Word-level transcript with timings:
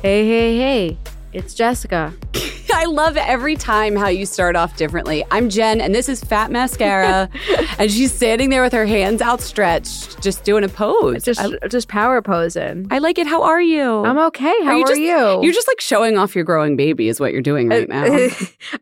Hey, 0.00 0.26
hey, 0.26 0.56
hey. 0.56 0.96
It's 1.34 1.52
Jessica. 1.52 2.14
I 2.72 2.86
love 2.86 3.18
every 3.18 3.56
time 3.56 3.94
how 3.94 4.08
you 4.08 4.24
start 4.24 4.56
off 4.56 4.74
differently. 4.78 5.22
I'm 5.30 5.50
Jen, 5.50 5.82
and 5.82 5.94
this 5.94 6.08
is 6.08 6.24
Fat 6.24 6.50
Mascara, 6.50 7.28
and 7.78 7.90
she's 7.90 8.10
standing 8.10 8.48
there 8.48 8.62
with 8.62 8.72
her 8.72 8.86
hands 8.86 9.20
outstretched, 9.20 10.22
just 10.22 10.44
doing 10.44 10.64
a 10.64 10.68
pose. 10.68 11.24
Just 11.24 11.40
I, 11.40 11.68
just 11.68 11.88
power 11.88 12.22
posing. 12.22 12.88
I 12.90 13.00
like 13.00 13.18
it. 13.18 13.26
How 13.26 13.42
are 13.42 13.60
you? 13.60 14.02
I'm 14.06 14.16
okay. 14.18 14.54
How 14.64 14.70
are 14.70 14.76
you? 14.78 14.84
Are 14.84 14.88
just, 14.88 15.00
you? 15.00 15.42
You're 15.42 15.52
just 15.52 15.68
like 15.68 15.80
showing 15.82 16.16
off 16.16 16.34
your 16.34 16.44
growing 16.44 16.74
baby, 16.78 17.08
is 17.08 17.20
what 17.20 17.34
you're 17.34 17.42
doing 17.42 17.68
right 17.68 17.88
uh, 17.90 18.06
now. 18.06 18.28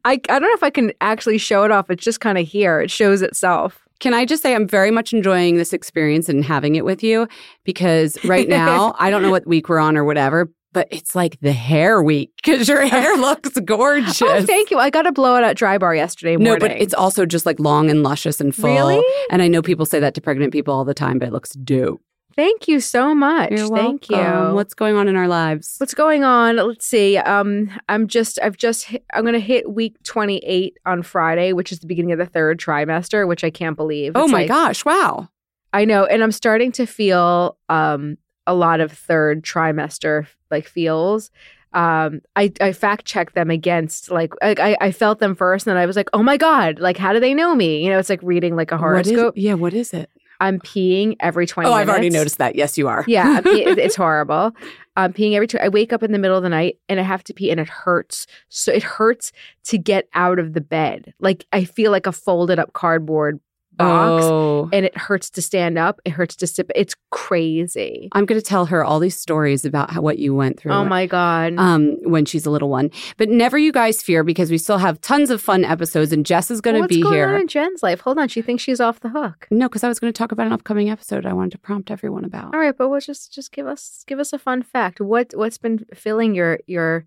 I 0.05 0.13
I 0.13 0.39
don't 0.39 0.43
know 0.43 0.53
if 0.53 0.63
I 0.63 0.71
can 0.71 0.93
actually 1.01 1.39
show 1.39 1.65
it 1.65 1.73
off. 1.73 1.91
It's 1.91 2.05
just 2.05 2.21
kind 2.21 2.39
of 2.39 2.47
here. 2.47 2.81
It 2.81 2.93
shows 2.93 3.21
itself. 3.21 3.89
Can 4.01 4.15
I 4.15 4.25
just 4.25 4.43
say 4.43 4.55
I'm 4.55 4.67
very 4.67 4.91
much 4.91 5.13
enjoying 5.13 5.57
this 5.57 5.73
experience 5.73 6.29
and 6.29 6.45
having 6.45 6.75
it 6.75 6.85
with 6.85 7.03
you 7.03 7.29
because 7.65 8.23
right 8.25 8.49
now 8.61 8.95
I 8.99 9.11
don't 9.11 9.23
know 9.23 9.31
what 9.31 9.47
week 9.47 9.69
we're 9.69 9.79
on 9.79 9.97
or 9.97 10.05
whatever, 10.05 10.51
but 10.73 10.89
it's 10.91 11.15
like 11.15 11.39
the 11.41 11.53
hair 11.53 12.03
week 12.03 12.33
because 12.43 12.69
your 12.69 12.87
hair 12.87 13.17
looks 13.19 13.51
gorgeous. 13.65 14.23
Oh, 14.23 14.43
thank 14.45 14.71
you. 14.71 14.79
I 14.79 14.91
got 14.91 15.07
a 15.07 15.13
blowout 15.13 15.45
at 15.45 15.57
Dry 15.57 15.79
Bar 15.79 15.95
yesterday 15.95 16.37
morning. 16.37 16.55
No, 16.55 16.59
but 16.59 16.73
it's 16.73 16.95
also 16.95 17.27
just 17.27 17.47
like 17.47 17.59
long 17.61 17.91
and 17.91 18.03
luscious 18.03 18.41
and 18.41 18.55
full. 18.55 18.71
Really? 18.71 19.05
And 19.31 19.43
I 19.43 19.49
know 19.49 19.63
people 19.63 19.87
say 19.87 20.01
that 20.01 20.15
to 20.15 20.21
pregnant 20.21 20.53
people 20.53 20.75
all 20.75 20.85
the 20.85 20.95
time, 20.95 21.19
but 21.19 21.29
it 21.29 21.33
looks 21.33 21.53
dope. 21.53 22.03
Thank 22.41 22.69
you 22.69 22.81
so 22.81 23.15
much. 23.15 23.51
You're 23.51 23.69
Thank 23.69 24.07
welcome. 24.11 24.49
you. 24.49 24.55
What's 24.55 24.73
going 24.73 24.97
on 24.97 25.09
in 25.09 25.17
our 25.17 25.29
lives? 25.29 25.75
What's 25.77 25.93
going 25.93 26.25
on? 26.25 26.57
Let's 26.57 26.87
see. 26.87 27.19
Um, 27.19 27.71
I'm 27.91 28.09
just, 28.09 28.39
I've 28.43 28.57
just, 28.57 28.85
hit, 28.87 29.05
I'm 29.13 29.25
going 29.25 29.35
to 29.35 29.39
hit 29.41 29.71
week 29.71 30.03
28 30.05 30.79
on 30.87 31.03
Friday, 31.03 31.53
which 31.53 31.71
is 31.71 31.81
the 31.81 31.87
beginning 31.87 32.13
of 32.13 32.19
the 32.19 32.25
third 32.25 32.59
trimester, 32.59 33.29
which 33.29 33.45
I 33.45 33.51
can't 33.51 33.77
believe. 33.77 34.13
oh 34.15 34.27
my 34.27 34.39
like- 34.39 34.49
gosh! 34.49 34.87
Wow. 34.87 35.29
I 35.75 35.85
know, 35.85 36.05
and 36.07 36.23
I'm 36.23 36.33
starting 36.33 36.73
to 36.73 36.87
feel 36.87 37.59
um 37.69 38.17
a 38.47 38.55
lot 38.55 38.81
of 38.81 38.91
third 38.91 39.43
trimester 39.45 40.27
like 40.51 40.67
feels. 40.67 41.31
Um, 41.75 42.23
I 42.35 42.53
I 42.61 42.73
fact 42.73 43.05
checked 43.05 43.35
them 43.35 43.51
against 43.51 44.11
like 44.11 44.33
I 44.43 44.77
I 44.81 44.91
felt 44.93 45.19
them 45.21 45.35
first, 45.35 45.67
and 45.67 45.77
then 45.77 45.81
I 45.83 45.87
was 45.87 45.95
like, 45.95 46.09
oh 46.13 46.23
my 46.23 46.37
god, 46.39 46.81
like 46.81 46.97
how 46.97 47.13
do 47.13 47.21
they 47.21 47.35
know 47.35 47.55
me? 47.55 47.85
You 47.85 47.91
know, 47.91 47.99
it's 47.99 48.09
like 48.11 48.23
reading 48.23 48.57
like 48.57 48.73
a 48.73 48.79
What 48.79 49.07
is- 49.07 49.11
horoscope. 49.13 49.35
yeah. 49.37 49.55
What 49.55 49.75
is 49.75 49.93
it? 49.93 50.09
I'm 50.41 50.59
peeing 50.59 51.17
every 51.21 51.47
20 51.47 51.69
Oh, 51.69 51.73
I've 51.73 51.89
already 51.89 52.11
noticed 52.11 52.39
that. 52.39 52.57
Yes, 52.57 52.79
you 52.79 52.89
are. 52.89 53.05
Yeah, 53.07 53.41
it's 53.45 53.97
horrible. 54.05 54.53
I'm 54.97 55.13
peeing 55.13 55.35
every. 55.35 55.47
two. 55.47 55.59
I 55.59 55.69
wake 55.69 55.93
up 55.93 56.03
in 56.03 56.13
the 56.13 56.19
middle 56.19 56.37
of 56.37 56.43
the 56.43 56.49
night 56.49 56.79
and 56.89 56.99
I 56.99 57.03
have 57.03 57.23
to 57.25 57.35
pee, 57.35 57.51
and 57.51 57.61
it 57.61 57.69
hurts. 57.69 58.27
So 58.49 58.73
it 58.73 58.83
hurts 58.83 59.33
to 59.65 59.79
get 59.79 60.09
out 60.15 60.39
of 60.39 60.55
the 60.55 60.61
bed. 60.61 61.15
Like 61.21 61.47
I 61.53 61.65
feel 61.65 61.91
like 61.93 62.07
a 62.07 62.13
folded 62.13 62.59
up 62.59 62.73
cardboard 62.73 63.41
box, 63.81 64.25
Oh. 64.25 64.69
and 64.73 64.85
it 64.87 64.97
hurts 64.97 65.31
to 65.31 65.43
stand 65.43 65.79
up. 65.79 66.01
It 66.05 66.11
hurts 66.11 66.37
to 66.37 66.47
sit. 66.47 66.71
It's 66.75 66.95
crazy. 67.11 68.09
I'm 68.13 68.27
going 68.27 68.41
to 68.41 68.45
tell 68.47 68.67
her 68.67 68.85
all 68.85 68.99
these 68.99 69.17
stories 69.19 69.65
about 69.65 69.91
how, 69.91 70.03
what 70.03 70.19
you 70.19 70.35
went 70.35 70.59
through. 70.59 70.73
Oh 70.73 70.85
my 70.85 71.07
god. 71.07 71.55
Um, 71.59 71.97
when 72.03 72.25
she's 72.25 72.45
a 72.47 72.51
little 72.51 72.69
one, 72.69 72.91
but 73.17 73.29
never 73.29 73.57
you 73.59 73.73
guys 73.73 74.03
fear 74.03 74.23
because 74.25 74.51
we 74.51 74.59
still 74.59 74.79
have 74.79 75.01
tons 75.01 75.31
of 75.31 75.41
fun 75.41 75.65
episodes, 75.65 76.13
and 76.13 76.27
Jess 76.27 76.51
is 76.51 76.61
going 76.61 76.75
to 76.75 76.81
What's 76.81 76.95
be 76.95 77.03
going 77.03 77.15
here. 77.15 77.29
on 77.35 77.41
in 77.41 77.49
Jen's 77.49 77.83
life? 77.83 78.01
Hold 78.01 78.19
on, 78.19 78.29
she 78.29 78.43
thinks 78.43 78.63
she's 78.63 78.81
off 78.81 79.01
the 79.01 79.09
hook. 79.11 79.47
No, 79.51 79.69
because 79.69 79.85
I 79.85 79.89
was 79.89 79.99
going 79.99 80.13
to 80.13 80.19
talk 80.19 80.33
about 80.33 80.47
an 80.47 80.53
upcoming 80.53 80.91
episode 80.91 81.25
I 81.27 81.33
wanted 81.33 81.53
to 81.53 81.59
prompt 81.59 81.91
everyone 81.91 82.25
about. 82.25 82.55
All 82.55 82.61
right, 82.61 82.77
but 82.77 82.89
we'll 82.89 83.01
just 83.01 83.33
just 83.33 83.53
give 83.53 83.67
us 83.67 84.05
give 84.07 84.19
us 84.19 84.33
a 84.33 84.39
fun 84.39 84.63
fact. 84.63 85.01
What 85.01 85.33
what's 85.35 85.59
been 85.59 85.87
filling 85.95 86.35
your 86.35 86.59
your 86.67 87.07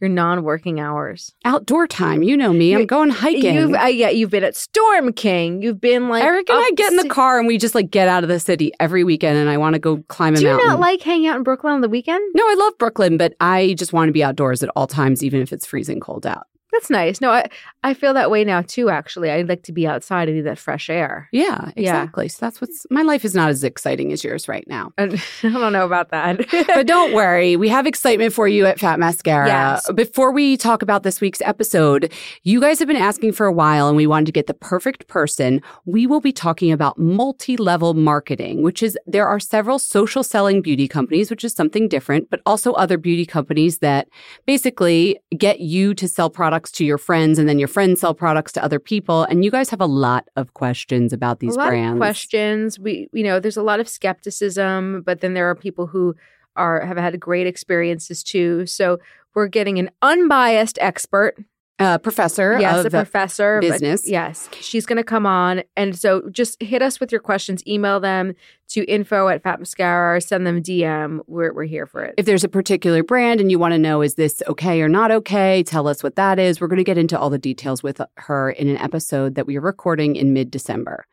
your 0.00 0.10
non 0.10 0.42
working 0.42 0.80
hours? 0.80 1.32
Outdoor 1.44 1.86
time, 1.86 2.22
you 2.22 2.36
know 2.36 2.52
me. 2.52 2.74
I'm 2.74 2.86
going 2.86 3.10
hiking. 3.10 3.54
You've 3.54 3.74
uh, 3.74 3.86
yeah, 3.86 4.10
you've 4.10 4.30
been 4.30 4.44
at 4.44 4.56
Storm 4.56 5.12
King. 5.12 5.62
You've 5.62 5.80
been 5.80 6.08
like 6.08 6.22
Eric 6.24 6.48
and 6.48 6.58
I 6.58 6.70
get 6.76 6.90
in 6.92 6.96
the 6.98 7.08
car 7.08 7.38
and 7.38 7.46
we 7.46 7.58
just 7.58 7.74
like 7.74 7.90
get 7.90 8.08
out 8.08 8.22
of 8.22 8.28
the 8.28 8.40
city 8.40 8.72
every 8.80 9.04
weekend, 9.04 9.38
and 9.38 9.48
I 9.48 9.56
want 9.56 9.74
to 9.74 9.78
go 9.78 9.98
climb 10.08 10.34
a 10.34 10.40
mountain. 10.40 10.56
Do 10.56 10.62
you 10.62 10.68
not 10.68 10.80
like 10.80 11.02
hanging 11.02 11.26
out 11.26 11.36
in 11.36 11.42
Brooklyn 11.42 11.72
on 11.72 11.80
the 11.80 11.88
weekend? 11.88 12.22
no, 12.34 12.44
I 12.44 12.54
love 12.54 12.78
Brooklyn, 12.78 13.16
but 13.16 13.34
I 13.40 13.74
just 13.78 13.92
want 13.92 14.08
to 14.08 14.12
be 14.12 14.22
outdoors 14.24 14.62
at 14.62 14.70
all 14.76 14.86
times, 14.86 15.22
even 15.22 15.40
if 15.40 15.52
it's 15.52 15.66
freezing 15.66 16.00
cold 16.00 16.26
out. 16.26 16.46
That's 16.74 16.90
nice. 16.90 17.20
No, 17.20 17.30
I 17.30 17.48
I 17.84 17.94
feel 17.94 18.14
that 18.14 18.30
way 18.30 18.44
now 18.44 18.62
too. 18.62 18.90
Actually, 18.90 19.30
I 19.30 19.42
like 19.42 19.62
to 19.64 19.72
be 19.72 19.86
outside 19.86 20.28
and 20.28 20.36
need 20.36 20.42
that 20.42 20.58
fresh 20.58 20.90
air. 20.90 21.28
Yeah, 21.32 21.70
Yeah. 21.76 22.02
exactly. 22.02 22.28
So 22.28 22.38
that's 22.40 22.60
what's 22.60 22.84
my 22.90 23.02
life 23.02 23.24
is 23.24 23.34
not 23.34 23.48
as 23.50 23.62
exciting 23.62 24.10
as 24.12 24.24
yours 24.24 24.48
right 24.48 24.64
now. 24.66 24.90
I 24.98 25.06
don't 25.42 25.72
know 25.72 25.84
about 25.86 26.10
that. 26.10 26.38
but 26.66 26.86
don't 26.86 27.12
worry, 27.14 27.56
we 27.56 27.68
have 27.68 27.86
excitement 27.86 28.32
for 28.32 28.48
you 28.48 28.66
at 28.66 28.80
Fat 28.80 28.98
Mascara. 28.98 29.46
Yes. 29.46 29.90
Before 29.92 30.32
we 30.32 30.56
talk 30.56 30.82
about 30.82 31.04
this 31.04 31.20
week's 31.20 31.40
episode, 31.42 32.12
you 32.42 32.60
guys 32.60 32.78
have 32.80 32.88
been 32.88 32.96
asking 32.96 33.32
for 33.32 33.46
a 33.46 33.52
while 33.52 33.86
and 33.86 33.96
we 33.96 34.06
wanted 34.06 34.26
to 34.26 34.32
get 34.32 34.46
the 34.48 34.54
perfect 34.54 35.06
person. 35.06 35.62
We 35.84 36.06
will 36.08 36.20
be 36.20 36.32
talking 36.32 36.72
about 36.72 36.98
multi 36.98 37.56
level 37.56 37.94
marketing, 37.94 38.62
which 38.62 38.82
is 38.82 38.98
there 39.06 39.28
are 39.28 39.38
several 39.38 39.78
social 39.78 40.24
selling 40.24 40.60
beauty 40.60 40.88
companies, 40.88 41.30
which 41.30 41.44
is 41.44 41.52
something 41.52 41.86
different, 41.88 42.30
but 42.30 42.40
also 42.46 42.72
other 42.72 42.98
beauty 42.98 43.26
companies 43.26 43.78
that 43.78 44.08
basically 44.46 45.18
get 45.36 45.60
you 45.60 45.94
to 45.94 46.08
sell 46.08 46.30
products 46.30 46.63
to 46.72 46.84
your 46.84 46.98
friends 46.98 47.38
and 47.38 47.48
then 47.48 47.58
your 47.58 47.68
friends 47.68 48.00
sell 48.00 48.14
products 48.14 48.52
to 48.52 48.64
other 48.64 48.78
people. 48.78 49.24
And 49.24 49.44
you 49.44 49.50
guys 49.50 49.70
have 49.70 49.80
a 49.80 49.86
lot 49.86 50.28
of 50.36 50.54
questions 50.54 51.12
about 51.12 51.40
these 51.40 51.54
a 51.54 51.58
lot 51.58 51.68
brands. 51.68 51.96
of 51.96 51.98
questions. 51.98 52.78
We, 52.78 53.08
you 53.12 53.24
know, 53.24 53.40
there's 53.40 53.56
a 53.56 53.62
lot 53.62 53.80
of 53.80 53.88
skepticism, 53.88 55.02
but 55.02 55.20
then 55.20 55.34
there 55.34 55.48
are 55.48 55.54
people 55.54 55.86
who 55.86 56.14
are 56.56 56.84
have 56.84 56.96
had 56.96 57.18
great 57.18 57.46
experiences 57.46 58.22
too. 58.22 58.66
So 58.66 58.98
we're 59.34 59.48
getting 59.48 59.78
an 59.78 59.90
unbiased 60.02 60.78
expert. 60.80 61.36
Uh, 61.80 61.98
professor 61.98 62.56
Yes, 62.60 62.84
of 62.84 62.94
a 62.94 62.98
professor. 62.98 63.58
but- 63.60 63.68
business. 63.72 64.08
yes, 64.08 64.48
she's 64.60 64.86
going 64.86 64.96
to 64.96 65.02
come 65.02 65.26
on, 65.26 65.64
and 65.76 65.98
so 65.98 66.22
just 66.30 66.62
hit 66.62 66.82
us 66.82 67.00
with 67.00 67.10
your 67.10 67.20
questions. 67.20 67.66
Email 67.66 67.98
them 67.98 68.34
to 68.68 68.84
info 68.84 69.26
at 69.28 69.42
Fat 69.42 69.58
Mascara. 69.58 70.16
Or 70.16 70.20
send 70.20 70.46
them 70.46 70.62
DM. 70.62 71.18
We're 71.26 71.52
we're 71.52 71.64
here 71.64 71.86
for 71.86 72.04
it. 72.04 72.14
if 72.16 72.26
there's 72.26 72.44
a 72.44 72.48
particular 72.48 73.02
brand 73.02 73.40
and 73.40 73.50
you 73.50 73.58
want 73.58 73.72
to 73.72 73.78
know 73.78 74.02
is 74.02 74.14
this 74.14 74.40
okay 74.46 74.82
or 74.82 74.88
not 74.88 75.10
okay 75.10 75.64
tell 75.64 75.88
us 75.88 76.02
what 76.04 76.14
that 76.14 76.38
is 76.38 76.60
we're 76.60 76.68
going 76.68 76.76
to 76.78 76.84
get 76.84 76.96
into 76.98 77.18
all 77.18 77.28
the 77.30 77.38
details 77.38 77.82
with 77.82 78.00
her 78.18 78.50
in 78.50 78.68
an 78.68 78.78
episode 78.78 79.34
that 79.34 79.46
we 79.46 79.56
are 79.56 79.60
recording 79.60 80.14
in 80.16 80.32
mid-december 80.32 81.06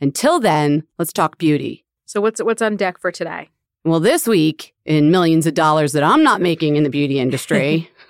until 0.00 0.40
then 0.40 0.82
let's 0.98 1.12
talk 1.12 1.36
beauty 1.38 1.84
so 2.06 2.20
what's 2.22 2.42
what's 2.42 2.62
on 2.62 2.76
deck 2.76 2.98
for 2.98 3.10
today? 3.12 3.50
well 3.84 4.00
this 4.00 4.26
week 4.26 4.74
in 4.84 5.10
millions 5.10 5.46
of 5.46 5.54
dollars 5.54 5.92
that 5.92 6.02
i'm 6.02 6.22
not 6.22 6.40
making 6.40 6.76
in 6.76 6.82
the 6.84 6.90
beauty 6.90 7.18
industry 7.26 7.90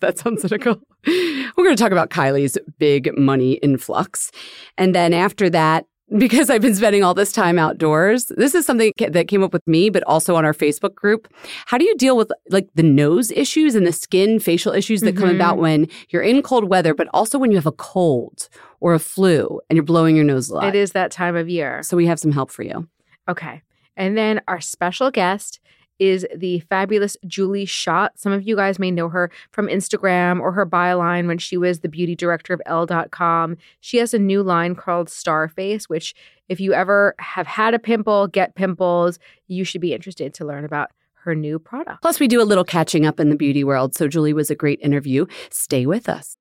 that 0.00 0.18
sounds 0.18 0.42
cynical 0.42 0.80
we're 1.06 1.64
going 1.64 1.76
to 1.76 1.82
talk 1.82 1.92
about 1.92 2.10
kylie's 2.10 2.56
big 2.78 3.16
money 3.18 3.52
influx 3.54 4.30
and 4.78 4.94
then 4.94 5.12
after 5.14 5.48
that 5.50 5.86
because 6.18 6.50
I've 6.50 6.60
been 6.60 6.74
spending 6.74 7.04
all 7.04 7.14
this 7.14 7.30
time 7.30 7.56
outdoors, 7.56 8.32
this 8.36 8.52
is 8.56 8.66
something 8.66 8.92
that 8.98 9.28
came 9.28 9.44
up 9.44 9.52
with 9.52 9.64
me, 9.68 9.90
but 9.90 10.02
also 10.08 10.34
on 10.34 10.44
our 10.44 10.52
Facebook 10.52 10.96
group. 10.96 11.28
How 11.66 11.78
do 11.78 11.84
you 11.84 11.96
deal 11.98 12.16
with 12.16 12.32
like 12.48 12.68
the 12.74 12.82
nose 12.82 13.30
issues 13.30 13.76
and 13.76 13.86
the 13.86 13.92
skin 13.92 14.40
facial 14.40 14.72
issues 14.72 15.02
that 15.02 15.16
come 15.16 15.28
Mhm. 15.28 15.36
about 15.36 15.58
when 15.58 15.86
you're 16.08 16.20
in 16.22 16.42
cold 16.42 16.64
weather, 16.68 16.94
but 16.94 17.06
also 17.14 17.38
when 17.38 17.52
you 17.52 17.56
have 17.56 17.64
a 17.66 17.70
cold 17.70 18.48
or 18.80 18.92
a 18.92 18.98
flu 18.98 19.60
and 19.70 19.76
you're 19.76 19.84
blowing 19.84 20.16
your 20.16 20.24
nose 20.24 20.50
a 20.50 20.54
lot? 20.56 20.64
It 20.64 20.74
is 20.74 20.90
that 20.92 21.12
time 21.12 21.36
of 21.36 21.48
year. 21.48 21.80
So 21.84 21.96
we 21.96 22.06
have 22.06 22.18
some 22.18 22.32
help 22.32 22.50
for 22.50 22.64
you. 22.64 22.88
Okay. 23.28 23.62
And 23.96 24.18
then 24.18 24.40
our 24.48 24.60
special 24.60 25.12
guest 25.12 25.60
is 26.00 26.26
the 26.34 26.60
fabulous 26.60 27.16
Julie 27.26 27.66
Schott. 27.66 28.18
Some 28.18 28.32
of 28.32 28.42
you 28.42 28.56
guys 28.56 28.78
may 28.80 28.90
know 28.90 29.08
her 29.10 29.30
from 29.52 29.68
Instagram 29.68 30.40
or 30.40 30.50
her 30.50 30.66
byline 30.66 31.28
when 31.28 31.38
she 31.38 31.56
was 31.56 31.80
the 31.80 31.88
beauty 31.88 32.16
director 32.16 32.52
of 32.52 32.62
Elle.com. 32.66 33.56
She 33.78 33.98
has 33.98 34.12
a 34.12 34.18
new 34.18 34.42
line 34.42 34.74
called 34.74 35.08
Starface, 35.08 35.84
which, 35.84 36.14
if 36.48 36.58
you 36.58 36.72
ever 36.72 37.14
have 37.18 37.46
had 37.46 37.74
a 37.74 37.78
pimple, 37.78 38.26
get 38.26 38.56
pimples, 38.56 39.20
you 39.46 39.62
should 39.62 39.82
be 39.82 39.94
interested 39.94 40.34
to 40.34 40.44
learn 40.44 40.64
about 40.64 40.90
her 41.22 41.34
new 41.34 41.58
product. 41.58 42.00
Plus, 42.00 42.18
we 42.18 42.26
do 42.26 42.40
a 42.40 42.44
little 42.44 42.64
catching 42.64 43.04
up 43.04 43.20
in 43.20 43.28
the 43.28 43.36
beauty 43.36 43.62
world. 43.62 43.94
So 43.94 44.08
Julie 44.08 44.32
was 44.32 44.50
a 44.50 44.54
great 44.54 44.80
interview. 44.80 45.26
Stay 45.50 45.84
with 45.84 46.08
us. 46.08 46.34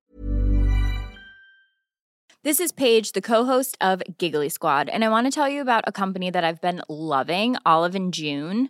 This 2.41 2.61
is 2.61 2.71
Paige, 2.71 3.11
the 3.11 3.21
co-host 3.21 3.77
of 3.81 4.01
Giggly 4.17 4.47
Squad, 4.47 4.87
and 4.87 5.03
I 5.03 5.09
want 5.09 5.27
to 5.27 5.31
tell 5.31 5.49
you 5.49 5.59
about 5.59 5.83
a 5.85 5.91
company 5.91 6.29
that 6.29 6.45
I've 6.45 6.61
been 6.61 6.81
loving, 6.87 7.57
Olive 7.65 7.95
and 7.95 8.13
June. 8.13 8.69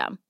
system. 0.00 0.29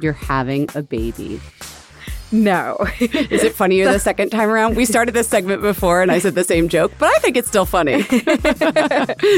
You're 0.00 0.12
having 0.12 0.68
a 0.74 0.82
baby. 0.82 1.40
No. 2.32 2.76
Is 3.00 3.44
it 3.44 3.54
funnier 3.54 3.90
the 3.90 3.98
second 3.98 4.30
time 4.30 4.48
around? 4.48 4.76
We 4.76 4.84
started 4.84 5.14
this 5.14 5.28
segment 5.28 5.62
before 5.62 6.02
and 6.02 6.10
I 6.10 6.18
said 6.18 6.34
the 6.34 6.44
same 6.44 6.68
joke, 6.68 6.92
but 6.98 7.08
I 7.14 7.18
think 7.20 7.36
it's 7.36 7.48
still 7.48 7.64
funny. 7.64 7.98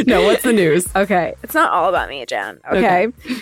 no, 0.07 0.25
what's 0.25 0.43
the 0.43 0.53
news? 0.55 0.87
Okay. 0.97 1.35
It's 1.43 1.55
not 1.55 1.71
all 1.71 1.89
about 1.89 2.09
me, 2.09 2.25
Jen. 2.27 2.61
Okay. 2.71 3.07
okay. 3.09 3.37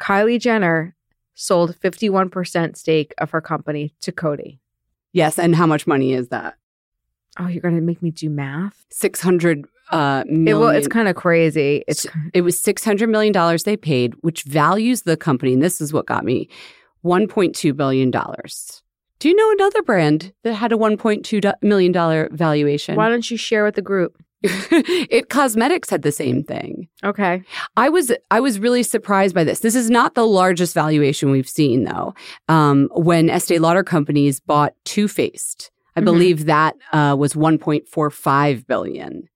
Kylie 0.00 0.40
Jenner 0.40 0.94
sold 1.34 1.74
51% 1.80 2.76
stake 2.76 3.12
of 3.18 3.30
her 3.30 3.40
company 3.40 3.94
to 4.00 4.12
Coty. 4.12 4.58
Yes. 5.12 5.38
And 5.38 5.56
how 5.56 5.66
much 5.66 5.86
money 5.86 6.12
is 6.12 6.28
that? 6.28 6.56
Oh, 7.38 7.46
you're 7.46 7.62
going 7.62 7.76
to 7.76 7.80
make 7.80 8.02
me 8.02 8.10
do 8.10 8.30
math? 8.30 8.84
600 8.90 9.66
uh, 9.90 10.24
million. 10.26 10.48
It, 10.48 10.54
well, 10.54 10.68
it's 10.70 10.88
kind 10.88 11.08
of 11.08 11.16
crazy. 11.16 11.84
It's 11.86 12.06
it 12.34 12.42
was 12.42 12.58
six 12.58 12.84
hundred 12.84 13.08
million 13.08 13.32
dollars 13.32 13.64
they 13.64 13.76
paid, 13.76 14.14
which 14.20 14.42
values 14.44 15.02
the 15.02 15.16
company. 15.16 15.54
And 15.54 15.62
this 15.62 15.80
is 15.80 15.92
what 15.92 16.06
got 16.06 16.24
me: 16.24 16.48
one 17.02 17.28
point 17.28 17.54
two 17.54 17.74
billion 17.74 18.10
dollars. 18.10 18.82
Do 19.18 19.28
you 19.28 19.34
know 19.34 19.50
another 19.52 19.82
brand 19.82 20.32
that 20.44 20.54
had 20.54 20.72
a 20.72 20.76
one 20.76 20.96
point 20.96 21.24
two 21.24 21.40
million 21.62 21.92
dollar 21.92 22.28
valuation? 22.32 22.96
Why 22.96 23.08
don't 23.08 23.30
you 23.30 23.36
share 23.36 23.64
with 23.64 23.74
the 23.74 23.82
group? 23.82 24.16
it 24.42 25.30
cosmetics 25.30 25.90
had 25.90 26.02
the 26.02 26.12
same 26.12 26.44
thing. 26.44 26.88
Okay. 27.02 27.42
I 27.76 27.88
was 27.88 28.12
I 28.30 28.38
was 28.38 28.60
really 28.60 28.84
surprised 28.84 29.34
by 29.34 29.42
this. 29.42 29.60
This 29.60 29.74
is 29.74 29.90
not 29.90 30.14
the 30.14 30.26
largest 30.26 30.74
valuation 30.74 31.32
we've 31.32 31.48
seen 31.48 31.84
though. 31.84 32.14
Um, 32.48 32.88
when 32.92 33.30
Estee 33.30 33.58
Lauder 33.58 33.82
companies 33.82 34.38
bought 34.38 34.74
Too 34.84 35.08
Faced, 35.08 35.72
I 35.96 36.00
mm-hmm. 36.00 36.04
believe 36.04 36.44
that 36.44 36.76
uh, 36.92 37.16
was 37.18 37.34
1.45 37.34 38.66
billion. 38.68 39.28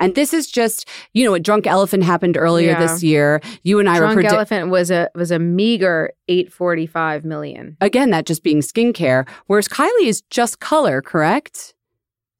And 0.00 0.14
this 0.14 0.32
is 0.32 0.50
just, 0.50 0.88
you 1.12 1.24
know, 1.24 1.34
a 1.34 1.40
drunk 1.40 1.66
elephant 1.66 2.04
happened 2.04 2.36
earlier 2.36 2.72
yeah. 2.72 2.86
this 2.86 3.02
year. 3.02 3.40
You 3.62 3.78
and 3.78 3.88
I 3.88 3.98
drunk 3.98 4.16
were 4.16 4.22
drunk 4.22 4.34
elephant 4.34 4.70
was 4.70 4.90
a 4.90 5.08
was 5.14 5.30
a 5.30 5.38
meager 5.38 6.12
845 6.28 7.24
million. 7.24 7.76
Again, 7.80 8.10
that 8.10 8.26
just 8.26 8.42
being 8.42 8.60
skincare, 8.60 9.28
whereas 9.46 9.68
Kylie 9.68 10.06
is 10.06 10.22
just 10.30 10.60
color, 10.60 11.02
correct? 11.02 11.74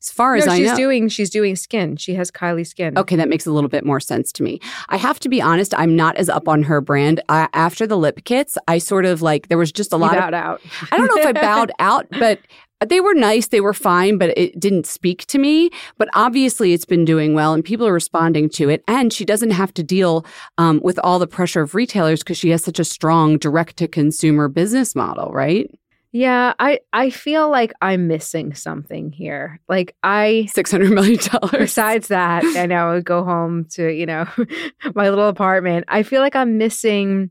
As 0.00 0.12
far 0.12 0.36
no, 0.36 0.42
as 0.42 0.48
I 0.48 0.58
she's 0.58 0.70
know. 0.70 0.76
doing 0.76 1.08
she's 1.08 1.30
doing 1.30 1.56
skin. 1.56 1.96
She 1.96 2.14
has 2.14 2.30
Kylie 2.30 2.66
skin. 2.66 2.96
Okay, 2.96 3.16
that 3.16 3.28
makes 3.28 3.46
a 3.46 3.50
little 3.50 3.68
bit 3.68 3.84
more 3.84 3.98
sense 3.98 4.30
to 4.32 4.44
me. 4.44 4.60
I 4.88 4.96
have 4.96 5.18
to 5.20 5.28
be 5.28 5.42
honest, 5.42 5.74
I'm 5.76 5.96
not 5.96 6.16
as 6.16 6.28
up 6.28 6.46
on 6.46 6.62
her 6.62 6.80
brand. 6.80 7.20
I, 7.28 7.48
after 7.52 7.84
the 7.84 7.96
lip 7.96 8.24
kits, 8.24 8.56
I 8.68 8.78
sort 8.78 9.04
of 9.04 9.22
like 9.22 9.48
there 9.48 9.58
was 9.58 9.72
just 9.72 9.92
a 9.92 9.96
you 9.96 10.02
lot 10.02 10.12
bowed 10.12 10.34
of 10.34 10.40
out. 10.40 10.62
I 10.92 10.96
don't 10.96 11.08
know 11.08 11.20
if 11.20 11.26
I 11.26 11.32
bowed 11.40 11.72
out, 11.80 12.06
but 12.10 12.38
they 12.86 13.00
were 13.00 13.14
nice, 13.14 13.48
they 13.48 13.60
were 13.60 13.74
fine, 13.74 14.18
but 14.18 14.36
it 14.36 14.58
didn't 14.58 14.86
speak 14.86 15.26
to 15.26 15.38
me. 15.38 15.70
But 15.96 16.08
obviously, 16.14 16.72
it's 16.72 16.84
been 16.84 17.04
doing 17.04 17.34
well, 17.34 17.52
and 17.52 17.64
people 17.64 17.86
are 17.86 17.92
responding 17.92 18.48
to 18.50 18.68
it. 18.68 18.84
And 18.86 19.12
she 19.12 19.24
doesn't 19.24 19.50
have 19.50 19.74
to 19.74 19.82
deal 19.82 20.24
um, 20.58 20.80
with 20.82 20.98
all 21.02 21.18
the 21.18 21.26
pressure 21.26 21.62
of 21.62 21.74
retailers 21.74 22.20
because 22.20 22.38
she 22.38 22.50
has 22.50 22.62
such 22.62 22.78
a 22.78 22.84
strong 22.84 23.38
direct 23.38 23.76
to 23.78 23.88
consumer 23.88 24.48
business 24.48 24.94
model, 24.94 25.32
right? 25.32 25.70
Yeah, 26.10 26.54
I 26.58 26.80
I 26.92 27.10
feel 27.10 27.50
like 27.50 27.72
I'm 27.82 28.08
missing 28.08 28.54
something 28.54 29.12
here. 29.12 29.60
Like 29.68 29.94
I 30.02 30.48
six 30.52 30.70
hundred 30.70 30.92
million 30.92 31.18
dollars. 31.18 31.58
Besides 31.58 32.08
that, 32.08 32.44
I 32.56 32.64
know 32.66 32.88
I 32.88 32.94
would 32.94 33.04
go 33.04 33.24
home 33.24 33.66
to 33.72 33.92
you 33.92 34.06
know 34.06 34.26
my 34.94 35.10
little 35.10 35.28
apartment. 35.28 35.84
I 35.88 36.02
feel 36.02 36.22
like 36.22 36.34
I'm 36.34 36.56
missing, 36.56 37.30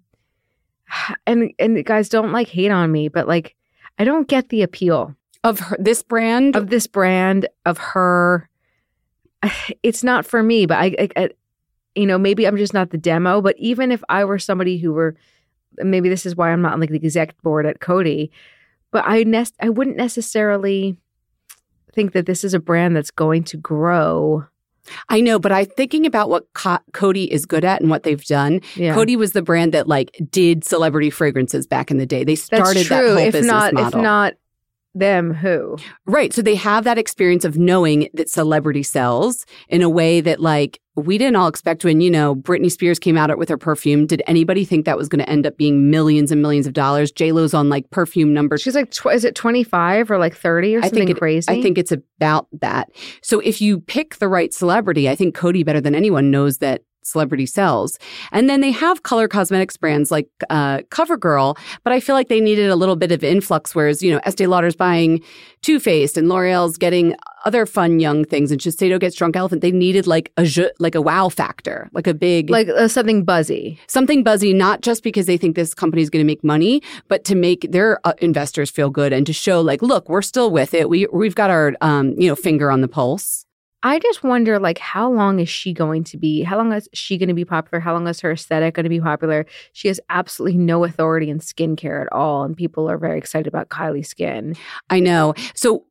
and 1.27 1.51
and 1.58 1.84
guys 1.86 2.10
don't 2.10 2.32
like 2.32 2.50
hate 2.50 2.72
on 2.72 2.92
me, 2.92 3.08
but 3.08 3.27
like 3.27 3.56
I 3.98 4.04
don't 4.04 4.27
get 4.27 4.50
the 4.50 4.62
appeal 4.62 5.16
of 5.44 5.60
her, 5.60 5.77
this 5.79 6.03
brand 6.03 6.56
of 6.56 6.70
this 6.70 6.88
brand 6.88 7.48
of 7.65 7.77
her. 7.77 8.50
It's 9.84 10.03
not 10.03 10.25
for 10.25 10.41
me, 10.41 10.65
but 10.65 10.77
I, 10.77 10.96
I, 11.00 11.10
I, 11.15 11.29
you 11.96 12.06
know, 12.06 12.17
maybe 12.17 12.46
I'm 12.46 12.58
just 12.58 12.74
not 12.74 12.89
the 12.89 12.98
demo. 12.98 13.41
But 13.41 13.56
even 13.58 13.91
if 13.91 14.03
I 14.10 14.25
were 14.25 14.39
somebody 14.39 14.77
who 14.77 14.94
were, 14.94 15.15
maybe 15.77 16.10
this 16.10 16.25
is 16.25 16.36
why 16.36 16.51
I'm 16.51 16.62
not 16.62 16.74
on 16.74 16.79
like 16.79 16.89
the 16.89 16.96
exec 16.96 17.39
board 17.41 17.65
at 17.65 17.79
Coty, 17.79 18.29
But 18.91 19.03
I 19.08 19.24
nest, 19.24 19.56
I 19.62 19.70
wouldn't 19.70 19.98
necessarily 19.98 20.98
think 21.94 22.13
that 22.13 22.25
this 22.25 22.44
is 22.44 22.53
a 22.53 22.60
brand 22.60 22.96
that's 22.96 23.12
going 23.12 23.44
to 23.46 23.58
grow. 23.58 24.46
I 25.10 25.22
know, 25.22 25.38
but 25.39 25.51
I'm 25.51 25.65
thinking 25.65 26.06
about 26.06 26.29
what 26.29 26.51
Co- 26.53 26.79
Coty 26.94 27.27
is 27.27 27.46
good 27.46 27.65
at 27.65 27.82
and 27.82 27.89
what 27.89 28.03
they've 28.03 28.24
done. 28.24 28.62
Yeah. 28.75 28.96
Coty 28.96 29.17
was 29.17 29.34
the 29.34 29.41
brand 29.41 29.74
that 29.74 29.88
like 29.88 30.15
did 30.29 30.63
celebrity 30.63 31.10
fragrances 31.10 31.67
back 31.67 31.91
in 31.91 31.98
the 31.98 32.06
day. 32.06 32.24
They 32.24 32.36
started 32.36 32.77
That's 32.77 32.88
true. 32.88 32.98
that 32.98 33.08
whole 33.08 33.17
if 33.17 33.34
business 33.34 33.51
not, 33.51 33.74
model. 33.74 34.00
If 34.00 34.03
not 34.03 34.34
them, 35.00 35.34
who? 35.34 35.77
Right. 36.06 36.34
So 36.34 36.42
they 36.42 36.56
have 36.56 36.84
that 36.84 36.98
experience 36.98 37.46
of 37.46 37.58
knowing 37.58 38.10
that 38.13 38.30
celebrity 38.30 38.84
sells 38.84 39.46
in 39.70 39.82
a 39.82 39.89
way 39.89 40.22
that 40.22 40.39
like 40.39 40.80
we 40.96 41.20
didn't 41.20 41.36
all 41.36 41.48
expect 41.48 41.84
when, 41.86 42.01
you 42.01 42.10
know, 42.10 42.36
Britney 42.36 42.72
Spears 42.72 42.98
came 42.98 43.18
out 43.18 43.36
with 43.38 43.50
her 43.50 43.58
perfume. 43.58 44.08
Did 44.08 44.24
anybody 44.25 44.66
think 44.66 44.86
that 44.86 44.98
was 44.98 45.08
going 45.08 45.20
to 45.24 45.30
end 45.30 45.46
up 45.46 45.56
being 45.56 45.92
millions 45.92 46.32
and 46.32 46.42
millions 46.42 46.66
of 46.66 46.74
dollars? 46.74 47.12
J 47.12 47.32
Lo's 47.32 47.54
on 47.54 47.70
like 47.70 47.89
perfume 47.92 48.34
number. 48.34 48.58
She's 48.58 48.74
like, 48.74 48.89
tw- 48.92 49.08
is 49.13 49.24
it 49.24 49.36
25 49.36 50.10
or 50.10 50.18
like 50.18 50.36
30 50.36 50.75
or 50.75 50.80
I 50.80 50.82
something 50.84 51.00
think 51.00 51.10
it- 51.12 51.20
crazy? 51.20 51.46
I 51.50 51.62
think 51.62 51.77
it's 51.77 51.92
about 51.92 52.48
that. 52.62 52.89
So 53.22 53.39
if 53.42 53.62
you 53.62 53.80
pick 53.80 54.16
the 54.18 54.27
right 54.27 54.51
celebrity, 54.54 55.08
I 55.08 55.16
think 55.16 55.36
Coty 55.36 55.63
better 55.63 55.82
than 55.82 55.94
anyone 55.94 56.32
knows 56.32 56.58
that 56.58 56.82
celebrity 57.07 57.45
sells. 57.45 57.97
And 58.31 58.49
then 58.49 58.61
they 58.61 58.71
have 58.71 59.03
color 59.03 59.27
cosmetics 59.27 59.77
brands 59.77 60.11
like 60.11 60.29
uh, 60.49 60.79
CoverGirl, 60.89 61.57
but 61.83 61.93
I 61.93 61.99
feel 61.99 62.15
like 62.15 62.27
they 62.27 62.41
needed 62.41 62.69
a 62.69 62.75
little 62.75 62.95
bit 62.95 63.11
of 63.11 63.23
influx. 63.23 63.73
Whereas 63.73 64.03
you 64.03 64.11
know 64.11 64.19
Estee 64.25 64.47
Lauder's 64.47 64.75
buying 64.75 65.21
Too 65.61 65.79
Faced 65.79 66.17
and 66.17 66.29
L'Oreal's 66.29 66.77
getting 66.77 67.15
other 67.45 67.65
fun 67.65 67.99
young 67.99 68.25
things, 68.25 68.51
and 68.51 68.59
Shiseido 68.59 68.99
gets 68.99 69.15
Drunk 69.15 69.35
Elephant. 69.35 69.61
They 69.61 69.71
needed 69.71 70.05
like 70.05 70.31
a 70.37 70.43
ju- 70.43 70.71
like 70.79 70.95
a 70.95 71.01
wow 71.01 71.29
factor, 71.29 71.89
like 71.93 72.07
a 72.07 72.13
big 72.13 72.49
like 72.49 72.67
uh, 72.67 72.87
something 72.87 73.23
buzzy. 73.23 73.79
something 73.87 74.23
buzzy, 74.23 74.53
not 74.53 74.81
just 74.81 75.01
because 75.03 75.25
they 75.25 75.37
think 75.37 75.55
this 75.55 75.73
company 75.73 76.01
is 76.01 76.09
going 76.09 76.23
to 76.23 76.27
make 76.27 76.43
money, 76.43 76.81
but 77.07 77.23
to 77.25 77.35
make 77.35 77.71
their 77.71 77.99
uh, 78.05 78.13
investors 78.19 78.69
feel 78.69 78.89
good 78.89 79.13
and 79.13 79.25
to 79.25 79.33
show 79.33 79.61
like, 79.61 79.81
look, 79.81 80.09
we're 80.09 80.21
still 80.21 80.51
with 80.51 80.73
it. 80.73 80.89
We 80.89 81.07
we've 81.13 81.35
got 81.35 81.49
our 81.49 81.73
um, 81.81 82.13
you 82.17 82.27
know 82.27 82.35
finger 82.35 82.69
on 82.69 82.81
the 82.81 82.87
pulse. 82.87 83.47
I 83.84 84.00
just 84.00 84.24
wonder, 84.24 84.60
like, 84.60 84.79
how 84.79 85.12
long 85.12 85.39
is 85.39 85.50
she 85.50 85.72
going 85.72 86.03
to 86.05 86.17
be? 86.17 86.41
How 86.41 86.57
long 86.57 86.74
is 86.74 86.89
she 86.93 87.17
going 87.17 87.29
to 87.29 87.36
be 87.36 87.46
popular? 87.46 87.79
How 87.79 87.93
long 87.93 88.07
is 88.07 88.19
her 88.22 88.31
aesthetic 88.31 88.74
going 88.74 88.86
to 88.86 88.89
be 88.89 89.00
popular? 89.00 89.46
She 89.74 89.88
has 89.88 90.00
absolutely 90.10 90.57
no 90.57 90.84
authority 90.84 91.29
in 91.29 91.39
skincare 91.39 92.01
at 92.01 92.12
all, 92.12 92.43
and 92.43 92.57
people 92.57 92.89
are 92.89 92.98
very 92.98 93.17
excited 93.17 93.48
about 93.48 93.69
Kylie's 93.69 94.10
skin. 94.10 94.55
I 94.89 95.00
know. 95.00 95.36
So 95.53 95.86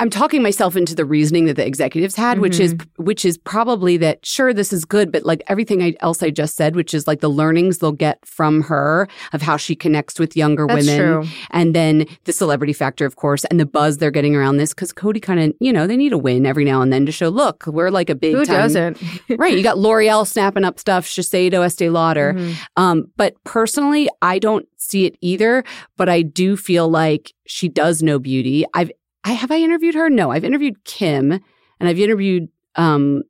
I'm 0.00 0.10
talking 0.10 0.42
myself 0.42 0.74
into 0.74 0.92
the 0.94 1.04
reasoning 1.04 1.44
that 1.44 1.54
the 1.54 1.64
executives 1.64 2.16
had, 2.16 2.40
which 2.40 2.58
is 2.58 2.74
which 2.96 3.24
is 3.24 3.38
probably 3.38 3.96
that 3.98 4.26
sure 4.26 4.52
this 4.52 4.72
is 4.72 4.84
good, 4.84 5.12
but 5.12 5.24
like 5.24 5.40
everything 5.46 5.82
I, 5.84 5.94
else 6.00 6.20
I 6.20 6.30
just 6.30 6.56
said, 6.56 6.74
which 6.74 6.94
is 6.94 7.06
like 7.06 7.20
the 7.20 7.28
learnings 7.28 7.78
they'll 7.78 7.92
get 7.92 8.18
from 8.26 8.62
her 8.62 9.06
of 9.32 9.40
how 9.42 9.56
she 9.56 9.76
connects 9.76 10.18
with 10.18 10.36
younger 10.36 10.66
That's 10.66 10.86
women, 10.88 10.98
true. 11.22 11.28
and 11.52 11.76
then 11.76 12.06
the 12.24 12.32
celebrity 12.32 12.72
factor, 12.72 13.06
of 13.06 13.14
course, 13.14 13.44
and 13.44 13.60
the 13.60 13.66
buzz 13.66 13.98
they're 13.98 14.10
getting 14.10 14.34
around 14.34 14.56
this 14.56 14.74
because 14.74 14.92
Coty 14.92 15.22
kind 15.22 15.38
of 15.38 15.54
you 15.60 15.72
know 15.72 15.86
they 15.86 15.96
need 15.96 16.12
a 16.12 16.18
win 16.18 16.44
every 16.44 16.64
now 16.64 16.82
and 16.82 16.92
then 16.92 17.06
to 17.06 17.12
show 17.12 17.28
look 17.28 17.64
we're 17.66 17.90
like 17.90 18.10
a 18.10 18.16
big 18.16 18.34
Who 18.34 18.44
time 18.44 18.56
doesn't? 18.62 18.98
right. 19.38 19.56
You 19.56 19.62
got 19.62 19.78
L'Oreal 19.78 20.26
snapping 20.26 20.64
up 20.64 20.80
stuff, 20.80 21.06
Shiseido, 21.06 21.64
Estee 21.64 21.88
Lauder. 21.88 22.34
Mhm. 22.34 22.56
Um, 22.76 23.04
but 23.16 23.36
personally, 23.44 24.08
I 24.22 24.40
don't 24.40 24.66
see 24.76 25.06
it 25.06 25.16
either. 25.20 25.62
But 25.96 26.08
I 26.08 26.22
do 26.22 26.56
feel 26.56 26.88
like 26.88 27.32
she 27.46 27.68
does 27.68 28.02
know 28.02 28.18
beauty. 28.18 28.64
I've 28.74 28.90
I 29.24 29.32
have 29.32 29.50
I 29.50 29.58
interviewed 29.58 29.94
her? 29.94 30.08
No, 30.10 30.30
I've 30.30 30.44
interviewed 30.44 30.84
Kim 30.84 31.32
and 31.32 31.88
I've 31.88 31.98
interviewed 31.98 32.48
um 32.76 33.22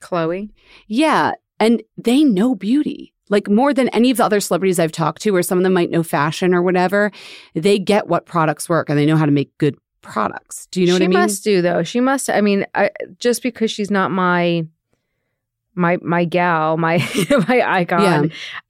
Chloe. 0.00 0.50
yeah, 0.86 1.32
and 1.58 1.82
they 1.96 2.24
know 2.24 2.54
beauty. 2.54 3.12
Like 3.28 3.48
more 3.48 3.72
than 3.72 3.88
any 3.90 4.10
of 4.10 4.16
the 4.16 4.24
other 4.24 4.40
celebrities 4.40 4.80
I've 4.80 4.90
talked 4.90 5.22
to, 5.22 5.34
or 5.36 5.42
some 5.42 5.58
of 5.58 5.64
them 5.64 5.72
might 5.72 5.90
know 5.90 6.02
fashion 6.02 6.52
or 6.52 6.62
whatever, 6.62 7.12
they 7.54 7.78
get 7.78 8.08
what 8.08 8.26
products 8.26 8.68
work 8.68 8.88
and 8.90 8.98
they 8.98 9.06
know 9.06 9.16
how 9.16 9.26
to 9.26 9.30
make 9.30 9.56
good 9.58 9.76
products. 10.02 10.66
Do 10.70 10.80
you 10.80 10.86
know 10.86 10.94
she 10.94 11.04
what 11.04 11.04
I 11.04 11.08
mean? 11.08 11.12
She 11.12 11.22
must 11.22 11.44
do 11.44 11.62
though. 11.62 11.82
She 11.84 12.00
must. 12.00 12.28
I 12.28 12.40
mean, 12.40 12.66
I, 12.74 12.90
just 13.18 13.42
because 13.42 13.70
she's 13.70 13.90
not 13.90 14.10
my 14.10 14.66
my 15.74 15.98
my 16.02 16.24
gal, 16.24 16.76
my 16.76 16.98
my 17.48 17.62
icon. 17.80 18.02
Yeah. 18.02 18.22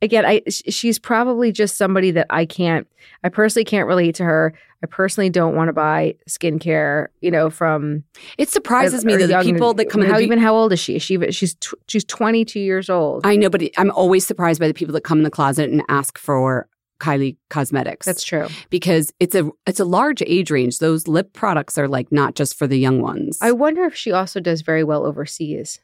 Again, 0.02 0.26
I 0.26 0.42
she's 0.48 0.98
probably 0.98 1.52
just 1.52 1.76
somebody 1.76 2.10
that 2.12 2.26
I 2.30 2.46
can't. 2.46 2.86
I 3.24 3.28
personally 3.28 3.64
can't 3.64 3.86
relate 3.86 4.14
to 4.16 4.24
her. 4.24 4.54
I 4.82 4.86
personally 4.86 5.28
don't 5.28 5.54
want 5.54 5.68
to 5.68 5.72
buy 5.74 6.14
skincare. 6.28 7.08
You 7.20 7.30
know, 7.30 7.50
from 7.50 8.04
It 8.38 8.48
surprises 8.50 9.04
or- 9.04 9.06
me 9.06 9.16
that 9.16 9.26
the 9.26 9.40
people 9.52 9.74
that 9.74 9.90
come 9.90 10.02
in 10.02 10.08
How 10.10 10.16
the 10.16 10.22
even 10.22 10.38
how 10.38 10.54
old 10.54 10.72
is 10.72 10.80
she? 10.80 10.98
She 10.98 11.18
she's 11.32 11.54
tw- 11.54 11.74
she's 11.88 12.04
twenty 12.04 12.44
two 12.44 12.60
years 12.60 12.88
old. 12.90 13.26
I 13.26 13.36
know, 13.36 13.50
but 13.50 13.62
I'm 13.76 13.90
always 13.92 14.26
surprised 14.26 14.60
by 14.60 14.68
the 14.68 14.74
people 14.74 14.92
that 14.94 15.02
come 15.04 15.18
in 15.18 15.24
the 15.24 15.30
closet 15.30 15.70
and 15.70 15.82
ask 15.88 16.18
for 16.18 16.66
Kylie 16.98 17.36
Cosmetics. 17.48 18.04
That's 18.06 18.22
true. 18.24 18.46
because 18.68 19.12
it's 19.20 19.34
a 19.34 19.50
it's 19.66 19.80
a 19.80 19.84
large 19.86 20.22
age 20.26 20.50
range. 20.50 20.78
Those 20.78 21.08
lip 21.08 21.32
products 21.32 21.78
are 21.78 21.88
like 21.88 22.12
not 22.12 22.34
just 22.34 22.56
for 22.56 22.66
the 22.66 22.76
young 22.78 23.00
ones. 23.00 23.38
I 23.40 23.52
wonder 23.52 23.84
if 23.84 23.94
she 23.94 24.12
also 24.12 24.38
does 24.40 24.60
very 24.62 24.84
well 24.84 25.04
overseas. 25.06 25.78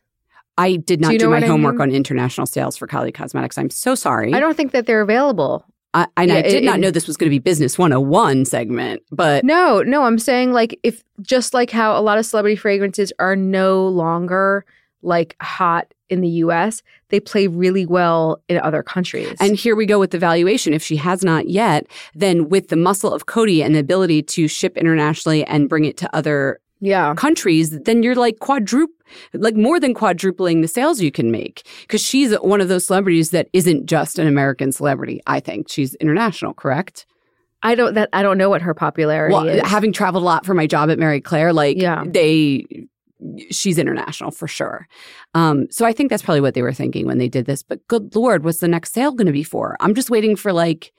I 0.59 0.77
did 0.77 1.01
not 1.01 1.09
Do 1.09 1.13
you 1.15 1.19
do, 1.19 1.27
my 1.27 1.37
what 1.37 1.43
I 1.45 1.47
homework 1.47 1.75
mean? 1.77 1.83
on 1.83 1.91
international 1.95 2.47
sales 2.47 2.77
for 2.77 2.87
Kylie 2.87 3.13
Cosmetics. 3.13 3.59
I'm 3.59 3.71
so 3.71 3.95
sorry. 3.95 4.33
I 4.33 4.41
don't 4.41 4.57
think 4.57 4.73
that 4.73 4.87
they're 4.87 5.03
available. 5.03 5.65
I, 5.95 6.07
and 6.17 6.31
I 6.33 6.43
did 6.43 6.55
it- 6.55 6.65
not 6.65 6.79
know 6.81 6.91
this 6.91 7.07
was 7.07 7.17
going 7.17 7.29
to 7.29 7.35
be 7.35 7.39
Business 7.39 7.79
101 7.79 8.45
segment, 8.47 9.03
but 9.11 9.45
No, 9.45 9.83
no, 9.83 10.03
I'm 10.05 10.19
saying 10.19 10.53
like 10.53 10.79
if 10.83 11.03
just 11.23 11.55
like 11.55 11.71
how 11.71 11.99
a 11.99 12.03
lot 12.03 12.19
of 12.19 12.27
celebrity 12.27 12.57
fragrances 12.57 13.13
are 13.19 13.37
no 13.37 13.87
longer 13.89 14.65
like 15.03 15.37
hot 15.41 15.93
in 16.09 16.21
the 16.21 16.29
US, 16.29 16.83
they 17.09 17.21
play 17.21 17.47
really 17.47 17.87
well 17.87 18.43
in 18.49 18.59
other 18.59 18.83
countries. 18.83 19.35
And 19.41 19.57
here 19.57 19.75
we 19.77 19.87
go 19.87 19.99
with 19.99 20.11
the 20.11 20.19
valuation. 20.19 20.73
If 20.75 20.83
she 20.83 20.97
has 20.97 21.25
not 21.25 21.49
yet, 21.49 21.87
then 22.15 22.49
with 22.49 22.69
the 22.69 22.77
muscle 22.77 23.13
of 23.13 23.27
Coty 23.27 23.65
and 23.65 23.75
the 23.75 23.79
ability 23.81 24.23
to 24.23 24.49
ship 24.49 24.77
internationally 24.77 25.45
and 25.45 25.69
bring 25.69 25.85
it 25.85 25.97
to 25.99 26.17
other 26.17 26.61
yeah. 26.80 27.14
countries, 27.14 27.71
then 27.71 28.02
you're 28.02 28.14
like 28.14 28.38
quadruple, 28.40 28.95
like 29.33 29.54
more 29.56 29.78
than 29.80 29.95
quadrupling 29.95 30.61
the 30.62 30.68
sales 30.68 31.00
you 31.00 31.11
can 31.12 31.30
make. 31.30 31.66
Because 31.83 32.00
she's 32.00 32.35
one 32.40 32.61
of 32.61 32.68
those 32.68 32.87
celebrities 32.87 33.30
that 33.30 33.49
isn't 33.52 33.87
just 33.87 34.18
an 34.18 34.26
American 34.26 34.73
celebrity. 34.73 35.21
I 35.26 35.40
think 35.40 35.68
she's 35.68 35.95
international, 35.97 36.54
correct? 36.54 37.06
I 37.62 37.75
don't 37.75 37.95
that 37.95 38.11
I 38.12 38.23
don't 38.23 38.38
know 38.38 38.50
what 38.50 38.62
her 38.62 38.75
popularity 38.75 39.33
Well, 39.35 39.49
is. 39.49 39.62
having 39.66 39.92
traveled 39.92 40.23
a 40.23 40.26
lot 40.26 40.45
for 40.45 40.54
my 40.54 40.66
job 40.66 40.90
at 40.90 40.99
Marie 40.99 41.21
Claire, 41.21 41.52
like 41.52 41.78
Yeah. 41.80 42.04
they, 42.06 42.66
she's 43.50 43.78
international 43.78 44.30
for 44.30 44.47
sure. 44.47 44.87
Um, 45.35 45.66
so 45.71 45.87
I 45.87 45.92
think 45.92 46.11
that's 46.11 46.23
probably 46.23 46.42
what 46.42 46.54
they 46.54 46.62
were 46.62 46.75
thinking 46.75 47.06
when 47.06 47.18
they 47.18 47.28
did 47.28 47.47
this. 47.47 47.62
But 47.62 47.87
good 47.88 48.14
lord, 48.14 48.45
what's 48.45 48.59
the 48.59 48.68
next 48.68 48.92
sale 48.92 49.12
going 49.12 49.26
to 49.26 49.33
be 49.33 49.42
for? 49.42 49.76
I'm 49.80 49.95
just 49.95 50.11
waiting 50.11 50.37
for 50.37 50.52
like, 50.52 50.92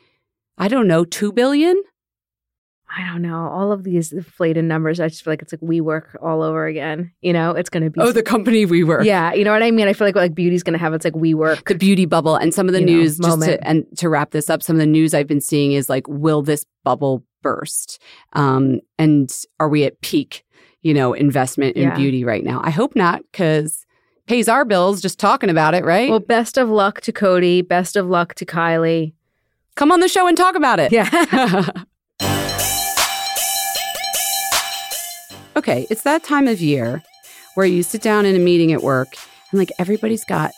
I 0.57 0.67
don't 0.67 0.87
know, 0.87 1.05
two 1.05 1.31
billion. 1.31 1.81
I 2.89 3.05
don't 3.11 3.21
know. 3.21 3.47
All 3.47 3.71
of 3.73 3.83
these 3.83 4.13
inflated 4.13 4.63
numbers, 4.63 4.99
I 5.01 5.09
just 5.09 5.23
feel 5.23 5.31
like 5.33 5.41
it's 5.41 5.51
like 5.51 5.61
we 5.61 5.81
work 5.81 6.17
all 6.21 6.41
over 6.41 6.65
again. 6.67 7.11
You 7.21 7.33
know, 7.33 7.51
it's 7.51 7.69
gonna 7.69 7.89
be 7.89 7.99
Oh, 7.99 8.11
the 8.13 8.23
company 8.23 8.65
we 8.65 8.83
were. 8.83 9.03
Yeah, 9.03 9.33
you 9.33 9.43
know 9.43 9.51
what 9.51 9.61
I 9.61 9.71
mean? 9.71 9.87
I 9.87 9.93
feel 9.93 10.07
like 10.07 10.15
like 10.15 10.33
beauty's 10.33 10.63
gonna 10.63 10.77
have 10.77 10.93
it's 10.93 11.03
like 11.03 11.15
we 11.15 11.33
work. 11.33 11.67
the 11.67 11.75
beauty 11.75 12.05
bubble 12.05 12.35
and 12.37 12.53
some 12.53 12.67
of 12.67 12.73
the 12.73 12.79
You 12.79 12.85
know, 12.85 12.93
news 12.93 13.17
just 13.17 13.27
moment. 13.29 13.61
to 13.61 13.67
and 13.67 13.85
to 13.97 14.07
wrap 14.09 14.31
this 14.31 14.49
up 14.49 14.63
some 14.63 14.75
of 14.77 14.79
the 14.79 14.85
news 14.85 15.13
i've 15.13 15.27
been 15.27 15.41
seeing 15.41 15.73
is 15.73 15.89
like 15.89 16.07
will 16.07 16.41
this 16.41 16.65
bubble 16.85 17.23
burst 17.41 18.01
um 18.33 18.79
and 18.97 19.31
are 19.59 19.67
we 19.69 19.83
at 19.83 19.99
peak 20.01 20.43
you 20.81 20.93
know 20.93 21.13
investment 21.13 21.75
in 21.75 21.83
Yeah. 21.89 21.95
beauty 21.97 22.23
right 22.23 22.43
now 22.43 22.61
i 22.63 22.69
hope 22.69 22.95
not 22.95 23.21
because 23.31 23.85
pays 24.27 24.47
our 24.47 24.63
bills 24.65 25.01
just 25.01 25.19
talking 25.19 25.49
about 25.49 25.73
it 25.73 25.83
right 25.83 26.09
Well, 26.09 26.19
best 26.19 26.57
of 26.57 26.69
luck 26.69 27.01
to 27.01 27.11
Coty. 27.11 27.67
Best 27.67 27.95
of 27.95 28.07
luck 28.07 28.33
to 28.35 28.45
Kylie. 28.45 29.13
come 29.75 29.91
on 29.91 29.99
the 29.99 30.07
show 30.07 30.25
and 30.27 30.37
talk 30.37 30.55
about 30.55 30.79
it 30.79 30.91
Yeah. 30.91 31.69
okay 35.57 35.87
it's 35.89 36.03
that 36.03 36.23
time 36.23 36.47
of 36.47 36.61
year 36.61 37.03
where 37.55 37.65
you 37.65 37.83
sit 37.83 38.01
down 38.01 38.25
in 38.25 38.35
a 38.35 38.39
meeting 38.39 38.71
at 38.71 38.83
work 38.83 39.09
and 39.51 39.59
like 39.59 39.71
everybody's 39.79 40.23
got 40.23 40.51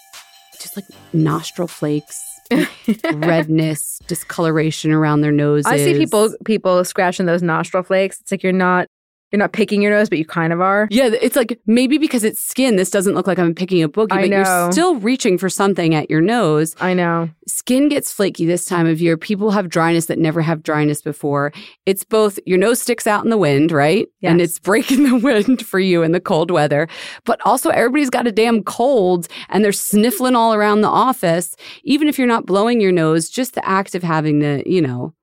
just 0.59 0.75
like 0.75 0.85
nostril 1.13 1.67
flakes 1.67 2.25
redness 3.13 3.99
discoloration 4.07 4.91
around 4.91 5.21
their 5.21 5.31
noses 5.31 5.71
I 5.71 5.77
see 5.77 5.97
people 5.97 6.33
people 6.45 6.83
scratching 6.83 7.27
those 7.27 7.43
nostril 7.43 7.83
flakes. 7.83 8.19
It's 8.21 8.31
like 8.31 8.41
you're 8.41 8.51
not 8.51 8.87
you're 9.31 9.39
not 9.39 9.51
picking 9.53 9.81
your 9.81 9.91
nose, 9.91 10.09
but 10.09 10.17
you 10.17 10.25
kind 10.25 10.51
of 10.51 10.61
are. 10.61 10.87
Yeah, 10.89 11.09
it's 11.21 11.35
like 11.35 11.59
maybe 11.65 11.97
because 11.97 12.23
it's 12.23 12.41
skin, 12.41 12.75
this 12.75 12.89
doesn't 12.89 13.13
look 13.13 13.27
like 13.27 13.37
I'm 13.37 13.53
picking 13.53 13.83
a 13.83 13.89
boogie, 13.89 14.11
I 14.11 14.21
but 14.21 14.29
know. 14.29 14.37
you're 14.37 14.71
still 14.71 14.95
reaching 14.95 15.37
for 15.37 15.49
something 15.49 15.93
at 15.93 16.09
your 16.09 16.21
nose. 16.21 16.75
I 16.79 16.93
know. 16.93 17.29
Skin 17.47 17.89
gets 17.89 18.11
flaky 18.11 18.45
this 18.45 18.65
time 18.65 18.87
of 18.87 18.99
year. 19.01 19.17
People 19.17 19.51
have 19.51 19.69
dryness 19.69 20.07
that 20.07 20.17
never 20.17 20.41
have 20.41 20.63
dryness 20.63 21.01
before. 21.01 21.51
It's 21.85 22.03
both 22.03 22.39
your 22.45 22.57
nose 22.57 22.81
sticks 22.81 23.07
out 23.07 23.23
in 23.23 23.29
the 23.29 23.37
wind, 23.37 23.71
right? 23.71 24.07
And 24.23 24.41
it's 24.41 24.59
breaking 24.69 25.03
the 25.03 25.17
wind 25.17 25.65
for 25.65 25.79
you 25.79 26.03
in 26.03 26.11
the 26.11 26.19
cold 26.19 26.51
weather. 26.51 26.87
But 27.25 27.39
also 27.45 27.69
everybody's 27.69 28.09
got 28.09 28.27
a 28.27 28.31
damn 28.31 28.63
cold 28.63 29.27
and 29.49 29.63
they're 29.63 29.71
sniffling 29.71 30.35
all 30.35 30.53
around 30.53 30.81
the 30.81 30.87
office. 30.87 31.55
Even 31.83 32.07
if 32.07 32.17
you're 32.17 32.27
not 32.27 32.45
blowing 32.45 32.81
your 32.81 32.91
nose, 32.91 33.29
just 33.29 33.53
the 33.53 33.67
act 33.67 33.95
of 33.95 34.03
having 34.03 34.39
the, 34.39 34.63
you 34.65 34.81
know, 34.81 35.13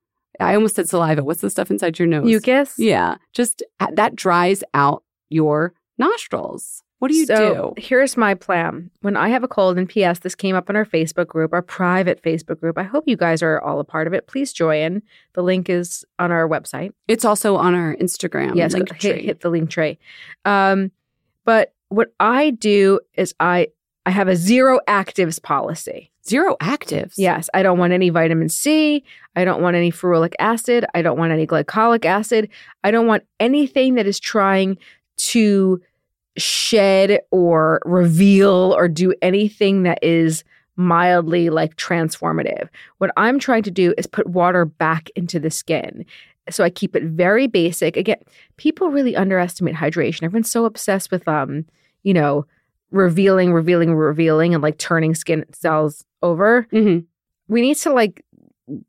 I 0.40 0.54
almost 0.54 0.76
said 0.76 0.88
saliva. 0.88 1.24
What's 1.24 1.40
the 1.40 1.50
stuff 1.50 1.70
inside 1.70 1.98
your 1.98 2.08
nose? 2.08 2.24
Mucus. 2.24 2.74
Yeah, 2.78 3.16
just 3.32 3.62
that 3.90 4.16
dries 4.16 4.62
out 4.74 5.02
your 5.28 5.74
nostrils. 5.98 6.82
What 6.98 7.10
do 7.10 7.14
you 7.16 7.26
so 7.26 7.74
do? 7.76 7.82
here's 7.82 8.16
my 8.16 8.34
plan. 8.34 8.90
When 9.02 9.16
I 9.16 9.28
have 9.28 9.44
a 9.44 9.48
cold, 9.48 9.76
and 9.76 9.88
P.S. 9.88 10.20
This 10.20 10.34
came 10.34 10.56
up 10.56 10.70
in 10.70 10.76
our 10.76 10.86
Facebook 10.86 11.26
group, 11.26 11.52
our 11.52 11.60
private 11.60 12.22
Facebook 12.22 12.58
group. 12.58 12.78
I 12.78 12.84
hope 12.84 13.04
you 13.06 13.16
guys 13.16 13.42
are 13.42 13.60
all 13.60 13.80
a 13.80 13.84
part 13.84 14.06
of 14.06 14.14
it. 14.14 14.26
Please 14.26 14.52
join. 14.52 15.02
The 15.34 15.42
link 15.42 15.68
is 15.68 16.06
on 16.18 16.32
our 16.32 16.48
website. 16.48 16.92
It's 17.06 17.24
also 17.24 17.56
on 17.56 17.74
our 17.74 17.94
Instagram. 17.96 18.56
yes, 18.56 18.72
hit, 18.72 19.20
hit 19.24 19.40
the 19.40 19.50
link 19.50 19.68
tray. 19.68 19.98
Um, 20.46 20.90
but 21.44 21.74
what 21.90 22.12
I 22.18 22.50
do 22.50 23.00
is 23.14 23.34
I 23.38 23.68
I 24.06 24.10
have 24.10 24.28
a 24.28 24.36
zero 24.36 24.78
actives 24.86 25.42
policy. 25.42 26.12
Zero 26.26 26.56
actives. 26.60 27.14
Yes, 27.16 27.50
I 27.54 27.62
don't 27.64 27.78
want 27.78 27.92
any 27.92 28.08
vitamin 28.08 28.48
C. 28.48 29.04
I 29.34 29.44
don't 29.44 29.60
want 29.60 29.76
any 29.76 29.90
ferulic 29.90 30.34
acid. 30.38 30.86
I 30.94 31.02
don't 31.02 31.18
want 31.18 31.32
any 31.32 31.46
glycolic 31.46 32.04
acid. 32.04 32.48
I 32.84 32.92
don't 32.92 33.08
want 33.08 33.24
anything 33.40 33.96
that 33.96 34.06
is 34.06 34.20
trying 34.20 34.78
to 35.18 35.82
shed 36.36 37.20
or 37.32 37.80
reveal 37.84 38.74
or 38.76 38.86
do 38.86 39.12
anything 39.22 39.82
that 39.82 39.98
is 40.02 40.44
mildly 40.76 41.50
like 41.50 41.76
transformative. 41.76 42.68
What 42.98 43.10
I'm 43.16 43.40
trying 43.40 43.64
to 43.64 43.70
do 43.70 43.92
is 43.98 44.06
put 44.06 44.28
water 44.28 44.64
back 44.64 45.10
into 45.16 45.40
the 45.40 45.50
skin. 45.50 46.04
So 46.48 46.62
I 46.62 46.70
keep 46.70 46.94
it 46.94 47.02
very 47.02 47.48
basic. 47.48 47.96
Again, 47.96 48.22
people 48.56 48.90
really 48.90 49.16
underestimate 49.16 49.74
hydration. 49.74 50.22
Everyone's 50.22 50.50
so 50.50 50.64
obsessed 50.64 51.10
with 51.10 51.26
um, 51.26 51.64
you 52.04 52.14
know, 52.14 52.46
revealing, 52.90 53.52
revealing, 53.52 53.94
revealing 53.94 54.54
and 54.54 54.62
like 54.62 54.78
turning 54.78 55.14
skin 55.14 55.44
cells 55.52 56.04
over. 56.22 56.66
Mhm. 56.72 57.04
We 57.48 57.60
need 57.60 57.76
to 57.78 57.92
like 57.92 58.24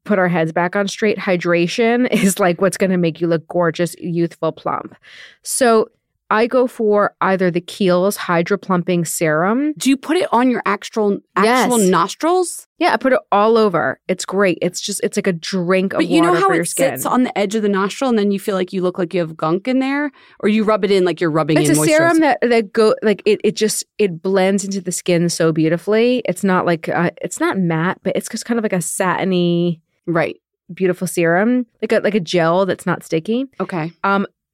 put 0.05 0.17
our 0.19 0.27
heads 0.27 0.51
back 0.51 0.75
on 0.75 0.87
straight. 0.87 1.17
Hydration 1.17 2.07
is 2.11 2.39
like 2.39 2.61
what's 2.61 2.77
going 2.77 2.89
to 2.91 2.97
make 2.97 3.21
you 3.21 3.27
look 3.27 3.47
gorgeous, 3.47 3.95
youthful, 3.99 4.51
plump. 4.51 4.95
So 5.43 5.89
I 6.29 6.47
go 6.47 6.67
for 6.67 7.15
either 7.21 7.49
the 7.49 7.61
Kiehl's 7.61 8.17
Hydro 8.17 8.57
Plumping 8.57 9.05
Serum. 9.05 9.73
Do 9.77 9.89
you 9.89 9.95
put 9.95 10.17
it 10.17 10.27
on 10.33 10.49
your 10.49 10.61
actual 10.65 11.19
actual 11.35 11.79
Yes. 11.79 11.89
nostrils? 11.89 12.67
Yeah, 12.79 12.93
I 12.93 12.97
put 12.97 13.13
it 13.13 13.19
all 13.31 13.57
over. 13.57 13.99
It's 14.07 14.25
great. 14.25 14.57
It's 14.61 14.81
just 14.81 14.99
it's 15.03 15.17
like 15.17 15.27
a 15.27 15.33
drink 15.33 15.93
of 15.93 15.99
But 15.99 16.07
you 16.07 16.21
know 16.21 16.29
water 16.29 16.39
how 16.41 16.47
for 16.49 16.53
your 16.55 16.63
it 16.63 16.67
skin. 16.67 16.95
sits 16.97 17.05
on 17.05 17.23
the 17.23 17.35
edge 17.37 17.55
of 17.55 17.61
the 17.61 17.69
nostril, 17.69 18.09
and 18.09 18.19
then 18.19 18.31
you 18.31 18.39
feel 18.39 18.55
like 18.55 18.73
you 18.73 18.81
look 18.81 18.97
like 18.99 19.13
you 19.13 19.21
have 19.21 19.37
gunk 19.37 19.67
in 19.67 19.79
there, 19.79 20.11
or 20.41 20.49
you 20.49 20.63
rub 20.63 20.83
it 20.83 20.91
in 20.91 21.05
like 21.05 21.21
you're 21.21 21.31
rubbing 21.31 21.57
it's 21.57 21.69
in 21.69 21.77
a 21.77 21.85
serum 21.85 22.19
that 22.19 22.39
that 22.41 22.73
go 22.73 22.93
like 23.01 23.21
it. 23.25 23.39
It 23.43 23.55
just 23.55 23.85
it 23.97 24.21
blends 24.21 24.63
into 24.65 24.81
the 24.81 24.91
skin 24.91 25.29
so 25.29 25.51
beautifully. 25.53 26.21
It's 26.25 26.43
not 26.43 26.65
like 26.65 26.89
uh, 26.89 27.11
it's 27.21 27.39
not 27.39 27.57
matte, 27.57 27.99
but 28.03 28.15
it's 28.15 28.27
just 28.27 28.45
kind 28.45 28.57
of 28.59 28.63
like 28.63 28.73
a 28.73 28.81
satiny, 28.81 29.81
right? 30.05 30.35
beautiful 30.73 31.07
serum, 31.07 31.65
like 31.81 31.93
a 31.93 31.99
like 31.99 32.13
a 32.13 32.19
gel 32.19 32.65
that's 32.65 32.85
not 32.85 33.01
sticky. 33.01 33.45
Okay. 33.61 33.89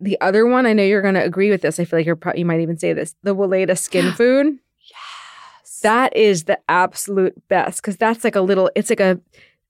The 0.03 0.19
other 0.22 0.45
one, 0.45 0.65
I 0.65 0.74
know 0.74 0.83
you're 0.83 1.01
going 1.01 1.13
to 1.15 1.24
agree 1.24 1.50
with 1.50 1.62
this. 1.62 1.79
I 1.79 1.86
feel 1.86 2.00
like 2.00 2.05
you're 2.05 2.15
pro- 2.17 2.33
you 2.36 2.45
might 2.45 2.60
even 2.60 2.77
say 2.77 2.93
this. 2.93 3.15
The 3.24 3.33
Weleda 3.36 3.77
Skin 3.77 4.12
Food. 4.17 4.57
Yes. 4.89 5.79
That 5.81 6.15
is 6.15 6.43
the 6.43 6.60
absolute 6.69 7.36
best 7.48 7.81
because 7.81 7.98
that's 7.98 8.24
like 8.24 8.36
a 8.36 8.41
little. 8.41 8.69
It's 8.75 8.89
like 8.89 9.00
a 9.00 9.19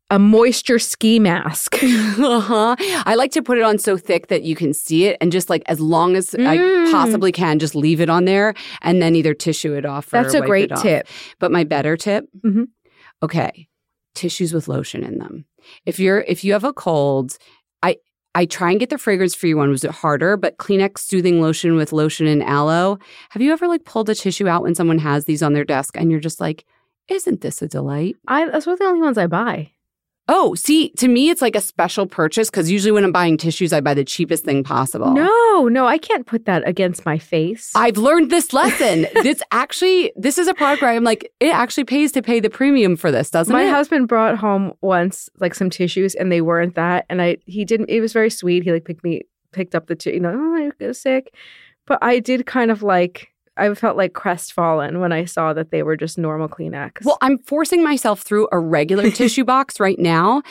a 0.10 0.20
moisture 0.20 0.80
ski 0.80 1.18
mask. 1.18 1.76
uh-huh. 1.84 2.76
I 3.06 3.16
like 3.16 3.32
to 3.32 3.42
put 3.42 3.58
it 3.58 3.64
on 3.64 3.78
so 3.80 3.96
thick 3.98 4.28
that 4.28 4.44
you 4.44 4.56
can 4.56 4.74
see 4.74 5.06
it, 5.06 5.18
and 5.22 5.32
just 5.32 5.50
like 5.50 5.64
as 5.68 5.80
long 5.80 6.16
as 6.16 6.36
I 6.36 6.58
Mm. 6.58 6.92
possibly 6.92 7.32
can, 7.32 7.58
just 7.58 7.74
leave 7.76 8.02
it 8.02 8.10
on 8.10 8.26
there, 8.26 8.54
and 8.82 9.02
then 9.02 9.16
either 9.16 9.34
tissue 9.34 9.74
it 9.76 9.86
off. 9.86 10.08
Or 10.14 10.22
That's 10.22 10.34
a 10.34 10.42
great 10.42 10.70
tip. 10.78 11.08
But 11.40 11.52
my 11.52 11.64
better 11.64 11.96
tip, 11.98 12.26
Mhm. 12.46 12.68
okay, 13.24 13.68
tissues 14.14 14.54
with 14.54 14.68
lotion 14.68 15.04
in 15.04 15.18
them. 15.20 15.46
If 15.86 16.00
you're 16.00 16.22
if 16.22 16.44
you 16.44 16.54
have 16.54 16.64
a 16.66 16.74
cold, 16.74 17.38
I 18.36 18.46
try 18.46 18.72
and 18.72 18.80
get 18.80 18.90
the 18.90 18.98
fragrance 18.98 19.36
free 19.36 19.54
one. 19.54 19.70
Was 19.70 19.84
it 19.84 19.92
harder? 19.92 20.38
But 20.38 20.58
Kleenex 20.58 21.00
soothing 21.00 21.42
lotion 21.42 21.76
with 21.76 21.94
lotion 21.94 22.26
and 22.26 22.42
aloe. 22.42 22.98
Have 23.30 23.42
you 23.42 23.52
ever 23.52 23.68
like 23.68 23.86
pulled 23.86 24.10
a 24.10 24.16
tissue 24.16 24.48
out 24.48 24.64
when 24.64 24.76
someone 24.76 25.00
has 25.00 25.26
these 25.26 25.44
on 25.44 25.54
their 25.54 25.64
desk 25.64 25.96
and 25.96 26.10
you're 26.10 26.20
just 26.20 26.42
like, 26.42 26.66
isn't 27.10 27.42
this 27.42 27.62
a 27.62 27.68
delight? 27.68 28.16
I 28.28 28.50
those 28.50 28.68
are 28.68 28.78
the 28.78 28.86
only 28.86 29.02
ones 29.02 29.18
I 29.18 29.28
buy. 29.28 29.72
Oh, 30.30 30.56
see, 30.56 30.92
to 30.92 31.10
me, 31.10 31.30
it's 31.30 31.42
like 31.42 31.56
a 31.56 31.62
special 31.62 32.08
purchase 32.08 32.50
because 32.50 32.72
usually 32.72 32.94
when 32.94 33.04
I'm 33.04 33.12
buying 33.12 33.36
tissues, 33.36 33.74
I 33.74 33.82
buy 33.82 33.94
the 33.94 34.06
cheapest 34.06 34.46
thing 34.46 34.64
possible. 34.64 35.12
No, 35.12 35.68
no, 35.68 35.86
I 35.86 35.98
can't 35.98 36.26
put 36.26 36.46
that 36.46 36.66
against 36.68 37.06
my 37.06 37.18
face. 37.18 37.72
I've 37.76 37.98
learned 37.98 38.32
this 38.32 38.54
lesson. 38.54 39.06
this 39.24 39.42
actually, 39.52 40.14
this 40.16 40.38
is 40.38 40.48
a 40.48 40.54
product 40.54 40.82
where 40.82 40.92
I'm 40.92 41.04
like, 41.04 41.30
it 41.42 41.54
actually 41.54 41.84
pays 41.84 42.14
to 42.14 42.22
pay 42.22 42.40
the 42.40 42.50
premium 42.50 42.96
for 42.96 43.12
this, 43.12 43.30
doesn't 43.30 43.52
my 43.52 43.64
it? 43.64 43.66
My 43.66 43.72
husband 43.72 44.08
brought 44.08 44.38
home 44.38 44.74
once 44.80 45.30
like 45.40 45.54
some 45.56 45.70
tissues 45.70 46.16
and 46.16 46.32
they 46.32 46.42
weren't 46.42 46.76
that 46.76 47.06
and 47.10 47.22
I 47.22 47.38
he 47.46 47.66
didn't 47.66 47.90
it 47.90 48.00
was 48.00 48.14
very 48.14 48.30
sweet. 48.30 48.64
He 48.64 48.72
like 48.72 48.86
picked 48.86 49.04
me 49.04 49.24
picked 49.52 49.76
up 49.76 49.88
the 49.88 49.96
two, 49.96 50.12
you 50.12 50.20
know, 50.22 50.34
oh 50.34 50.72
you're 50.80 50.94
sick. 50.94 51.34
But 51.86 52.00
I 52.02 52.20
did 52.20 52.46
kind 52.46 52.72
of 52.72 52.82
like 52.82 53.33
I 53.56 53.74
felt 53.76 53.98
like 53.98 54.14
crestfallen 54.14 55.00
when 55.00 55.12
I 55.12 55.26
saw 55.26 55.54
that 55.54 55.70
they 55.72 55.84
were 55.84 55.96
just 55.96 56.18
normal 56.18 56.48
Kleenex. 56.50 57.06
Well, 57.06 57.18
I'm 57.22 57.38
forcing 57.40 57.84
myself 57.84 58.22
through 58.22 58.48
a 58.52 58.60
regular 58.60 59.12
tissue 59.22 59.44
box 59.44 59.80
right 59.80 60.00
now, 60.00 60.42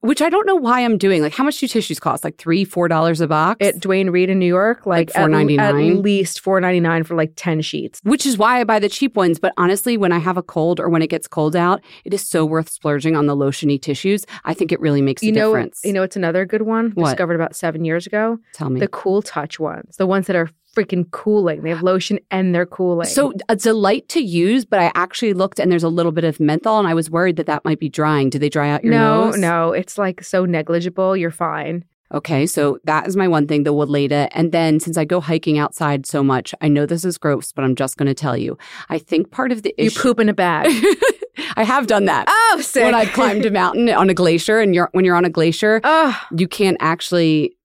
which 0.00 0.20
I 0.20 0.28
don't 0.28 0.46
know 0.46 0.56
why 0.56 0.80
I'm 0.84 0.98
doing. 0.98 1.22
Like, 1.22 1.32
how 1.34 1.44
much 1.44 1.58
do 1.58 1.66
tissues 1.66 1.98
cost? 1.98 2.22
Like 2.22 2.36
three, 2.36 2.64
four 2.64 2.86
dollars 2.88 3.20
a 3.20 3.26
box? 3.26 3.64
at 3.66 3.80
Duane 3.80 4.10
Reade 4.10 4.28
in 4.30 4.38
New 4.38 4.46
York, 4.46 4.86
like, 4.86 5.08
Like 5.14 5.16
at- 5.16 5.30
At, 5.60 5.74
least 5.74 6.40
four 6.40 6.60
ninety 6.60 6.80
nine 6.80 7.04
for 7.04 7.14
like 7.14 7.32
ten 7.36 7.60
sheets. 7.62 8.00
which 8.04 8.26
is 8.26 8.36
why 8.36 8.60
I 8.60 8.64
buy 8.64 8.78
the 8.78 8.88
cheap 8.88 9.16
ones. 9.16 9.38
But 9.38 9.52
honestly, 9.56 9.96
when 9.96 10.12
I 10.12 10.18
have 10.18 10.36
a 10.36 10.42
cold 10.42 10.80
or 10.80 10.88
when 10.88 11.02
it 11.02 11.08
gets 11.08 11.26
cold 11.26 11.56
out, 11.56 11.80
it 12.04 12.12
is 12.12 12.26
so 12.26 12.44
worth 12.44 12.68
splurging 12.68 13.16
on 13.16 13.26
the 13.26 13.36
lotiony 13.36 13.80
tissues. 13.80 14.26
I 14.44 14.54
think 14.54 14.70
it 14.72 14.80
really 14.80 15.00
makes 15.02 15.22
a 15.22 15.30
know, 15.30 15.50
difference. 15.50 15.80
you 15.84 15.92
know, 15.92 16.02
it's 16.02 16.16
another 16.16 16.44
good 16.44 16.62
one 16.62 16.90
What? 16.90 17.06
discovered 17.10 17.34
about 17.36 17.56
seven 17.56 17.84
years 17.84 18.06
ago. 18.06 18.38
Tell 18.52 18.68
me. 18.70 18.80
The 18.80 18.88
Cool 18.88 19.22
Touch 19.22 19.58
ones, 19.58 19.96
the 19.96 20.06
ones 20.06 20.26
that 20.26 20.36
are 20.36 20.50
freaking 20.74 21.10
cooling. 21.10 21.62
They 21.62 21.70
have 21.70 21.82
lotion 21.82 22.18
and 22.30 22.54
they're 22.54 22.66
cooling. 22.66 23.06
So 23.06 23.32
it's 23.48 23.66
a 23.66 23.70
delight 23.70 24.08
to 24.10 24.20
use, 24.20 24.64
but 24.64 24.78
I 24.80 24.92
actually 24.94 25.32
looked 25.32 25.58
and 25.58 25.70
there's 25.70 25.82
a 25.82 25.88
little 25.88 26.12
bit 26.12 26.24
of 26.24 26.40
menthol, 26.40 26.78
and 26.78 26.88
I 26.88 26.94
was 26.94 27.10
worried 27.10 27.36
that 27.36 27.46
that 27.46 27.64
might 27.64 27.80
be 27.80 27.88
drying. 27.88 28.30
Do 28.30 28.38
they 28.38 28.48
dry 28.48 28.70
out 28.70 28.84
your 28.84 28.92
no, 28.92 29.26
nose? 29.26 29.38
no, 29.38 29.66
no. 29.66 29.72
it's 29.72 29.98
like 29.98 30.22
so 30.22 30.44
negligible. 30.44 31.16
You're 31.16 31.30
fine. 31.30 31.84
Okay, 32.12 32.44
so 32.44 32.78
that 32.84 33.06
is 33.06 33.16
my 33.16 33.28
one 33.28 33.46
thing, 33.46 33.62
the 33.62 33.72
Weleda. 33.72 34.28
And 34.32 34.50
then 34.50 34.80
since 34.80 34.98
I 34.98 35.04
go 35.04 35.20
hiking 35.20 35.58
outside 35.58 36.06
so 36.06 36.24
much, 36.24 36.52
I 36.60 36.66
know 36.66 36.84
this 36.84 37.04
is 37.04 37.16
gross, 37.18 37.52
but 37.52 37.64
I'm 37.64 37.76
just 37.76 37.96
going 37.96 38.08
to 38.08 38.14
tell 38.14 38.36
you. 38.36 38.58
I 38.88 38.98
think 38.98 39.30
part 39.30 39.52
of 39.52 39.62
the 39.62 39.72
issue. 39.80 39.96
You 39.96 40.02
poop 40.02 40.18
in 40.18 40.28
a 40.28 40.34
bag. 40.34 40.66
I 41.56 41.62
have 41.62 41.86
done 41.86 42.06
that. 42.06 42.26
oh, 42.28 42.60
sick. 42.62 42.84
When 42.84 42.96
I've 42.96 43.12
climbed 43.12 43.46
a 43.46 43.50
mountain 43.50 43.88
on 43.88 44.10
a 44.10 44.14
glacier, 44.14 44.58
and 44.58 44.74
you're 44.74 44.88
when 44.92 45.04
you're 45.04 45.14
on 45.14 45.24
a 45.24 45.30
glacier, 45.30 45.80
Oh, 45.84 46.20
you 46.36 46.48
can't 46.48 46.76
actually. 46.80 47.56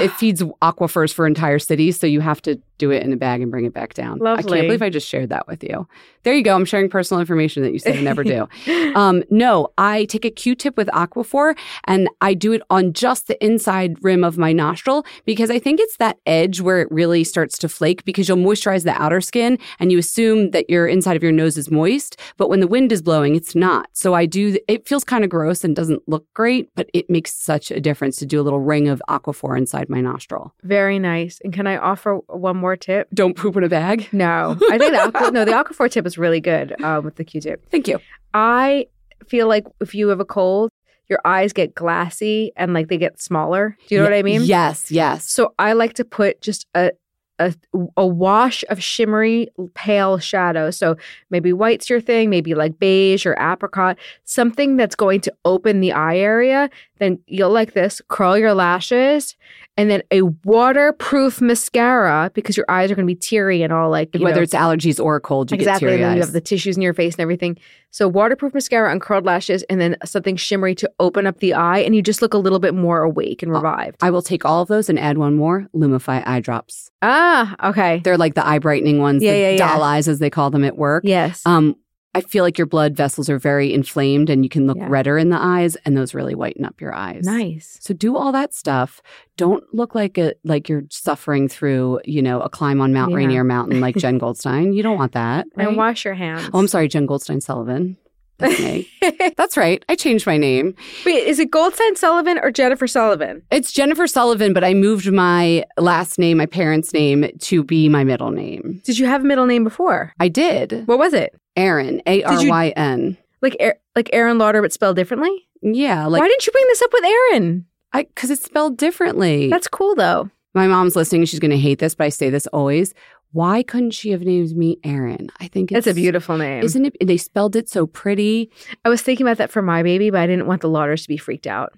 It, 0.00 0.02
it 0.06 0.12
feeds 0.12 0.42
aquifers 0.42 1.12
for 1.12 1.26
entire 1.26 1.58
cities, 1.58 1.98
so 1.98 2.06
you 2.06 2.20
have 2.20 2.42
to 2.42 2.60
do 2.78 2.90
it 2.90 3.02
in 3.02 3.10
a 3.12 3.16
bag 3.16 3.40
and 3.40 3.50
bring 3.50 3.64
it 3.64 3.72
back 3.72 3.94
down. 3.94 4.18
I 4.34 4.42
can't 4.42 4.66
believe 4.66 4.82
I 4.82 4.90
just 4.90 5.08
shared 5.08 5.30
that 5.30 5.48
with 5.48 5.64
you. 5.64 5.88
There 6.24 6.34
you 6.34 6.42
go. 6.42 6.54
I'm 6.54 6.66
sharing 6.66 6.90
personal 6.90 7.20
information 7.20 7.62
that 7.62 7.72
you 7.72 7.78
say 7.78 7.98
I 7.98 8.02
never 8.02 8.22
do. 8.22 8.46
Um, 8.96 9.22
no, 9.30 9.68
I 9.76 10.06
take 10.06 10.24
a 10.24 10.30
Q-tip 10.30 10.76
with 10.76 10.88
Aquaphor 10.88 11.54
and 11.84 12.08
I 12.22 12.32
do 12.32 12.52
it 12.52 12.62
on 12.70 12.94
just 12.94 13.26
the 13.26 13.42
inside 13.44 14.02
rim 14.02 14.24
of 14.24 14.38
my 14.38 14.52
nostril 14.52 15.04
because 15.26 15.50
I 15.50 15.58
think 15.58 15.80
it's 15.80 15.98
that 15.98 16.18
edge 16.24 16.62
where 16.62 16.80
it 16.80 16.90
really 16.90 17.24
starts 17.24 17.58
to 17.58 17.68
flake 17.68 18.04
because 18.06 18.26
you'll 18.26 18.38
moisturize 18.38 18.84
the 18.84 19.00
outer 19.00 19.20
skin 19.20 19.58
and 19.78 19.92
you 19.92 19.98
assume 19.98 20.52
that 20.52 20.70
your 20.70 20.86
inside 20.86 21.14
of 21.16 21.22
your 21.22 21.32
nose 21.32 21.58
is 21.58 21.70
moist, 21.70 22.18
but 22.38 22.48
when 22.48 22.60
the 22.60 22.66
wind 22.66 22.90
is 22.90 23.02
blowing, 23.02 23.36
it's 23.36 23.54
not. 23.54 23.88
So 23.92 24.14
I 24.14 24.24
do. 24.24 24.56
It 24.66 24.88
feels 24.88 25.04
kind 25.04 25.24
of 25.24 25.30
gross 25.30 25.62
and 25.62 25.76
doesn't 25.76 26.08
look 26.08 26.24
great, 26.32 26.74
but 26.74 26.88
it 26.94 27.10
makes 27.10 27.34
such 27.34 27.70
a 27.70 27.80
difference 27.80 28.16
to 28.16 28.26
do 28.26 28.40
a 28.40 28.44
little 28.44 28.60
ring 28.60 28.88
of 28.88 29.02
Aquaphor 29.10 29.45
inside 29.54 29.90
my 29.90 30.00
nostril. 30.00 30.54
Very 30.62 30.98
nice. 30.98 31.38
And 31.44 31.52
can 31.52 31.66
I 31.66 31.76
offer 31.76 32.16
one 32.28 32.56
more 32.56 32.74
tip? 32.74 33.08
Don't 33.12 33.36
poop 33.36 33.54
in 33.56 33.64
a 33.64 33.68
bag. 33.68 34.08
No, 34.12 34.56
I 34.70 34.78
think 34.78 34.92
the 34.92 35.02
aqua, 35.02 35.30
no 35.30 35.44
the 35.44 35.52
Aquaphor 35.52 35.90
tip 35.90 36.06
is 36.06 36.16
really 36.16 36.40
good 36.40 36.74
uh, 36.82 37.02
with 37.04 37.16
the 37.16 37.24
Q-tip. 37.24 37.68
Thank 37.70 37.86
you. 37.86 37.98
I 38.32 38.86
feel 39.28 39.46
like 39.46 39.66
if 39.80 39.94
you 39.94 40.08
have 40.08 40.20
a 40.20 40.24
cold, 40.24 40.70
your 41.08 41.20
eyes 41.24 41.52
get 41.52 41.74
glassy 41.74 42.52
and 42.56 42.72
like 42.72 42.88
they 42.88 42.96
get 42.96 43.20
smaller. 43.20 43.76
Do 43.88 43.94
you 43.94 44.00
know 44.00 44.06
what 44.06 44.14
I 44.14 44.22
mean? 44.22 44.42
Yes. 44.42 44.90
Yes. 44.90 45.30
So 45.30 45.54
I 45.58 45.74
like 45.74 45.92
to 45.94 46.04
put 46.04 46.40
just 46.40 46.66
a 46.74 46.92
a, 47.38 47.54
a 47.96 48.06
wash 48.06 48.64
of 48.70 48.82
shimmery 48.82 49.48
pale 49.74 50.18
shadow. 50.18 50.70
So 50.70 50.96
maybe 51.30 51.52
white's 51.52 51.90
your 51.90 52.00
thing, 52.00 52.30
maybe 52.30 52.54
like 52.54 52.78
beige 52.78 53.26
or 53.26 53.36
apricot, 53.38 53.98
something 54.24 54.76
that's 54.76 54.94
going 54.96 55.20
to 55.22 55.34
open 55.44 55.80
the 55.80 55.92
eye 55.92 56.18
area. 56.18 56.70
Then 56.98 57.18
you'll 57.26 57.50
like 57.50 57.74
this, 57.74 58.00
curl 58.08 58.38
your 58.38 58.54
lashes, 58.54 59.36
and 59.76 59.90
then 59.90 60.02
a 60.10 60.22
waterproof 60.44 61.42
mascara 61.42 62.30
because 62.32 62.56
your 62.56 62.64
eyes 62.70 62.90
are 62.90 62.94
going 62.94 63.06
to 63.06 63.10
be 63.12 63.14
teary 63.14 63.62
and 63.62 63.70
all 63.70 63.90
like 63.90 64.08
Whether 64.14 64.36
know, 64.36 64.42
it's 64.42 64.54
allergies 64.54 65.02
or 65.02 65.16
a 65.16 65.20
cold, 65.20 65.50
you 65.50 65.56
exactly. 65.56 65.90
get 65.90 65.96
teary 65.98 66.14
you 66.14 66.20
have 66.22 66.32
the 66.32 66.40
tissues 66.40 66.76
in 66.76 66.82
your 66.82 66.94
face 66.94 67.14
and 67.14 67.20
everything. 67.20 67.58
So 67.90 68.08
waterproof 68.08 68.54
mascara 68.54 68.90
and 68.90 69.00
curled 69.00 69.26
lashes, 69.26 69.62
and 69.64 69.78
then 69.78 69.96
something 70.06 70.36
shimmery 70.36 70.74
to 70.76 70.90
open 71.00 71.26
up 71.26 71.40
the 71.40 71.52
eye, 71.52 71.80
and 71.80 71.94
you 71.94 72.00
just 72.02 72.22
look 72.22 72.32
a 72.32 72.38
little 72.38 72.58
bit 72.58 72.74
more 72.74 73.02
awake 73.02 73.42
and 73.42 73.52
Uh, 73.52 73.56
revived. 73.56 73.96
I 74.02 74.08
will 74.10 74.22
take 74.22 74.46
all 74.46 74.62
of 74.62 74.68
those 74.68 74.88
and 74.88 74.98
add 74.98 75.18
one 75.18 75.34
more 75.36 75.66
Lumify 75.74 76.22
eye 76.26 76.40
drops. 76.40 76.90
ah, 77.02 77.25
okay. 77.64 78.00
They're 78.04 78.18
like 78.18 78.34
the 78.34 78.46
eye 78.46 78.58
brightening 78.58 78.98
ones, 79.00 79.22
Yeah, 79.22 79.32
the 79.32 79.38
yeah, 79.38 79.50
yeah. 79.50 79.56
doll 79.58 79.82
eyes 79.82 80.08
as 80.08 80.18
they 80.18 80.30
call 80.30 80.50
them 80.50 80.64
at 80.64 80.76
work. 80.76 81.02
Yes. 81.06 81.42
Um, 81.46 81.76
I 82.14 82.22
feel 82.22 82.42
like 82.44 82.56
your 82.56 82.66
blood 82.66 82.96
vessels 82.96 83.28
are 83.28 83.38
very 83.38 83.74
inflamed 83.74 84.30
and 84.30 84.42
you 84.42 84.48
can 84.48 84.66
look 84.66 84.78
Yeah. 84.78 84.86
redder 84.88 85.18
in 85.18 85.28
the 85.28 85.36
eyes, 85.38 85.76
and 85.84 85.94
those 85.94 86.14
really 86.14 86.34
whiten 86.34 86.64
up 86.64 86.80
your 86.80 86.94
eyes. 86.94 87.24
nice. 87.24 87.76
So 87.82 87.92
do 87.92 88.16
all 88.16 88.32
that 88.32 88.54
stuff. 88.54 89.02
Don't 89.36 89.62
look 89.74 89.94
like 89.94 90.16
a 90.16 90.32
like 90.42 90.66
you're 90.70 90.84
suffering 90.88 91.46
through, 91.46 92.00
you 92.06 92.22
know, 92.22 92.40
a 92.40 92.48
climb 92.48 92.80
on 92.80 92.94
Mount 92.94 93.10
Yeah. 93.10 93.18
Rainier 93.18 93.44
Mountain 93.44 93.80
like 93.82 93.96
Jen 94.02 94.16
Goldstein. 94.16 94.72
You 94.72 94.82
don't 94.82 94.96
want 94.96 95.12
that. 95.12 95.46
Right? 95.56 95.68
And 95.68 95.76
wash 95.76 96.06
your 96.06 96.14
hands. 96.14 96.48
oh, 96.54 96.58
I'm 96.58 96.68
sorry, 96.68 96.88
Jen 96.88 97.04
Goldstein 97.04 97.42
Sullivan. 97.42 97.98
That's. 98.38 98.86
That's 99.36 99.56
right. 99.56 99.84
I 99.88 99.94
changed 99.96 100.26
my 100.26 100.36
name. 100.36 100.74
Wait, 101.04 101.26
is 101.26 101.38
it 101.38 101.50
Goldstein 101.50 101.96
Sullivan 101.96 102.38
or 102.42 102.50
Jennifer 102.50 102.86
Sullivan? 102.86 103.42
It's 103.50 103.72
Jennifer 103.72 104.06
Sullivan, 104.06 104.52
but 104.52 104.64
I 104.64 104.74
moved 104.74 105.10
my 105.10 105.64
last 105.78 106.18
name, 106.18 106.38
my 106.38 106.46
parents' 106.46 106.92
name, 106.92 107.30
to 107.40 107.64
be 107.64 107.88
my 107.88 108.04
middle 108.04 108.30
name. 108.30 108.80
Did 108.84 108.98
you 108.98 109.06
have 109.06 109.22
a 109.22 109.26
middle 109.26 109.46
name 109.46 109.64
before? 109.64 110.12
I 110.20 110.28
did. 110.28 110.86
What 110.86 110.98
was 110.98 111.12
it? 111.14 111.34
Aaron, 111.56 112.02
A 112.06 112.22
R 112.24 112.36
Y 112.46 112.68
N. 112.76 113.16
Like 113.42 113.56
like 113.94 114.10
Aerin 114.12 114.38
Lauder, 114.38 114.60
but 114.62 114.72
spelled 114.72 114.96
differently? 114.96 115.30
Yeah, 115.62 116.06
Like, 116.06 116.20
Why 116.20 116.28
didn't 116.28 116.46
you 116.46 116.52
bring 116.52 116.66
this 116.68 116.82
up 116.82 116.90
with 116.92 117.04
Aerin? 117.04 117.64
I 117.92 118.02
because 118.04 118.30
it's 118.30 118.44
spelled 118.44 118.76
differently. 118.76 119.48
That's 119.48 119.68
cool 119.68 119.94
though. 119.94 120.30
my 120.54 120.66
mom's 120.66 120.96
listening. 120.96 121.24
She's 121.24 121.40
going 121.40 121.50
to 121.50 121.58
hate 121.58 121.78
this, 121.78 121.94
but 121.94 122.04
I 122.04 122.08
say 122.10 122.28
this 122.30 122.46
always. 122.48 122.92
Why 123.32 123.62
couldn't 123.62 123.90
she 123.90 124.10
have 124.10 124.22
named 124.22 124.56
me 124.56 124.78
Aaron? 124.84 125.28
I 125.40 125.48
think 125.48 125.70
it's 125.70 125.84
That's 125.84 125.96
a 125.96 126.00
beautiful 126.00 126.38
name. 126.38 126.62
Isn't 126.62 126.86
it? 126.86 126.96
They 127.06 127.16
spelled 127.18 127.54
it 127.56 127.68
so 127.68 127.86
pretty. 127.86 128.50
I 128.84 128.88
was 128.88 129.02
thinking 129.02 129.26
about 129.26 129.36
that 129.38 129.50
for 129.50 129.60
my 129.62 129.82
baby, 129.82 130.10
but 130.10 130.20
I 130.20 130.26
didn't 130.26 130.46
want 130.46 130.62
the 130.62 130.68
Lauders 130.68 131.02
to 131.02 131.08
be 131.08 131.16
freaked 131.18 131.46
out. 131.46 131.72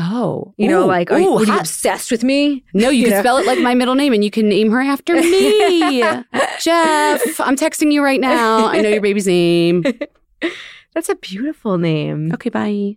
Oh, 0.00 0.54
You 0.56 0.68
know, 0.68 0.84
Ooh, 0.84 0.86
like, 0.86 1.10
are, 1.10 1.18
ooh, 1.18 1.22
you, 1.22 1.32
were 1.34 1.44
you 1.44 1.58
obsessed 1.58 2.10
with 2.12 2.22
me? 2.22 2.64
No, 2.72 2.88
you 2.88 2.98
You 3.00 3.04
can 3.06 3.14
know? 3.14 3.20
spell 3.20 3.36
it 3.38 3.46
like 3.46 3.58
my 3.58 3.74
middle 3.74 3.96
name 3.96 4.12
and 4.12 4.22
you 4.22 4.30
can 4.30 4.48
name 4.48 4.70
her 4.70 4.80
after 4.80 5.14
me. 5.14 6.00
Jeff, 6.60 7.40
I'm 7.40 7.56
texting 7.56 7.90
you 7.92 8.02
right 8.04 8.20
now. 8.20 8.66
I 8.66 8.80
know 8.80 8.88
your 8.88 9.00
baby's 9.00 9.26
name. 9.26 9.84
That's 10.94 11.08
a 11.08 11.16
beautiful 11.16 11.78
name. 11.78 12.32
Okay, 12.32 12.48
bye. 12.50 12.96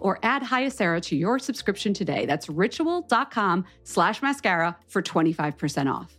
or 0.00 0.18
add 0.22 0.42
Hyacera 0.42 1.02
to 1.02 1.16
your 1.16 1.38
subscription 1.38 1.94
today. 1.94 2.26
That's 2.26 2.48
ritual.com 2.48 3.64
slash 3.84 4.22
mascara 4.22 4.76
for 4.86 5.02
25% 5.02 5.92
off. 5.92 6.18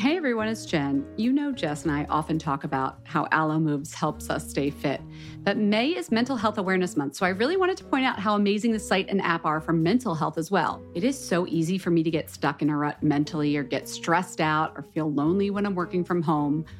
Hey 0.00 0.16
everyone, 0.16 0.48
it's 0.48 0.64
Jen. 0.64 1.06
You 1.18 1.30
know 1.30 1.52
Jess 1.52 1.82
and 1.82 1.92
I 1.92 2.06
often 2.08 2.38
talk 2.38 2.64
about 2.64 3.00
how 3.04 3.28
Alo 3.32 3.58
Moves 3.58 3.92
helps 3.92 4.30
us 4.30 4.48
stay 4.48 4.70
fit. 4.70 5.02
But 5.42 5.58
May 5.58 5.88
is 5.88 6.10
Mental 6.10 6.36
Health 6.36 6.56
Awareness 6.56 6.96
Month, 6.96 7.16
so 7.16 7.26
I 7.26 7.28
really 7.28 7.58
wanted 7.58 7.76
to 7.76 7.84
point 7.84 8.06
out 8.06 8.18
how 8.18 8.34
amazing 8.34 8.72
the 8.72 8.78
site 8.78 9.10
and 9.10 9.20
app 9.20 9.44
are 9.44 9.60
for 9.60 9.74
mental 9.74 10.14
health 10.14 10.38
as 10.38 10.50
well. 10.50 10.82
It 10.94 11.04
is 11.04 11.18
so 11.18 11.46
easy 11.46 11.76
for 11.76 11.90
me 11.90 12.02
to 12.02 12.10
get 12.10 12.30
stuck 12.30 12.62
in 12.62 12.70
a 12.70 12.76
rut 12.78 13.02
mentally 13.02 13.54
or 13.58 13.62
get 13.62 13.86
stressed 13.86 14.40
out 14.40 14.72
or 14.74 14.82
feel 14.82 15.12
lonely 15.12 15.50
when 15.50 15.66
I'm 15.66 15.74
working 15.74 16.02
from 16.02 16.22
home. 16.22 16.64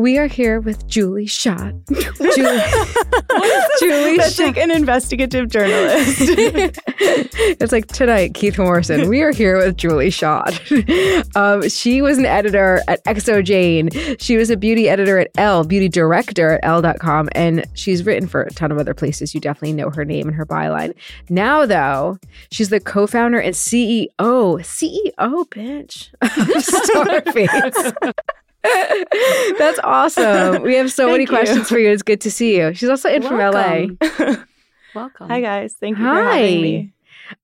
We 0.00 0.16
are 0.16 0.28
here 0.28 0.60
with 0.60 0.86
Julie 0.86 1.26
Schott. 1.26 1.74
Julie, 1.88 2.62
Julie 3.78 4.16
That's 4.16 4.34
Schott. 4.34 4.46
like 4.46 4.56
an 4.56 4.70
investigative 4.70 5.50
journalist. 5.50 6.16
it's 6.20 7.70
like 7.70 7.86
tonight, 7.88 8.32
Keith 8.32 8.58
Morrison. 8.58 9.10
We 9.10 9.20
are 9.20 9.32
here 9.32 9.58
with 9.58 9.76
Julie 9.76 10.08
Schott. 10.08 10.58
um, 11.36 11.68
she 11.68 12.00
was 12.00 12.16
an 12.16 12.24
editor 12.24 12.80
at 12.88 13.04
XO 13.04 13.44
Jane. 13.44 13.90
She 14.18 14.38
was 14.38 14.48
a 14.48 14.56
beauty 14.56 14.88
editor 14.88 15.18
at 15.18 15.30
Elle, 15.36 15.64
beauty 15.64 15.90
director 15.90 16.52
at 16.52 16.60
Elle.com, 16.62 17.28
and 17.32 17.66
she's 17.74 18.06
written 18.06 18.26
for 18.26 18.44
a 18.44 18.50
ton 18.52 18.72
of 18.72 18.78
other 18.78 18.94
places. 18.94 19.34
You 19.34 19.40
definitely 19.42 19.74
know 19.74 19.90
her 19.90 20.06
name 20.06 20.28
and 20.28 20.34
her 20.34 20.46
byline. 20.46 20.94
Now, 21.28 21.66
though, 21.66 22.18
she's 22.50 22.70
the 22.70 22.80
co 22.80 23.06
founder 23.06 23.38
and 23.38 23.54
CEO, 23.54 24.08
CEO, 24.16 25.12
bitch, 25.50 26.08
Starface. 26.22 28.14
That's 28.62 29.78
awesome. 29.84 30.62
We 30.62 30.74
have 30.74 30.92
so 30.92 31.06
many 31.10 31.26
Thank 31.26 31.30
you. 31.30 31.36
questions 31.36 31.68
for 31.68 31.78
you. 31.78 31.90
It's 31.90 32.02
good 32.02 32.20
to 32.22 32.30
see 32.30 32.56
you. 32.56 32.74
She's 32.74 32.88
also 32.88 33.08
in 33.08 33.22
from 33.22 33.38
LA. 33.38 33.86
Welcome. 34.00 34.46
Welcome. 34.94 35.28
Hi 35.28 35.40
guys, 35.40 35.74
thank 35.78 35.98
you 35.98 36.04
Hi. 36.04 36.14
for 36.14 36.24
having 36.32 36.62
me. 36.62 36.92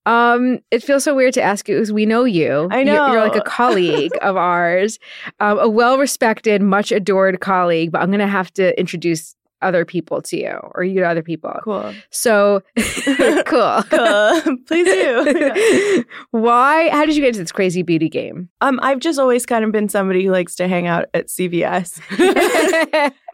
Um, 0.04 0.58
it 0.72 0.82
feels 0.82 1.04
so 1.04 1.14
weird 1.14 1.32
to 1.34 1.42
ask 1.42 1.68
you 1.68 1.76
because 1.76 1.92
we 1.92 2.06
know 2.06 2.24
you. 2.24 2.66
I 2.72 2.80
You're- 2.80 2.96
You're, 3.12 3.20
like 3.20 3.36
a 3.36 3.40
colleague 3.46 4.10
of 4.20 4.36
ours, 4.36 4.98
um, 5.38 5.60
a 5.60 5.68
well-respected, 5.68 6.60
much 6.60 6.90
adored 6.90 7.38
colleague. 7.40 7.92
But 7.92 8.02
I'm 8.02 8.10
gonna 8.10 8.26
have 8.26 8.52
to 8.54 8.76
introduce 8.80 9.35
other 9.62 9.84
people 9.84 10.20
to 10.22 10.36
you, 10.36 10.58
or 10.74 10.84
you 10.84 11.00
to 11.00 11.08
other 11.08 11.22
people. 11.22 11.52
Cool. 11.64 11.94
So 12.10 12.62
cool. 13.46 13.82
Cool. 13.90 14.56
Please 14.66 14.84
do. 14.86 16.04
Why? 16.30 16.88
How 16.90 17.06
did 17.06 17.16
you 17.16 17.22
get 17.22 17.28
into 17.28 17.40
this 17.40 17.52
crazy 17.52 17.82
beauty 17.82 18.08
game? 18.08 18.48
Um, 18.60 18.78
I've 18.82 18.98
just 18.98 19.18
always 19.18 19.46
kind 19.46 19.64
of 19.64 19.72
been 19.72 19.88
somebody 19.88 20.24
who 20.24 20.30
likes 20.32 20.54
to 20.56 20.68
hang 20.68 20.86
out 20.86 21.06
at 21.14 21.28
CVS. 21.28 22.00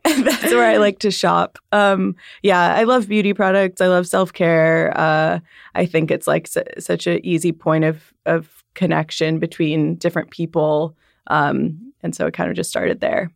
That's 0.04 0.52
where 0.52 0.64
I 0.64 0.76
like 0.78 0.98
to 1.00 1.10
shop. 1.10 1.58
Um, 1.70 2.16
yeah, 2.42 2.74
I 2.74 2.84
love 2.84 3.08
beauty 3.08 3.32
products. 3.34 3.80
I 3.80 3.86
love 3.86 4.06
self 4.06 4.32
care. 4.32 4.92
Uh, 4.96 5.40
I 5.74 5.86
think 5.86 6.10
it's 6.10 6.26
like 6.26 6.46
su- 6.48 6.62
such 6.78 7.06
an 7.06 7.24
easy 7.24 7.52
point 7.52 7.84
of 7.84 8.12
of 8.26 8.62
connection 8.74 9.38
between 9.38 9.96
different 9.96 10.30
people. 10.30 10.96
Um, 11.28 11.92
and 12.02 12.14
so 12.14 12.26
it 12.26 12.34
kind 12.34 12.50
of 12.50 12.56
just 12.56 12.70
started 12.70 13.00
there. 13.00 13.30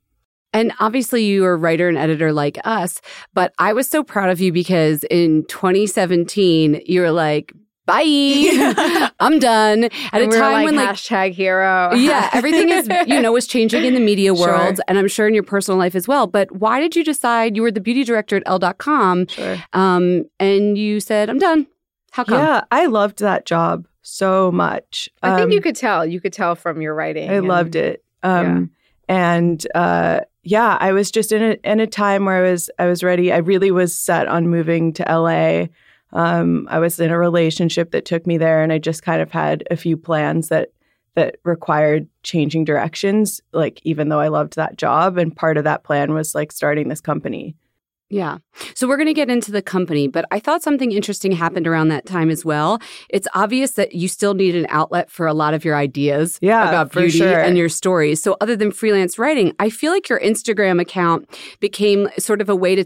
And 0.57 0.73
obviously, 0.81 1.25
you're 1.27 1.53
a 1.53 1.57
writer 1.57 1.89
and 1.89 1.99
editor 1.99 2.33
like 2.33 2.59
us, 2.65 3.01
but 3.35 3.53
I 3.59 3.73
was 3.75 3.87
so 3.89 4.03
proud 4.03 4.31
of 4.31 4.41
you 4.41 4.53
because 4.53 5.05
in 5.11 5.45
2017, 5.49 6.83
you 6.87 7.01
were 7.03 7.11
like, 7.13 7.53
bye, 7.85 8.03
I'm 9.21 9.39
done. 9.39 9.85
At 9.85 9.93
and 10.13 10.23
a 10.23 10.27
we 10.27 10.27
were 10.29 10.33
time 10.39 10.53
like, 10.55 10.65
when, 10.65 10.77
like, 10.77 10.89
hashtag 10.89 11.33
hero. 11.33 11.93
yeah, 11.95 12.31
everything 12.33 12.71
is, 12.71 12.89
you 13.07 13.21
know, 13.21 13.33
was 13.33 13.47
changing 13.47 13.85
in 13.85 13.95
the 13.95 14.01
media 14.01 14.35
Sure. 14.35 14.49
world, 14.49 14.81
and 14.89 14.99
I'm 14.99 15.09
sure 15.09 15.29
in 15.29 15.35
your 15.35 15.43
personal 15.43 15.79
life 15.79 15.95
as 15.95 16.09
well. 16.09 16.27
But 16.27 16.51
why 16.53 16.81
did 16.81 16.97
you 16.97 17.05
decide 17.05 17.55
you 17.55 17.63
were 17.63 17.71
the 17.71 17.81
beauty 17.81 18.03
director 18.03 18.37
at 18.37 18.43
Elle.com 18.47 19.27
Sure. 19.29 19.57
um, 19.73 20.25
and 20.41 20.77
you 20.79 21.01
said, 21.01 21.29
I'm 21.31 21.39
done? 21.39 21.67
How 22.13 22.25
come? 22.25 22.39
Yeah, 22.39 22.65
I 22.73 22.87
loved 22.87 23.19
that 23.21 23.45
job 23.47 23.87
so 24.03 24.51
much. 24.51 25.09
I 25.23 25.37
think 25.37 25.45
Um, 25.47 25.51
you 25.53 25.61
could 25.61 25.77
tell. 25.77 26.05
You 26.07 26.21
could 26.21 26.33
tell 26.33 26.55
from 26.55 26.81
your 26.81 26.95
writing. 26.95 27.29
I 27.31 27.35
and- 27.35 27.47
loved 27.49 27.77
it. 27.77 28.03
Um, 28.23 28.71
And 29.09 29.65
uh, 29.75 30.21
yeah, 30.47 30.79
I 30.79 30.93
was 30.93 31.11
just 31.11 31.33
in 31.33 31.43
a 31.43 31.57
in 31.69 31.81
a 31.81 31.89
time 31.89 32.25
where 32.25 32.45
I 32.45 32.51
was 32.51 32.71
I 32.79 32.87
was 32.87 33.03
ready. 33.03 33.33
I 33.33 33.39
really 33.39 33.73
was 33.73 33.99
set 33.99 34.29
on 34.29 34.47
moving 34.47 34.93
to 34.93 35.03
LA. 35.03 35.67
Um, 36.13 36.69
I 36.71 36.79
was 36.79 37.01
in 37.01 37.11
a 37.11 37.19
relationship 37.19 37.91
that 37.91 38.05
took 38.05 38.29
me 38.29 38.39
there, 38.39 38.63
and 38.63 38.73
I 38.73 38.79
just 38.79 39.03
kind 39.03 39.21
of 39.21 39.33
had 39.33 39.65
a 39.73 39.77
few 39.77 39.97
plans 39.97 40.49
that 40.49 40.69
that 41.17 41.39
required 41.43 42.07
changing 42.23 42.65
directions. 42.65 43.41
Like 43.53 43.81
even 43.83 44.09
though 44.09 44.21
I 44.21 44.29
loved 44.29 44.55
that 44.55 44.79
job, 44.79 45.19
and 45.19 45.35
part 45.35 45.57
of 45.57 45.65
that 45.65 45.83
plan 45.83 46.15
was 46.15 46.33
like 46.33 46.53
starting 46.53 46.89
this 46.89 47.01
company. 47.01 47.57
Yeah. 48.09 48.39
So 48.75 48.87
we're 48.87 48.97
going 48.97 49.09
to 49.09 49.15
get 49.15 49.31
into 49.31 49.51
the 49.51 49.63
company, 49.63 50.07
but 50.07 50.25
I 50.31 50.39
thought 50.39 50.63
something 50.63 50.93
interesting 50.93 51.33
happened 51.33 51.67
around 51.67 51.89
that 51.89 52.07
time 52.07 52.31
as 52.31 52.45
well. 52.45 52.79
It's 53.11 53.27
obvious 53.35 53.73
that 53.73 53.95
you 53.95 54.07
still 54.07 54.35
need 54.35 54.55
an 54.55 54.67
outlet 54.69 55.11
for 55.11 55.27
a 55.27 55.35
lot 55.35 55.55
of 55.55 55.65
your 55.65 55.75
ideas 55.77 56.39
Yeah, 56.41 56.69
about 56.69 56.93
beauty 56.93 57.19
sure. 57.19 57.41
and 57.41 57.59
your 57.59 57.69
stories. 57.69 58.23
So 58.23 58.37
other 58.41 58.55
than 58.55 58.71
freelance 58.71 59.19
writing, 59.19 59.55
I 59.59 59.71
feel 59.71 59.93
like 59.93 60.09
your 60.09 60.21
Instagram 60.21 60.81
account 60.81 61.29
became 61.59 62.09
sort 62.19 62.41
of 62.41 62.49
a 62.49 62.55
way 62.57 62.77
to 62.77 62.85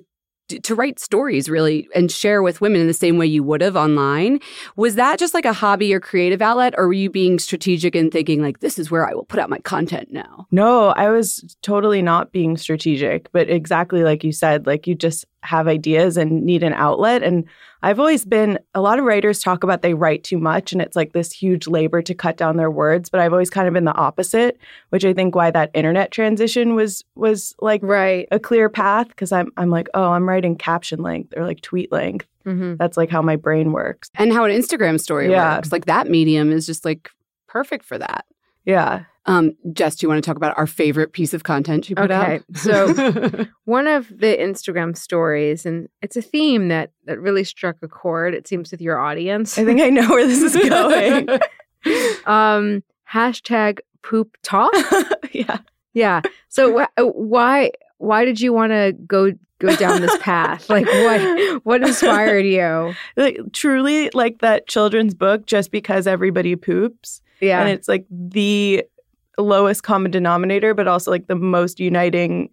to 0.58 0.74
write 0.74 0.98
stories 0.98 1.48
really 1.48 1.88
and 1.94 2.10
share 2.10 2.42
with 2.42 2.60
women 2.60 2.80
in 2.80 2.86
the 2.86 2.94
same 2.94 3.18
way 3.18 3.26
you 3.26 3.42
would 3.42 3.60
have 3.60 3.76
online. 3.76 4.40
Was 4.76 4.94
that 4.96 5.18
just 5.18 5.34
like 5.34 5.44
a 5.44 5.52
hobby 5.52 5.92
or 5.94 6.00
creative 6.00 6.42
outlet 6.42 6.74
or 6.76 6.86
were 6.86 6.92
you 6.92 7.10
being 7.10 7.38
strategic 7.38 7.94
and 7.94 8.12
thinking 8.12 8.42
like 8.42 8.60
this 8.60 8.78
is 8.78 8.90
where 8.90 9.08
I 9.08 9.14
will 9.14 9.24
put 9.24 9.40
out 9.40 9.50
my 9.50 9.58
content 9.58 10.12
now? 10.12 10.46
No, 10.50 10.88
I 10.88 11.08
was 11.10 11.56
totally 11.62 12.02
not 12.02 12.32
being 12.32 12.56
strategic, 12.56 13.30
but 13.32 13.48
exactly 13.48 14.02
like 14.02 14.24
you 14.24 14.32
said, 14.32 14.66
like 14.66 14.86
you 14.86 14.94
just 14.94 15.24
have 15.42 15.68
ideas 15.68 16.16
and 16.16 16.42
need 16.44 16.62
an 16.62 16.72
outlet. 16.74 17.22
And 17.22 17.44
I've 17.82 17.98
always 17.98 18.24
been, 18.26 18.58
a 18.74 18.80
lot 18.80 18.98
of 18.98 19.06
writers 19.06 19.40
talk 19.40 19.64
about 19.64 19.80
they 19.80 19.94
write 19.94 20.22
too 20.22 20.36
much 20.38 20.72
and 20.72 20.82
it's 20.82 20.94
like 20.94 21.12
this 21.14 21.32
huge 21.32 21.66
labor 21.66 22.02
to 22.02 22.14
cut 22.14 22.36
down 22.36 22.56
their 22.58 22.70
words, 22.70 23.08
but 23.08 23.20
I've 23.20 23.32
always 23.32 23.48
kind 23.48 23.66
of 23.66 23.72
been 23.72 23.86
the 23.86 23.94
opposite, 23.94 24.58
which 24.90 25.04
I 25.04 25.14
think 25.14 25.34
why 25.34 25.50
that 25.50 25.70
internet 25.72 26.10
transition 26.10 26.74
was, 26.74 27.04
was 27.14 27.54
like 27.60 27.80
Right. 27.82 28.28
a 28.30 28.38
clear 28.38 28.68
path. 28.68 29.16
Cause 29.16 29.32
I'm, 29.32 29.50
I'm 29.56 29.70
like, 29.70 29.88
oh, 29.94 30.10
I'm 30.10 30.28
writing 30.28 30.56
caption 30.56 31.00
length 31.02 31.32
or 31.36 31.46
like 31.46 31.62
tweet 31.62 31.90
length. 31.90 32.26
hmm 32.44 32.74
That's 32.76 32.98
like 32.98 33.08
how 33.10 33.22
my 33.22 33.36
brain 33.36 33.72
works. 33.72 34.10
And 34.16 34.32
how 34.32 34.44
an 34.44 34.52
Instagram 34.52 35.00
story 35.00 35.30
Yeah. 35.30 35.56
works. 35.56 35.72
Like 35.72 35.86
that 35.86 36.10
medium 36.10 36.52
is 36.52 36.66
just 36.66 36.84
like 36.84 37.10
perfect 37.48 37.86
for 37.86 37.96
that. 37.96 38.26
Yeah. 38.64 39.04
Um, 39.26 39.52
Jess, 39.72 39.96
do 39.96 40.04
you 40.04 40.08
want 40.08 40.22
to 40.24 40.28
talk 40.28 40.36
about 40.36 40.56
our 40.58 40.66
favorite 40.66 41.12
piece 41.12 41.34
of 41.34 41.44
content 41.44 41.88
you 41.90 41.94
put 41.96 42.10
out. 42.10 42.24
Okay, 42.24 42.34
out? 42.36 42.56
so- 42.56 43.44
One 43.64 43.86
of 43.86 44.08
the 44.08 44.36
Instagram 44.36 44.96
stories, 44.96 45.66
and 45.66 45.88
it's 46.02 46.16
a 46.16 46.22
theme 46.22 46.68
that 46.68 46.92
that 47.04 47.20
really 47.20 47.44
struck 47.44 47.76
a 47.82 47.88
chord. 47.88 48.34
It 48.34 48.48
seems 48.48 48.70
with 48.70 48.80
your 48.80 48.98
audience. 48.98 49.58
I 49.58 49.64
think 49.64 49.80
I 49.80 49.90
know 49.90 50.08
where 50.08 50.26
this 50.26 50.42
is 50.42 50.56
going. 50.68 51.28
um, 52.26 52.82
hashtag 53.10 53.80
poop 54.02 54.36
talk. 54.42 54.72
yeah. 55.32 55.58
Yeah. 55.92 56.22
So 56.48 56.78
wh- 56.80 57.00
uh, 57.00 57.04
why 57.06 57.70
why 57.98 58.24
did 58.24 58.40
you 58.40 58.52
want 58.52 58.72
to 58.72 58.94
go 59.06 59.32
go 59.58 59.76
down 59.76 60.00
this 60.00 60.16
path? 60.18 60.70
Like 60.70 60.86
what 60.86 61.64
what 61.64 61.82
inspired 61.82 62.46
you? 62.46 62.94
like 63.16 63.38
truly 63.52 64.10
like 64.14 64.38
that 64.40 64.66
children's 64.66 65.14
book 65.14 65.46
just 65.46 65.70
because 65.70 66.06
everybody 66.06 66.56
poops 66.56 67.20
Yeah. 67.40 67.60
and 67.60 67.68
it's 67.68 67.88
like 67.88 68.06
the 68.10 68.84
lowest 69.38 69.82
common 69.82 70.10
denominator 70.10 70.74
but 70.74 70.86
also 70.86 71.10
like 71.10 71.26
the 71.26 71.34
most 71.34 71.80
uniting 71.80 72.50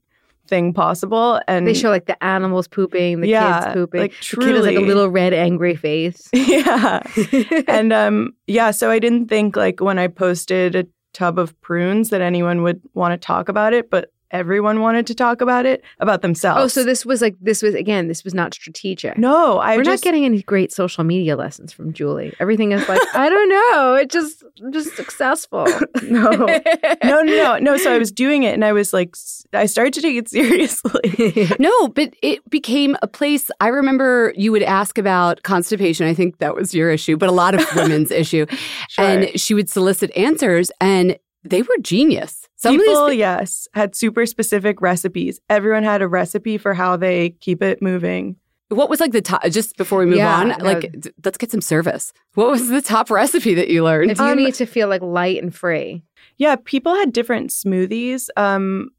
thing 0.48 0.74
possible 0.74 1.42
and 1.50 1.68
they 1.68 1.74
show 1.74 1.90
like 1.90 2.06
the 2.06 2.22
animals 2.24 2.68
pooping, 2.70 3.20
the 3.20 3.28
yeah 3.28 3.64
kids 3.64 3.74
pooping. 3.74 4.00
like 4.02 4.14
the 4.32 4.38
kid 4.38 4.56
is 4.56 4.66
like 4.66 4.78
a 4.78 4.82
little 4.82 5.10
red 5.10 5.34
angry 5.34 5.76
face. 5.76 6.30
yeah 6.34 7.02
and 7.68 7.92
um 7.92 8.34
yeah 8.48 8.72
so 8.72 8.90
i 8.90 8.98
didn't 9.00 9.28
think 9.28 9.58
like 9.58 9.82
when 9.82 10.00
i 10.00 10.08
posted 10.08 10.76
a 10.76 10.86
tub 11.14 11.38
of 11.38 11.60
prunes 11.62 12.10
that 12.10 12.22
anyone 12.22 12.62
would 12.64 12.82
want 12.94 13.12
to 13.12 13.18
talk 13.18 13.50
about 13.50 13.74
it 13.74 13.90
but 13.90 14.12
everyone 14.32 14.82
wanted 14.82 15.08
to 15.08 15.16
talk 15.16 15.42
about 15.42 15.66
it 15.66 15.84
about 16.00 16.22
themselves 16.22 16.62
oh, 16.62 16.68
so 16.68 16.84
this 16.84 17.06
was 17.06 17.22
like 17.22 17.36
this 17.42 17.62
was 17.62 17.74
again, 17.74 18.08
this 18.08 18.24
was 18.24 18.34
not 18.34 18.54
strategic. 18.54 19.18
no 19.18 19.60
i 19.60 19.78
We're 19.78 19.84
just 19.84 20.04
not 20.04 20.10
getting 20.10 20.26
any 20.26 20.42
great 20.44 20.72
social 20.72 21.04
media 21.04 21.36
lessons 21.36 21.72
from 21.74 21.94
Julie. 21.94 22.34
Everything 22.40 22.72
is 22.72 22.88
like, 22.90 23.02
I 23.14 23.30
don't 23.30 23.50
know. 23.50 23.96
It 23.96 24.10
just 24.10 24.44
just 24.72 24.96
successful. 24.96 25.66
no 26.04 26.32
no 27.04 27.22
no 27.22 27.24
no 27.24 27.58
no 27.58 27.78
so 27.78 27.94
i 27.94 27.98
was 27.98 28.12
doing 28.12 28.44
it 28.44 28.54
and 28.54 28.64
i 28.64 28.72
was 28.72 28.94
like 28.94 29.16
I 29.54 29.66
started 29.66 29.94
to 29.96 30.02
take 30.02 30.18
it 30.18 30.30
seriously 30.38 31.48
No, 31.60 31.88
but 31.90 32.14
it 32.22 32.48
became 32.50 32.98
a 33.02 33.08
place. 33.08 33.50
I 33.60 33.68
remember 33.68 34.34
you 34.36 34.52
would 34.52 34.64
ask 34.64 34.98
about 34.98 35.44
constipation. 35.44 36.06
I 36.06 36.14
think 36.14 36.38
that 36.40 36.56
was 36.56 36.74
your 36.74 36.92
issue, 36.92 37.18
but 37.18 37.30
a 37.30 37.32
lot 37.32 37.56
of 37.56 37.66
women's 37.76 38.12
issue. 38.12 38.46
Sure. 38.90 39.06
And 39.06 39.40
she 39.40 39.54
would 39.54 39.70
solicit 39.70 40.16
answers, 40.16 40.72
and 40.82 41.18
they 41.44 41.62
were 41.62 41.78
genius. 41.82 42.48
Some 42.56 42.78
People, 42.78 42.98
of 43.06 43.10
these, 43.10 43.16
thi- 43.16 43.20
yes, 43.20 43.68
had 43.74 43.96
super 43.96 44.26
specific 44.26 44.82
recipes. 44.82 45.40
Everyone 45.50 45.84
had 45.84 46.02
a 46.02 46.08
recipe 46.08 46.58
for 46.58 46.74
how 46.74 46.98
they 46.98 47.30
keep 47.40 47.62
it 47.62 47.82
moving. 47.82 48.36
what 48.70 48.90
was 48.90 49.00
like 49.00 49.12
the 49.14 49.22
top? 49.22 49.44
Just 49.50 49.78
before 49.78 50.00
we 50.00 50.06
move 50.08 50.18
Yeah, 50.18 50.36
on, 50.40 50.48
no. 50.50 50.56
like 50.60 50.92
d- 51.00 51.12
let's 51.24 51.38
get 51.38 51.52
some 51.52 51.62
service. 51.62 52.12
What 52.34 52.50
was 52.50 52.68
the 52.70 52.82
top 52.82 53.10
recipe 53.22 53.54
that 53.54 53.70
you 53.70 53.84
learned? 53.84 54.12
if 54.12 54.20
you 54.20 54.26
Um, 54.26 54.38
need 54.38 54.56
to 54.56 54.66
feel 54.66 54.90
like 54.90 55.02
light 55.02 55.42
and 55.42 55.56
free. 55.56 56.04
Yeah, 56.38 56.58
people 56.66 56.94
had 56.96 57.14
different 57.14 57.52
smoothies. 57.52 58.28
Um, 58.36 58.90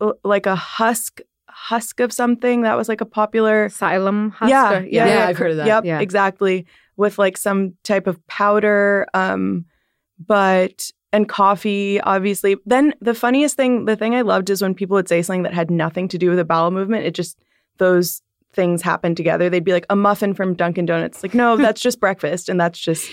l- 0.00 0.18
like 0.24 0.46
a 0.46 0.56
husk 0.56 1.20
husk 1.52 2.00
of 2.00 2.12
something 2.12 2.62
that 2.62 2.76
was 2.78 2.88
like 2.88 3.00
a 3.02 3.04
popular. 3.06 3.68
Psyllium 3.68 4.30
husk. 4.32 4.48
Yeah, 4.48 4.78
or- 4.78 4.84
yeah, 4.86 5.06
Yeah, 5.06 5.26
I've 5.26 5.36
heard 5.36 5.50
of 5.50 5.56
that. 5.58 5.66
Yep, 5.66 5.84
Yeah. 5.84 6.00
exactly. 6.00 6.64
With 6.96 7.18
like 7.18 7.36
some 7.36 7.74
type 7.84 8.06
of 8.06 8.24
powder, 8.26 9.06
um, 9.12 9.66
but 10.24 10.90
and 11.12 11.28
coffee, 11.28 12.00
obviously. 12.00 12.56
Then 12.66 12.94
the 13.00 13.14
funniest 13.14 13.56
thing, 13.56 13.84
the 13.84 13.96
thing 13.96 14.14
I 14.14 14.22
loved 14.22 14.50
is 14.50 14.62
when 14.62 14.74
people 14.74 14.94
would 14.94 15.08
say 15.08 15.22
something 15.22 15.42
that 15.42 15.54
had 15.54 15.70
nothing 15.70 16.08
to 16.08 16.18
do 16.18 16.28
with 16.28 16.38
the 16.38 16.44
bowel 16.44 16.70
movement. 16.70 17.04
It 17.04 17.14
just 17.14 17.38
those 17.78 18.22
things 18.52 18.82
happened 18.82 19.16
together. 19.16 19.48
They'd 19.48 19.64
be 19.64 19.72
like 19.72 19.86
a 19.90 19.96
muffin 19.96 20.34
from 20.34 20.54
Dunkin' 20.54 20.86
Donuts. 20.86 21.22
Like, 21.22 21.34
no, 21.34 21.56
that's 21.58 21.80
just 21.80 22.00
breakfast, 22.00 22.48
and 22.48 22.60
that's 22.60 22.78
just 22.78 23.10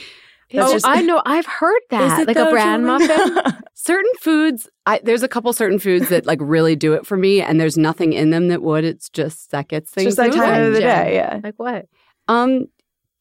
that's 0.51 0.69
oh, 0.69 0.73
just 0.73 0.87
I 0.87 1.01
know. 1.01 1.21
I've 1.25 1.45
heard 1.45 1.81
that. 1.89 2.27
Like 2.27 2.37
a 2.37 2.45
though, 2.45 2.51
bran 2.51 2.81
Julie? 2.81 3.07
muffin. 3.07 3.53
certain 3.73 4.11
foods 4.19 4.67
I, 4.85 4.99
there's 5.03 5.23
a 5.23 5.27
couple 5.27 5.53
certain 5.53 5.79
foods 5.79 6.09
that 6.09 6.25
like 6.25 6.39
really 6.41 6.75
do 6.75 6.93
it 6.93 7.05
for 7.05 7.15
me 7.15 7.41
and 7.41 7.59
there's 7.59 7.77
nothing 7.77 8.11
in 8.11 8.31
them 8.31 8.47
that 8.47 8.61
would 8.61 8.83
it's 8.83 9.07
just 9.07 9.51
that 9.51 9.67
gets 9.67 9.89
It's 9.89 9.93
things 9.93 10.15
just 10.15 10.17
that 10.17 10.33
time 10.33 10.63
of 10.63 10.73
the 10.73 10.79
day. 10.79 11.15
Yeah. 11.15 11.39
like 11.43 11.55
what? 11.57 11.85
um 12.27 12.65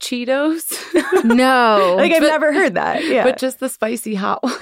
cheetos 0.01 0.73
No. 1.25 1.95
Like 1.99 2.13
I've 2.13 2.21
But- 2.21 2.29
never 2.29 2.53
heard 2.53 2.75
that. 2.75 3.05
Yeah. 3.05 3.25
but 3.25 3.39
just 3.39 3.59
the 3.61 3.69
spicy 3.69 4.15
hot 4.15 4.43
ones 4.43 4.57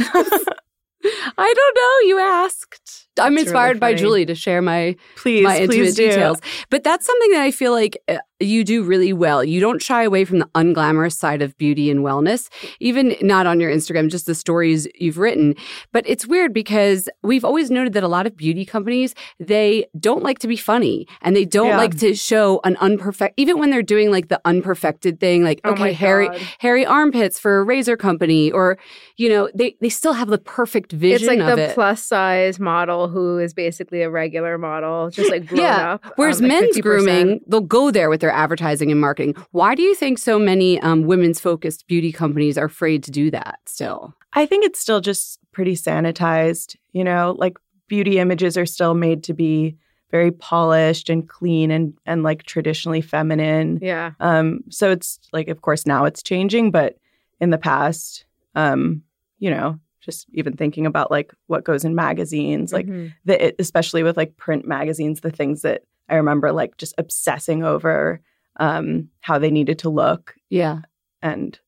i 1.36 1.54
don't 1.54 1.76
know 1.76 2.08
you 2.08 2.18
asked 2.18 3.08
i'm 3.18 3.38
inspired 3.38 3.76
really 3.76 3.80
by 3.80 3.94
julie 3.94 4.26
to 4.26 4.34
share 4.34 4.60
my 4.62 4.96
please, 5.16 5.44
my 5.44 5.56
intimate 5.56 5.76
please 5.76 5.94
details. 5.94 6.38
But 6.70 6.84
that's 6.84 7.06
something 7.06 7.30
that 7.32 7.42
i 7.42 7.50
feel 7.50 7.72
like 7.72 7.96
uh, 8.08 8.18
you 8.40 8.64
do 8.64 8.82
really 8.82 9.12
well. 9.12 9.42
You 9.44 9.60
don't 9.60 9.80
shy 9.80 10.02
away 10.02 10.24
from 10.26 10.38
the 10.40 10.46
unglamorous 10.54 11.16
side 11.16 11.40
of 11.40 11.56
beauty 11.56 11.88
and 11.90 12.00
wellness 12.00 12.50
even 12.80 13.16
not 13.22 13.46
on 13.46 13.58
your 13.60 13.70
instagram 13.70 14.10
just 14.10 14.26
the 14.26 14.34
stories 14.34 14.86
you've 14.98 15.16
written. 15.18 15.54
But 15.92 16.04
it's 16.06 16.26
weird 16.26 16.52
because 16.52 17.08
we've 17.22 17.44
always 17.44 17.70
noted 17.70 17.92
that 17.94 18.02
a 18.02 18.08
lot 18.08 18.26
of 18.26 18.36
beauty 18.36 18.64
companies 18.66 19.14
they 19.38 19.86
don't 19.98 20.22
like 20.22 20.40
to 20.40 20.48
be 20.48 20.56
funny 20.56 21.06
and 21.22 21.34
they 21.34 21.44
don't 21.44 21.68
Yeah. 21.68 21.78
like 21.78 21.96
to 22.00 22.14
show 22.14 22.60
an 22.64 22.76
unperfect 22.80 23.34
even 23.38 23.58
when 23.58 23.70
they're 23.70 23.82
doing 23.82 24.10
like 24.10 24.28
the 24.28 24.40
unperfected 24.44 25.20
thing 25.20 25.44
like 25.44 25.60
Oh 25.64 25.70
okay 25.72 25.92
hairy 25.92 26.28
hairy 26.58 26.84
armpits 26.84 27.38
for 27.38 27.60
a 27.60 27.64
razor 27.64 27.96
company 27.96 28.50
or 28.50 28.76
you 29.16 29.28
know 29.28 29.48
they 29.54 29.76
they 29.80 29.88
still 29.88 30.12
have 30.14 30.28
the 30.28 30.38
perfect 30.38 30.92
vision. 30.92 31.30
It's 31.30 31.40
like 31.46 31.56
the 31.56 31.62
it. 31.70 31.74
plus 31.74 32.02
size 32.04 32.58
model 32.58 33.03
who 33.08 33.38
is 33.38 33.54
basically 33.54 34.02
a 34.02 34.10
regular 34.10 34.58
model, 34.58 35.10
just 35.10 35.30
like 35.30 35.46
grown 35.46 35.60
Yeah. 35.60 35.92
up. 35.94 36.04
Whereas 36.16 36.40
um, 36.40 36.48
like 36.48 36.60
men's 36.62 36.76
50%. 36.76 36.82
grooming, 36.82 37.40
they'll 37.46 37.60
go 37.60 37.90
there 37.90 38.08
with 38.10 38.20
their 38.20 38.30
advertising 38.30 38.90
and 38.90 39.00
marketing. 39.00 39.34
Why 39.52 39.74
do 39.74 39.82
you 39.82 39.94
think 39.94 40.18
so 40.18 40.38
many 40.38 40.80
um, 40.80 41.02
women's 41.04 41.40
focused 41.40 41.86
beauty 41.86 42.12
companies 42.12 42.56
are 42.58 42.66
afraid 42.66 43.02
to 43.04 43.10
do 43.10 43.30
that 43.30 43.58
still? 43.66 44.14
I 44.32 44.46
think 44.46 44.64
it's 44.64 44.80
still 44.80 45.00
just 45.00 45.38
pretty 45.52 45.74
sanitized, 45.74 46.76
you 46.92 47.04
know, 47.04 47.34
like 47.38 47.56
beauty 47.88 48.18
images 48.18 48.56
are 48.56 48.66
still 48.66 48.94
made 48.94 49.22
to 49.24 49.34
be 49.34 49.76
very 50.10 50.30
polished 50.30 51.10
and 51.10 51.28
clean 51.28 51.70
and 51.70 51.92
and 52.06 52.22
like 52.22 52.44
traditionally 52.44 53.00
feminine. 53.00 53.78
Yeah. 53.82 54.12
Um 54.20 54.60
so 54.70 54.90
it's 54.90 55.18
like 55.32 55.48
of 55.48 55.60
course 55.62 55.86
now 55.86 56.04
it's 56.04 56.22
changing, 56.22 56.70
but 56.70 56.96
in 57.40 57.50
the 57.50 57.58
past 57.58 58.24
um 58.54 59.02
you 59.40 59.50
know, 59.50 59.78
just 60.04 60.26
even 60.32 60.56
thinking 60.56 60.86
about 60.86 61.10
like 61.10 61.32
what 61.46 61.64
goes 61.64 61.84
in 61.84 61.94
magazines, 61.94 62.72
like 62.72 62.86
Mhm. 62.86 63.12
the 63.24 63.46
it, 63.46 63.56
especially 63.58 64.02
with 64.02 64.16
like 64.16 64.36
print 64.36 64.66
magazines, 64.66 65.20
the 65.20 65.30
things 65.30 65.62
that 65.62 65.82
I 66.08 66.16
remember 66.16 66.52
like 66.52 66.76
just 66.76 66.94
obsessing 66.98 67.64
over 67.64 68.20
um 68.56 69.08
how 69.20 69.38
they 69.38 69.50
needed 69.50 69.78
to 69.80 69.88
look 69.88 70.34
Yeah, 70.50 70.80
and 71.22 71.58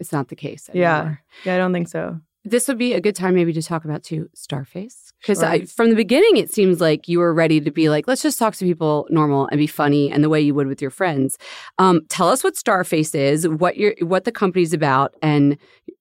it's 0.00 0.12
not 0.12 0.28
the 0.28 0.36
case 0.36 0.70
Yeah. 0.72 1.16
yeah, 1.44 1.54
I 1.54 1.58
don't 1.58 1.72
think 1.72 1.88
so. 1.88 2.20
This 2.44 2.68
would 2.68 2.78
be 2.78 2.92
a 2.92 3.00
good 3.00 3.16
time 3.16 3.34
maybe 3.34 3.52
to 3.54 3.62
talk 3.62 3.84
about 3.84 4.02
too 4.02 4.28
Starface 4.36 5.12
because 5.20 5.38
Sure. 5.40 5.66
from 5.66 5.90
the 5.90 5.96
beginning 5.96 6.36
it 6.36 6.52
seems 6.52 6.80
like 6.80 7.08
you 7.08 7.18
were 7.18 7.32
ready 7.32 7.60
to 7.60 7.70
be 7.70 7.88
like 7.88 8.06
let's 8.06 8.22
just 8.22 8.38
talk 8.38 8.54
to 8.56 8.64
people 8.64 9.06
normal 9.10 9.46
and 9.46 9.58
be 9.58 9.66
funny 9.66 10.10
and 10.12 10.22
the 10.22 10.28
way 10.28 10.40
you 10.40 10.54
would 10.54 10.66
with 10.66 10.82
your 10.82 10.90
friends. 10.90 11.38
Um, 11.78 12.02
tell 12.08 12.28
us 12.28 12.44
what 12.44 12.54
Starface 12.54 13.14
is, 13.14 13.48
what 13.48 13.76
your 13.78 13.94
what 14.00 14.24
the 14.24 14.32
company's 14.32 14.72
about, 14.74 15.14
and 15.22 15.56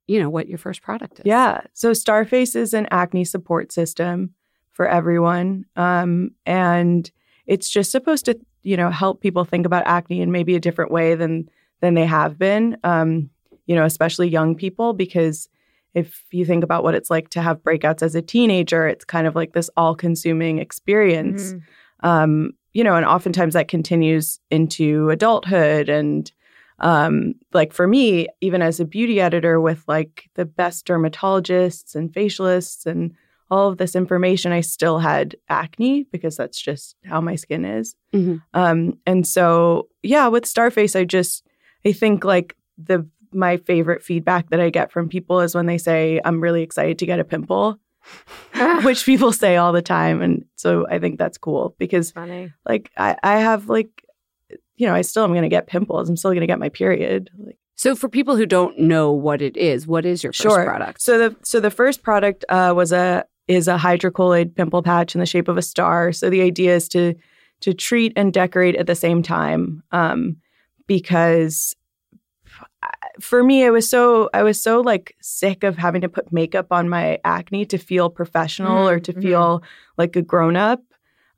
you 0.07 0.19
know 0.19 0.29
what 0.29 0.47
your 0.49 0.57
first 0.57 0.81
product 0.81 1.19
is. 1.19 1.25
Yeah. 1.25 1.61
So 1.73 1.91
Starface 1.91 2.55
is 2.55 2.73
an 2.73 2.87
acne 2.91 3.23
support 3.23 3.71
system 3.71 4.33
for 4.71 4.87
everyone. 4.87 5.65
Um, 5.77 6.31
and 6.45 7.09
it's 7.45 7.69
just 7.69 7.91
supposed 7.91 8.25
to, 8.25 8.37
you 8.63 8.75
know, 8.75 8.89
help 8.89 9.21
people 9.21 9.45
think 9.45 9.65
about 9.65 9.83
acne 9.85 10.19
in 10.21 10.31
maybe 10.31 10.55
a 10.55 10.59
different 10.59 10.91
way 10.91 11.15
than 11.15 11.47
than 11.79 11.93
they 11.93 12.05
have 12.05 12.37
been. 12.37 12.77
Um, 12.83 13.29
you 13.65 13.75
know, 13.75 13.85
especially 13.85 14.27
young 14.27 14.55
people, 14.55 14.91
because 14.91 15.47
if 15.93 16.23
you 16.31 16.45
think 16.45 16.63
about 16.63 16.83
what 16.83 16.95
it's 16.95 17.09
like 17.09 17.29
to 17.29 17.41
have 17.41 17.61
breakouts 17.63 18.01
as 18.01 18.15
a 18.15 18.21
teenager, 18.21 18.87
it's 18.87 19.05
kind 19.05 19.27
of 19.27 19.35
like 19.35 19.53
this 19.53 19.69
all-consuming 19.77 20.59
experience. 20.59 21.53
Mhm. 21.53 21.61
Um, 22.01 22.51
you 22.73 22.83
know, 22.83 22.95
and 22.95 23.05
oftentimes 23.05 23.53
that 23.53 23.67
continues 23.67 24.39
into 24.49 25.09
adulthood 25.09 25.89
and 25.89 26.31
um 26.79 27.35
like 27.53 27.71
for 27.71 27.87
me 27.87 28.27
even 28.41 28.63
as 28.63 28.79
a 28.79 28.85
beauty 28.85 29.21
editor 29.21 29.61
with 29.61 29.83
like 29.87 30.27
the 30.33 30.43
best 30.43 30.87
dermatologists 30.87 31.93
and 31.95 32.11
facialists 32.11 32.85
and 32.87 33.13
all 33.51 33.69
of 33.69 33.77
this 33.77 33.95
information 33.95 34.51
i 34.51 34.59
still 34.59 34.97
had 34.97 35.35
acne 35.49 36.03
because 36.11 36.35
that's 36.35 36.59
just 36.59 36.95
how 37.05 37.21
my 37.21 37.35
skin 37.35 37.63
is 37.63 37.95
Mhm. 38.11 38.41
um 38.55 38.97
and 39.05 39.27
so 39.27 39.87
yeah 40.01 40.27
with 40.27 40.45
starface 40.45 40.99
i 40.99 41.03
just 41.05 41.45
i 41.85 41.91
think 41.91 42.25
like 42.25 42.55
the 42.77 43.07
my 43.35 43.57
favorite 43.57 44.01
feedback 44.03 44.49
that 44.49 44.59
i 44.59 44.69
get 44.69 44.91
from 44.91 45.09
people 45.09 45.39
is 45.41 45.55
when 45.55 45.65
they 45.65 45.77
say 45.77 46.19
i'm 46.25 46.39
really 46.41 46.61
excited 46.63 46.99
to 46.99 47.05
get 47.05 47.19
a 47.19 47.23
pimple 47.23 47.77
which 48.83 49.05
people 49.05 49.31
say 49.31 49.55
all 49.57 49.71
the 49.71 49.81
time 49.81 50.21
and 50.21 50.45
so 50.55 50.85
i 50.89 50.99
think 50.99 51.17
that's 51.17 51.37
cool 51.37 51.75
because 51.77 52.11
Funny. 52.11 52.51
like 52.67 52.91
I, 52.97 53.15
I 53.23 53.39
have 53.39 53.69
like 53.69 53.89
you 54.75 54.87
know 54.87 54.93
i 54.93 55.01
still 55.01 55.23
am 55.23 55.31
going 55.31 55.43
to 55.43 55.49
get 55.49 55.67
pimples 55.67 56.09
i'm 56.09 56.17
still 56.17 56.31
going 56.31 56.41
to 56.41 56.47
get 56.47 56.59
my 56.59 56.69
period 56.69 57.29
like 57.37 57.57
So 57.75 57.95
for 57.95 58.09
people 58.09 58.35
who 58.35 58.45
don't 58.45 58.77
know 58.77 59.11
what 59.11 59.41
it 59.41 59.57
is, 59.57 59.87
what 59.87 60.05
is 60.05 60.21
your 60.23 60.31
first 60.33 60.41
Sure. 60.43 60.63
product? 60.65 61.01
so 61.01 61.17
the 61.17 61.35
so 61.43 61.59
the 61.59 61.71
first 61.71 62.03
product 62.03 62.45
uh, 62.49 62.73
was 62.75 62.91
a 62.91 63.25
is 63.47 63.67
a 63.67 63.77
hydrocolloid 63.77 64.55
pimple 64.55 64.83
patch 64.83 65.15
in 65.15 65.19
the 65.19 65.25
shape 65.25 65.47
of 65.47 65.57
a 65.57 65.61
star 65.61 66.11
so 66.13 66.29
the 66.29 66.41
idea 66.41 66.75
is 66.75 66.87
to 66.89 67.13
to 67.61 67.73
treat 67.73 68.13
and 68.15 68.31
decorate 68.33 68.75
at 68.75 68.87
the 68.87 68.95
same 68.95 69.23
time 69.23 69.81
um 69.91 70.37
because 70.87 71.75
for 73.19 73.43
me 73.43 73.63
it 73.63 73.69
was 73.69 73.89
so 73.89 74.29
i 74.33 74.41
was 74.43 74.61
so 74.61 74.81
like 74.81 75.15
sick 75.21 75.63
of 75.63 75.77
having 75.77 76.01
to 76.01 76.09
put 76.09 76.31
makeup 76.33 76.67
on 76.71 76.89
my 76.89 77.19
acne 77.23 77.65
to 77.65 77.77
feel 77.77 78.09
professional 78.09 78.87
or 78.87 78.99
Mm, 78.99 79.03
to 79.03 79.13
mhm. 79.13 79.21
feel 79.21 79.63
like 79.97 80.15
a 80.15 80.21
grown 80.21 80.55
up 80.55 80.81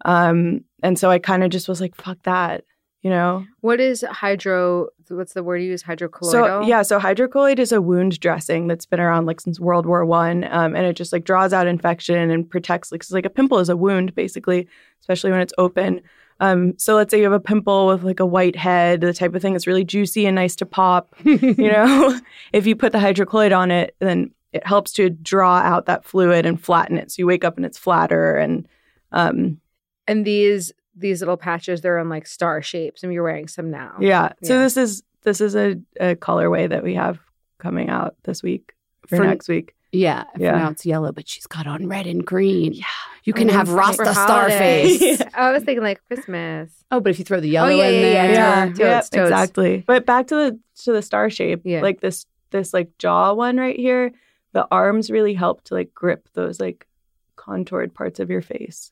um 0.06 0.62
and 0.84 0.98
so 1.00 1.10
i 1.10 1.20
kind 1.20 1.44
of 1.44 1.50
just 1.50 1.68
was 1.68 1.82
like 1.82 1.96
fuck 1.96 2.18
that 2.24 2.64
you 3.02 3.10
know 3.12 3.46
What 3.62 3.80
is 3.80 4.04
hydro? 4.10 4.88
What's 5.10 5.34
the 5.34 5.44
word 5.44 5.58
you 5.58 5.70
use? 5.70 5.84
Hydrocolloidal. 5.84 6.32
So 6.32 6.62
yeah, 6.62 6.82
so 6.82 7.00
hydrocolloid 7.00 7.60
is 7.60 7.72
a 7.72 7.80
wound 7.80 8.20
dressing 8.20 8.68
that's 8.68 8.88
been 8.88 9.00
around 9.00 9.28
like 9.28 9.40
since 9.40 9.60
World 9.60 9.86
War 9.86 10.04
One, 10.06 10.44
um, 10.50 10.76
and 10.76 10.88
it 10.88 10.96
just 10.96 11.14
like 11.14 11.24
draws 11.24 11.54
out 11.54 11.68
infection 11.68 12.32
and 12.32 12.50
protects. 12.50 12.92
Like, 12.92 13.02
'cause, 13.02 13.12
like 13.12 13.26
a 13.28 13.30
pimple 13.30 13.60
is 13.60 13.70
a 13.70 13.78
wound 13.78 14.16
basically, 14.16 14.68
especially 15.02 15.30
when 15.30 15.42
it's 15.42 15.54
open. 15.60 16.02
Um, 16.40 16.78
so 16.78 16.96
let's 16.96 17.12
say 17.12 17.18
you 17.18 17.24
have 17.24 17.34
a 17.34 17.40
pimple 17.40 17.88
with 17.88 18.04
like 18.04 18.20
a 18.20 18.26
white 18.26 18.56
head, 18.56 19.02
the 19.02 19.14
type 19.14 19.34
of 19.34 19.42
thing 19.42 19.54
that's 19.54 19.68
really 19.68 19.86
juicy 19.86 20.26
and 20.26 20.36
nice 20.36 20.56
to 20.58 20.66
pop. 20.66 21.16
you 21.24 21.54
know, 21.58 22.20
if 22.54 22.68
you 22.68 22.76
put 22.76 22.92
the 22.92 22.98
hydrocolloid 22.98 23.58
on 23.58 23.72
it, 23.72 23.96
then 24.00 24.32
it 24.52 24.66
helps 24.66 24.92
to 24.94 25.10
draw 25.10 25.58
out 25.58 25.86
that 25.86 26.06
fluid 26.06 26.46
and 26.46 26.62
flatten 26.62 26.98
it. 26.98 27.12
So 27.12 27.16
you 27.20 27.28
wake 27.28 27.44
up 27.44 27.58
and 27.58 27.66
it's 27.66 27.78
flatter 27.78 28.36
and 28.38 28.68
um, 29.12 29.60
And 30.08 30.26
these 30.26 30.72
these 30.96 31.22
little 31.22 31.38
patches, 31.38 31.82
they're 31.82 31.98
in 32.00 32.10
like 32.10 32.26
star 32.28 32.62
shapes, 32.62 33.04
and 33.04 33.14
you're 33.14 33.24
wearing 33.24 33.48
some 33.48 33.70
now. 33.70 33.96
Yeah. 34.00 34.34
So 34.44 34.60
this 34.60 34.78
is 34.78 35.04
this 35.24 35.42
is 35.42 35.56
a, 35.56 35.76
a 36.00 36.16
colorway 36.16 36.70
that 36.70 36.84
we 36.84 36.96
have 36.96 37.20
coming 37.58 37.90
out 37.90 38.16
this 38.24 38.44
week 38.44 38.74
or 39.12 39.18
For- 39.18 39.26
next 39.26 39.48
week. 39.48 39.74
Yeah, 39.96 40.24
for 40.36 40.42
Yeah. 40.42 40.52
now 40.52 40.70
it's 40.70 40.86
yellow, 40.86 41.12
but 41.12 41.28
she's 41.28 41.48
got 41.48 41.68
on 41.68 41.88
red 41.88 42.08
and 42.08 42.26
green. 42.26 42.74
Yeah. 42.74 42.86
You 43.24 43.34
can 43.34 43.50
Oh, 43.50 43.54
have 43.54 43.68
for 43.68 43.76
Rasta 43.76 44.14
holidays. 44.14 45.00
Starface. 45.02 45.22
Oh, 45.26 45.30
I 45.34 45.52
was 45.52 45.64
thinking 45.64 45.84
like 45.84 46.00
Christmas. 46.08 46.72
Oh, 46.92 47.00
but 47.00 47.10
if 47.12 47.20
you 47.20 47.26
throw 47.26 47.40
the 47.40 47.50
yellow 47.50 47.70
oh, 47.70 47.76
yeah, 47.76 47.88
in 47.88 47.94
yeah, 47.96 48.02
there, 48.02 48.32
yeah. 48.34 48.66
Yeah, 48.66 48.96
Totes, 48.96 49.10
totes. 49.10 49.30
exactly. 49.30 49.84
But 49.88 50.06
back 50.06 50.28
to 50.28 50.36
the 50.36 50.60
to 50.84 50.92
the 50.94 51.02
star 51.02 51.30
shape. 51.30 51.62
Yeah. 51.64 51.82
Like 51.82 52.02
this 52.02 52.26
this 52.52 52.74
like 52.74 52.98
jaw 53.00 53.34
one 53.34 53.58
right 53.58 53.76
here. 53.78 54.12
The 54.54 54.68
arms 54.72 55.10
really 55.10 55.34
help 55.34 55.64
to 55.66 55.74
like 55.74 55.94
grip 55.94 56.30
those 56.34 56.60
like 56.60 56.88
contoured 57.36 57.94
parts 57.94 58.20
of 58.20 58.30
your 58.30 58.42
face. 58.42 58.92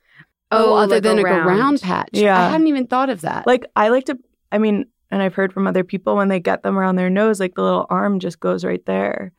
Oh, 0.52 0.74
oh 0.74 0.76
other 0.76 0.96
like 0.96 1.04
than 1.04 1.20
a 1.20 1.22
a 1.22 1.46
round 1.46 1.82
patch. 1.82 2.10
Yeah. 2.14 2.40
I 2.40 2.50
hadn't 2.50 2.68
even 2.68 2.88
thought 2.88 3.10
of 3.10 3.22
that. 3.22 3.46
Like 3.48 3.66
I 3.76 3.90
like 3.90 4.06
to. 4.06 4.18
I 4.52 4.58
mean, 4.58 4.86
and 5.12 5.22
I've 5.22 5.36
heard 5.36 5.54
from 5.54 5.68
other 5.68 5.84
people 5.84 6.16
when 6.16 6.28
they 6.28 6.40
get 6.40 6.64
them 6.64 6.78
around 6.78 6.96
their 6.96 7.10
nose, 7.10 7.40
like 7.40 7.54
the 7.56 7.62
little 7.64 7.86
arm 7.90 8.20
just 8.20 8.40
goes 8.40 8.66
right 8.66 8.84
there. 8.86 9.32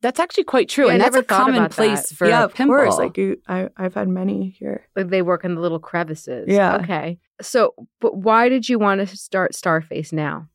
That's 0.00 0.20
actually 0.20 0.44
quite 0.44 0.68
true, 0.68 0.86
Yeah, 0.86 0.90
I 0.90 0.94
and 0.94 1.02
that's 1.02 1.16
a 1.16 1.22
common 1.22 1.68
place 1.70 2.08
that. 2.10 2.14
for 2.16 2.28
yeah, 2.28 2.44
of 2.44 2.54
pimple. 2.54 2.76
course. 2.76 2.96
Like 2.98 3.16
you, 3.18 3.40
I 3.48 3.68
I've 3.76 3.94
had 3.94 4.08
many 4.08 4.50
here. 4.58 4.86
Like 4.96 5.08
they 5.08 5.22
work 5.22 5.44
in 5.44 5.54
the 5.54 5.60
little 5.60 5.78
crevices. 5.80 6.46
Yeah. 6.48 6.76
Okay. 6.76 7.18
So, 7.40 7.74
but 8.00 8.16
why 8.16 8.48
did 8.48 8.68
you 8.68 8.78
want 8.78 9.00
to 9.06 9.16
start 9.16 9.52
Starface 9.54 10.12
now? 10.12 10.48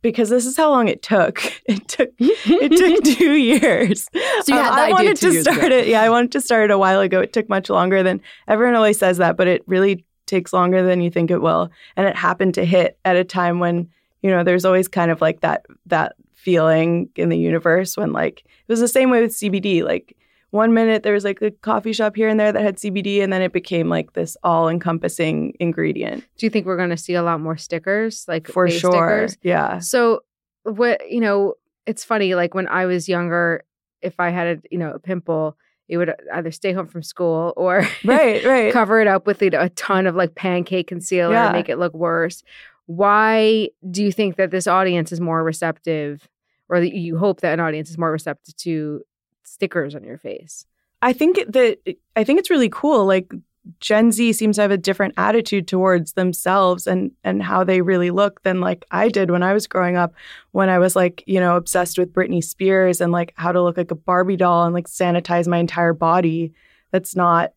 because 0.00 0.30
this 0.30 0.46
is 0.46 0.56
how 0.56 0.70
long 0.70 0.88
it 0.88 1.02
took. 1.02 1.42
It 1.66 1.88
took 1.88 2.10
it 2.18 2.72
took 3.04 3.16
two 3.18 3.34
years. 3.34 4.04
So 4.42 4.54
you 4.54 4.54
had 4.54 4.72
Um, 4.72 4.78
I 4.78 4.90
wanted 4.90 5.16
to 5.18 5.42
start 5.42 5.58
ago. 5.58 5.76
it. 5.76 5.88
Yeah, 5.88 6.00
I 6.02 6.08
wanted 6.10 6.32
to 6.32 6.40
start 6.40 6.64
it 6.64 6.70
a 6.70 6.78
while 6.78 7.00
ago. 7.00 7.20
It 7.20 7.32
took 7.34 7.48
much 7.50 7.68
longer 7.70 8.02
than 8.02 8.20
everyone 8.48 8.74
always 8.76 8.98
says 8.98 9.18
that, 9.18 9.36
but 9.36 9.46
it 9.46 9.62
really 9.66 10.04
takes 10.26 10.52
longer 10.54 10.82
than 10.82 11.00
you 11.02 11.10
think 11.10 11.30
it 11.30 11.42
will. 11.42 11.70
And 11.96 12.06
it 12.06 12.16
happened 12.16 12.54
to 12.54 12.64
hit 12.64 12.98
at 13.04 13.16
a 13.16 13.24
time 13.24 13.58
when, 13.60 13.88
you 14.22 14.30
know, 14.30 14.42
there's 14.44 14.64
always 14.64 14.88
kind 14.88 15.10
of 15.10 15.20
like 15.20 15.40
that 15.40 15.66
that 15.86 16.16
feeling 16.44 17.08
in 17.16 17.30
the 17.30 17.38
universe 17.38 17.96
when 17.96 18.12
like 18.12 18.40
it 18.44 18.72
was 18.72 18.80
the 18.80 18.88
same 18.88 19.10
way 19.10 19.22
with 19.22 19.32
CBD. 19.32 19.82
Like 19.82 20.16
one 20.50 20.74
minute 20.74 21.02
there 21.02 21.14
was 21.14 21.24
like 21.24 21.40
a 21.42 21.50
coffee 21.50 21.92
shop 21.92 22.14
here 22.14 22.28
and 22.28 22.38
there 22.38 22.52
that 22.52 22.62
had 22.62 22.76
CBD 22.76 23.22
and 23.22 23.32
then 23.32 23.42
it 23.42 23.52
became 23.52 23.88
like 23.88 24.12
this 24.12 24.36
all-encompassing 24.44 25.54
ingredient. 25.58 26.22
Do 26.36 26.46
you 26.46 26.50
think 26.50 26.66
we're 26.66 26.76
going 26.76 26.90
to 26.90 26.96
see 26.96 27.14
a 27.14 27.22
lot 27.22 27.40
more 27.40 27.56
stickers 27.56 28.24
like 28.28 28.46
For 28.46 28.68
sure. 28.68 28.90
stickers? 29.26 29.38
Yeah. 29.42 29.78
So 29.78 30.20
what 30.64 31.10
you 31.10 31.20
know, 31.20 31.54
it's 31.86 32.04
funny 32.04 32.34
like 32.34 32.54
when 32.54 32.68
I 32.68 32.86
was 32.86 33.08
younger 33.08 33.64
if 34.02 34.20
I 34.20 34.28
had 34.30 34.46
a, 34.46 34.62
you 34.70 34.76
know, 34.78 34.92
a 34.92 34.98
pimple, 34.98 35.56
it 35.88 35.96
would 35.96 36.12
either 36.32 36.50
stay 36.52 36.72
home 36.72 36.86
from 36.88 37.02
school 37.02 37.54
or 37.56 37.86
Right, 38.04 38.44
right. 38.44 38.72
cover 38.72 39.00
it 39.00 39.06
up 39.08 39.26
with 39.26 39.40
you 39.42 39.48
know, 39.50 39.60
a 39.62 39.70
ton 39.70 40.06
of 40.06 40.14
like 40.14 40.34
pancake 40.34 40.86
concealer 40.88 41.32
Yeah. 41.32 41.46
and 41.46 41.52
make 41.56 41.68
it 41.70 41.78
look 41.78 41.94
worse. 41.94 42.42
Why 42.86 43.70
do 43.90 44.02
you 44.04 44.12
think 44.12 44.36
that 44.36 44.50
this 44.50 44.66
audience 44.66 45.10
is 45.10 45.20
more 45.20 45.42
receptive, 45.42 46.28
or 46.68 46.80
that 46.80 46.94
you 46.94 47.18
hope 47.18 47.40
that 47.40 47.54
an 47.54 47.60
audience 47.60 47.90
is 47.90 47.98
more 47.98 48.10
receptive 48.10 48.56
to 48.56 49.02
stickers 49.42 49.94
on 49.94 50.04
your 50.04 50.18
face? 50.18 50.66
I 51.02 51.12
think 51.12 51.38
that 51.48 51.78
I 52.16 52.24
think 52.24 52.38
it's 52.38 52.50
really 52.50 52.70
cool. 52.70 53.04
Like 53.04 53.32
Gen 53.80 54.12
Z 54.12 54.32
seems 54.34 54.56
to 54.56 54.62
have 54.62 54.70
a 54.70 54.78
different 54.78 55.14
attitude 55.16 55.68
towards 55.68 56.14
themselves 56.14 56.86
and 56.86 57.10
and 57.22 57.42
how 57.42 57.64
they 57.64 57.80
really 57.80 58.10
look 58.10 58.42
than 58.42 58.60
like 58.60 58.84
I 58.90 59.08
did 59.08 59.30
when 59.30 59.42
I 59.42 59.52
was 59.52 59.66
growing 59.66 59.96
up. 59.96 60.14
When 60.52 60.68
I 60.68 60.78
was 60.78 60.96
like 60.96 61.22
you 61.26 61.40
know 61.40 61.56
obsessed 61.56 61.98
with 61.98 62.12
Britney 62.12 62.42
Spears 62.42 63.00
and 63.00 63.12
like 63.12 63.32
how 63.36 63.52
to 63.52 63.62
look 63.62 63.76
like 63.76 63.90
a 63.90 63.96
Barbie 63.96 64.36
doll 64.36 64.64
and 64.64 64.74
like 64.74 64.88
sanitize 64.88 65.46
my 65.46 65.58
entire 65.58 65.92
body. 65.92 66.52
That's 66.90 67.14
not. 67.14 67.52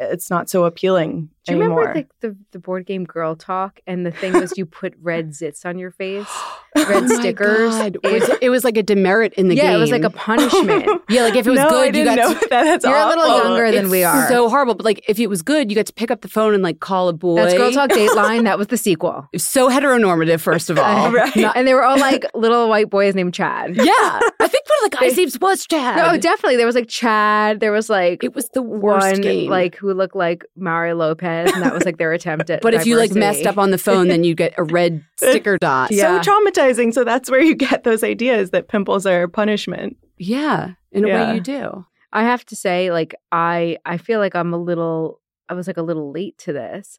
It's 0.00 0.28
not 0.28 0.50
so 0.50 0.64
appealing 0.64 1.30
Do 1.48 1.56
you 1.56 1.62
anymore. 1.62 1.80
remember 1.80 2.08
the, 2.20 2.28
the 2.28 2.36
the 2.52 2.58
board 2.58 2.86
game 2.86 3.04
Girl 3.04 3.34
Talk 3.36 3.80
and 3.86 4.04
the 4.06 4.10
thing 4.10 4.32
was 4.32 4.56
you 4.56 4.66
put 4.66 4.94
red 5.00 5.30
zits 5.38 5.64
on 5.66 5.78
your 5.78 5.90
face, 5.90 6.26
oh 6.30 6.62
red 6.76 7.04
Oh 7.04 7.18
stickers. 7.18 7.74
It- 7.76 8.02
Was 8.02 8.30
it, 8.40 8.50
was 8.50 8.64
like 8.64 8.76
a 8.76 8.82
demerit 8.82 9.32
in 9.34 9.48
the 9.48 9.54
yeah, 9.56 9.62
game. 9.62 9.70
Yeah, 9.72 9.76
it 9.76 9.80
was 9.80 9.90
like 9.90 10.04
a 10.04 10.10
punishment. 10.10 11.02
yeah, 11.08 11.22
like 11.22 11.36
if 11.36 11.46
it 11.46 11.50
was 11.50 11.58
no, 11.60 11.68
good, 11.70 11.96
you 11.96 12.04
got 12.04 12.16
know 12.18 12.32
to, 12.34 12.40
that. 12.48 12.64
That's 12.64 12.84
You're 12.84 12.96
a 12.96 13.06
little 13.08 13.24
awful. 13.24 13.48
younger 13.50 13.70
than 13.72 13.90
we 13.90 14.04
are. 14.04 14.28
So 14.28 14.48
horrible, 14.48 14.74
but 14.74 14.84
like 14.84 15.04
if 15.08 15.18
it 15.18 15.26
was 15.28 15.42
good, 15.42 15.70
you 15.70 15.74
got 15.74 15.86
to 15.86 15.92
pick 15.92 16.10
up 16.10 16.20
the 16.20 16.28
phone 16.28 16.54
and 16.54 16.62
like 16.62 16.80
call 16.80 17.08
a 17.08 17.12
boy. 17.12 17.36
That's 17.36 17.54
Girl 17.54 17.72
Talk 17.72 17.90
Dateline. 17.98 18.44
That 18.44 18.58
was 18.58 18.68
the 18.68 18.76
sequel. 18.76 19.28
So 19.36 19.68
heteronormative, 19.68 20.40
first 20.40 20.70
of 20.70 20.78
all. 20.78 21.10
Right. 21.12 21.36
And 21.56 21.66
they 21.66 21.74
were 21.74 21.84
all 21.84 21.98
like 21.98 22.24
little 22.34 22.68
white 22.68 22.90
boys 22.90 23.14
named 23.14 23.34
Chad. 23.34 23.76
Yeah, 23.76 23.84
I 23.86 24.48
think 24.48 24.64
one 24.68 24.84
of 24.84 24.90
the 24.90 24.96
guys' 24.98 25.16
names 25.16 25.38
was 25.40 25.66
Chad. 25.66 25.96
No, 25.96 26.18
definitely. 26.18 26.56
There 26.56 26.66
was 26.66 26.74
like 26.74 26.88
Chad. 26.88 27.60
There 27.60 27.72
was 27.72 27.88
like 27.88 28.22
it 28.24 28.34
was 28.34 28.48
the 28.50 28.62
worst 28.62 29.06
one 29.12 29.20
game. 29.20 29.50
like 29.50 29.76
who 29.76 29.92
looked 29.94 30.16
like 30.16 30.44
Mario 30.56 30.96
Lopez, 30.96 31.37
and 31.46 31.62
that 31.62 31.72
was 31.72 31.84
like 31.84 31.98
their 31.98 32.12
attempt 32.12 32.50
at. 32.50 32.62
but 32.62 32.74
if 32.74 32.86
you 32.86 32.96
like 32.96 33.12
messed 33.12 33.46
up 33.46 33.58
on 33.58 33.70
the 33.70 33.78
phone, 33.78 34.08
then 34.08 34.24
you 34.24 34.34
get 34.34 34.54
a 34.58 34.64
red 34.64 35.04
sticker 35.16 35.56
dot. 35.58 35.90
Yeah. 35.90 36.20
So 36.20 36.30
traumatizing. 36.32 36.92
So 36.92 37.04
that's 37.04 37.30
where 37.30 37.40
you 37.42 37.54
get 37.54 37.84
those 37.84 38.02
ideas 38.02 38.50
that 38.50 38.68
pimples 38.68 39.06
are 39.06 39.28
punishment. 39.28 39.96
Yeah, 40.18 40.72
in 40.90 41.04
a 41.04 41.08
Yeah. 41.08 41.28
way 41.30 41.34
you 41.36 41.40
do. 41.40 41.86
I 42.12 42.22
have 42.24 42.44
to 42.46 42.56
say, 42.56 42.90
like 42.90 43.14
I, 43.30 43.76
I 43.84 43.98
feel 43.98 44.18
like 44.18 44.34
I'm 44.34 44.52
a 44.52 44.58
little. 44.58 45.20
I 45.48 45.54
was 45.54 45.66
like 45.66 45.76
a 45.76 45.82
little 45.82 46.10
late 46.10 46.36
to 46.38 46.52
this. 46.52 46.98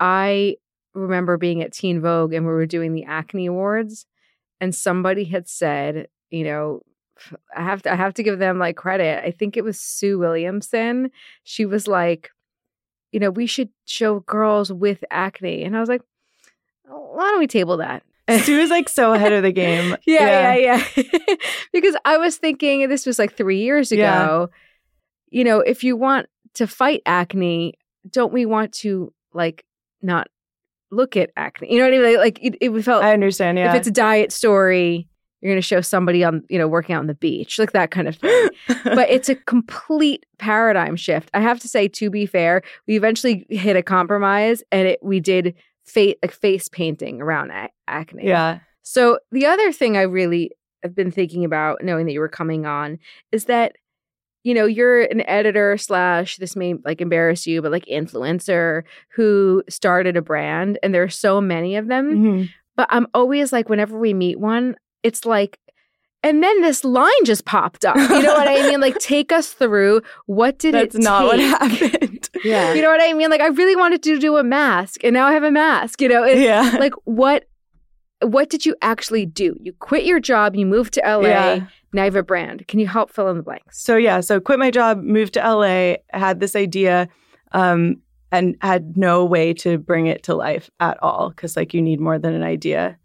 I 0.00 0.56
remember 0.94 1.36
being 1.38 1.62
at 1.62 1.72
Teen 1.72 2.00
Vogue 2.00 2.32
and 2.32 2.44
we 2.46 2.52
were 2.52 2.66
doing 2.66 2.92
the 2.92 3.04
Acne 3.04 3.46
Awards, 3.46 4.06
and 4.60 4.74
somebody 4.74 5.24
had 5.24 5.48
said, 5.48 6.08
you 6.30 6.44
know, 6.44 6.82
I 7.56 7.62
have 7.62 7.82
to 7.82 7.92
I 7.92 7.96
have 7.96 8.14
to 8.14 8.22
give 8.22 8.38
them 8.38 8.58
like 8.58 8.76
credit. 8.76 9.24
I 9.24 9.30
think 9.30 9.56
it 9.56 9.64
was 9.64 9.78
Sue 9.78 10.18
Williamson. 10.18 11.10
She 11.44 11.64
was 11.66 11.86
like, 11.88 12.30
you 13.12 13.20
know, 13.20 13.30
we 13.30 13.46
should 13.46 13.68
show 13.84 14.20
girls 14.20 14.72
with 14.72 15.04
acne, 15.10 15.62
and 15.62 15.76
I 15.76 15.80
was 15.80 15.88
like, 15.88 16.02
why 16.84 17.30
don't 17.30 17.38
we 17.38 17.46
table 17.46 17.76
that? 17.78 18.02
Sue 18.40 18.60
was 18.60 18.70
like 18.70 18.88
so 18.88 19.12
ahead 19.12 19.32
of 19.32 19.42
the 19.42 19.52
game. 19.52 19.96
Yeah, 20.06 20.54
yeah, 20.54 20.84
yeah. 20.96 21.36
because 21.72 21.96
I 22.04 22.16
was 22.18 22.36
thinking 22.36 22.88
this 22.88 23.06
was 23.06 23.18
like 23.18 23.36
three 23.36 23.60
years 23.62 23.92
ago. 23.92 24.00
Yeah. 24.00 24.46
You 25.30 25.44
know, 25.44 25.60
if 25.60 25.84
you 25.84 25.96
want 25.96 26.26
to 26.54 26.66
fight 26.66 27.02
acne, 27.06 27.74
don't 28.10 28.32
we 28.32 28.46
want 28.46 28.72
to 28.74 29.12
like 29.32 29.64
not 30.02 30.28
look 30.90 31.16
at 31.16 31.30
acne? 31.36 31.72
You 31.72 31.78
know 31.78 31.84
what 31.84 31.94
I 31.94 32.10
mean? 32.10 32.18
Like, 32.18 32.38
it, 32.42 32.56
it 32.60 32.82
felt 32.82 33.02
I 33.02 33.12
understand. 33.12 33.58
Yeah. 33.58 33.70
if 33.70 33.76
it's 33.76 33.88
a 33.88 33.92
diet 33.92 34.32
story, 34.32 35.08
you're 35.42 35.52
going 35.52 35.60
to 35.60 35.66
show 35.66 35.80
somebody 35.80 36.22
on 36.24 36.42
you 36.48 36.58
know 36.58 36.68
working 36.68 36.94
out 36.94 37.00
on 37.00 37.06
the 37.08 37.14
beach, 37.14 37.58
like 37.58 37.72
that 37.72 37.90
kind 37.90 38.08
of 38.08 38.16
thing. 38.16 38.48
but 38.84 39.10
it's 39.10 39.28
a 39.28 39.34
complete 39.34 40.24
paradigm 40.38 40.96
shift. 40.96 41.30
I 41.34 41.40
have 41.40 41.58
to 41.60 41.68
say, 41.68 41.88
to 41.88 42.08
be 42.10 42.24
fair, 42.26 42.62
we 42.86 42.96
eventually 42.96 43.44
hit 43.50 43.76
a 43.76 43.82
compromise, 43.82 44.62
and 44.72 44.88
it 44.88 45.00
we 45.02 45.20
did 45.20 45.54
fa- 45.84 46.14
like 46.22 46.32
face 46.32 46.68
painting 46.68 47.20
around 47.20 47.50
a- 47.50 47.68
acne. 47.88 48.26
yeah. 48.26 48.60
So 48.84 49.18
the 49.30 49.46
other 49.46 49.72
thing 49.72 49.96
I 49.96 50.02
really 50.02 50.50
have 50.82 50.94
been 50.94 51.10
thinking 51.12 51.44
about, 51.44 51.84
knowing 51.84 52.06
that 52.06 52.12
you 52.12 52.18
were 52.20 52.28
coming 52.28 52.66
on, 52.66 52.98
is 53.30 53.44
that 53.44 53.76
you 54.44 54.54
know 54.54 54.66
you're 54.66 55.02
an 55.02 55.20
editor 55.28 55.76
slash 55.78 56.36
this 56.38 56.56
may 56.56 56.74
like 56.84 57.00
embarrass 57.00 57.46
you, 57.46 57.62
but 57.62 57.70
like 57.72 57.84
influencer 57.86 58.82
who 59.14 59.62
started 59.68 60.16
a 60.16 60.22
brand, 60.22 60.78
and 60.82 60.92
there 60.94 61.02
are 61.04 61.08
so 61.08 61.40
many 61.40 61.76
of 61.76 61.86
them. 61.88 62.16
Mhm. 62.16 62.48
But 62.74 62.88
I'm 62.90 63.06
always 63.12 63.52
like, 63.52 63.68
whenever 63.68 63.98
we 63.98 64.14
meet 64.14 64.40
one, 64.40 64.76
it's 65.02 65.24
like. 65.24 65.58
And 66.24 66.40
then 66.40 66.60
this 66.60 66.84
line 66.84 67.10
just 67.24 67.44
popped 67.46 67.84
up. 67.84 67.96
You 67.96 68.22
know 68.22 68.34
what 68.34 68.46
I 68.46 68.62
mean? 68.68 68.80
Like, 68.80 68.96
take 69.00 69.32
us 69.32 69.52
through 69.52 70.02
what 70.26 70.56
did 70.56 70.72
That's 70.72 70.94
it 70.94 71.02
not 71.02 71.24
what 71.24 71.40
happened. 71.40 72.28
Yeah. 72.44 72.74
You 72.74 72.80
know 72.82 72.90
what 72.90 73.00
I 73.02 73.12
mean? 73.12 73.28
Like, 73.28 73.40
I 73.40 73.48
really 73.48 73.74
wanted 73.74 74.04
to 74.04 74.18
do 74.20 74.36
a 74.36 74.44
mask, 74.44 75.02
and 75.02 75.14
now 75.14 75.26
I 75.26 75.32
have 75.32 75.42
a 75.42 75.50
mask. 75.50 76.00
You 76.00 76.08
know, 76.08 76.22
It- 76.24 76.38
yeah. 76.38 76.76
like 76.78 76.94
what 77.04 77.44
what 78.24 78.50
did 78.50 78.64
you 78.64 78.76
actually 78.82 79.26
do 79.26 79.56
you 79.60 79.72
quit 79.80 80.04
your 80.04 80.20
job 80.20 80.54
you 80.54 80.64
moved 80.64 80.92
to 80.94 81.00
la 81.04 81.18
Yeah. 81.26 81.66
now 81.92 82.02
you 82.02 82.04
have 82.04 82.14
a 82.14 82.22
brand 82.22 82.68
can 82.68 82.78
you 82.78 82.86
help 82.86 83.10
fill 83.10 83.28
in 83.28 83.36
the 83.36 83.42
blanks 83.42 83.82
So 83.82 83.96
yeah, 83.96 84.20
so 84.20 84.38
quit 84.38 84.60
my 84.60 84.70
job, 84.70 85.02
moved 85.02 85.34
to 85.34 85.40
LA, 85.40 85.96
had 86.16 86.38
this 86.38 86.54
idea, 86.54 87.08
um, 87.50 87.96
and 88.30 88.54
had 88.60 88.96
no 88.96 89.24
way 89.24 89.52
to 89.54 89.76
bring 89.76 90.06
it 90.06 90.22
to 90.24 90.36
life 90.36 90.70
at 90.78 91.02
all 91.02 91.30
because 91.30 91.56
like 91.56 91.74
you 91.74 91.82
need 91.82 91.98
more 91.98 92.16
than 92.20 92.32
an 92.32 92.44
idea. 92.44 92.96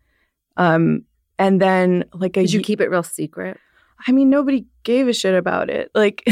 Um, 0.56 1.02
and 1.40 1.62
then 1.62 2.06
like 2.14 2.38
a 2.38 2.42
did 2.42 2.54
you 2.54 2.62
keep 2.62 2.82
it 2.82 2.90
real 2.90 3.04
secret 3.04 3.60
I 4.06 4.12
mean, 4.12 4.30
nobody 4.30 4.66
gave 4.84 5.08
a 5.08 5.14
shit 5.14 5.34
about 5.34 5.70
it. 5.70 5.90
Like, 5.96 6.28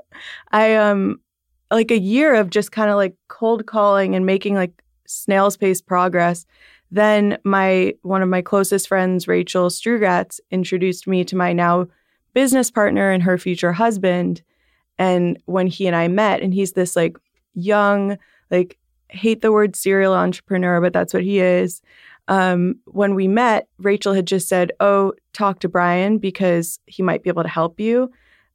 I 0.52 0.76
um, 0.76 1.20
like 1.70 1.90
a 1.90 1.98
year 1.98 2.34
of 2.34 2.50
just 2.50 2.72
kind 2.72 2.90
of 2.90 2.96
like 2.96 3.14
cold 3.28 3.66
calling 3.66 4.14
and 4.14 4.24
making 4.24 4.54
like 4.54 4.82
snail's 5.06 5.56
pace 5.56 5.80
progress. 5.80 6.46
Then 6.90 7.38
my 7.44 7.94
one 8.02 8.22
of 8.22 8.28
my 8.28 8.42
closest 8.42 8.88
friends, 8.88 9.28
Rachel 9.28 9.68
Strugatz, 9.68 10.40
introduced 10.50 11.06
me 11.06 11.24
to 11.24 11.36
my 11.36 11.52
now 11.52 11.86
business 12.32 12.70
partner 12.70 13.10
and 13.10 13.22
her 13.22 13.38
future 13.38 13.72
husband. 13.72 14.42
And 14.98 15.38
when 15.46 15.66
he 15.66 15.86
and 15.86 15.96
I 15.96 16.08
met, 16.08 16.40
and 16.42 16.52
he's 16.52 16.72
this 16.72 16.96
like 16.96 17.16
young, 17.54 18.18
like 18.50 18.78
hate 19.08 19.42
the 19.42 19.52
word 19.52 19.76
serial 19.76 20.14
entrepreneur, 20.14 20.80
but 20.80 20.92
that's 20.92 21.14
what 21.14 21.22
he 21.22 21.40
is. 21.40 21.80
Um, 22.30 22.76
when 22.86 23.14
we 23.14 23.28
met, 23.28 23.68
Rachel 23.78 24.14
had 24.14 24.26
just 24.26 24.48
said, 24.48 24.72
"Oh, 24.80 25.12
talk 25.32 25.60
to 25.60 25.68
Brian 25.68 26.18
because 26.18 26.78
he 26.86 27.02
might 27.02 27.22
be 27.22 27.28
able 27.30 27.42
to 27.42 27.48
help 27.48 27.78
you." 27.80 28.10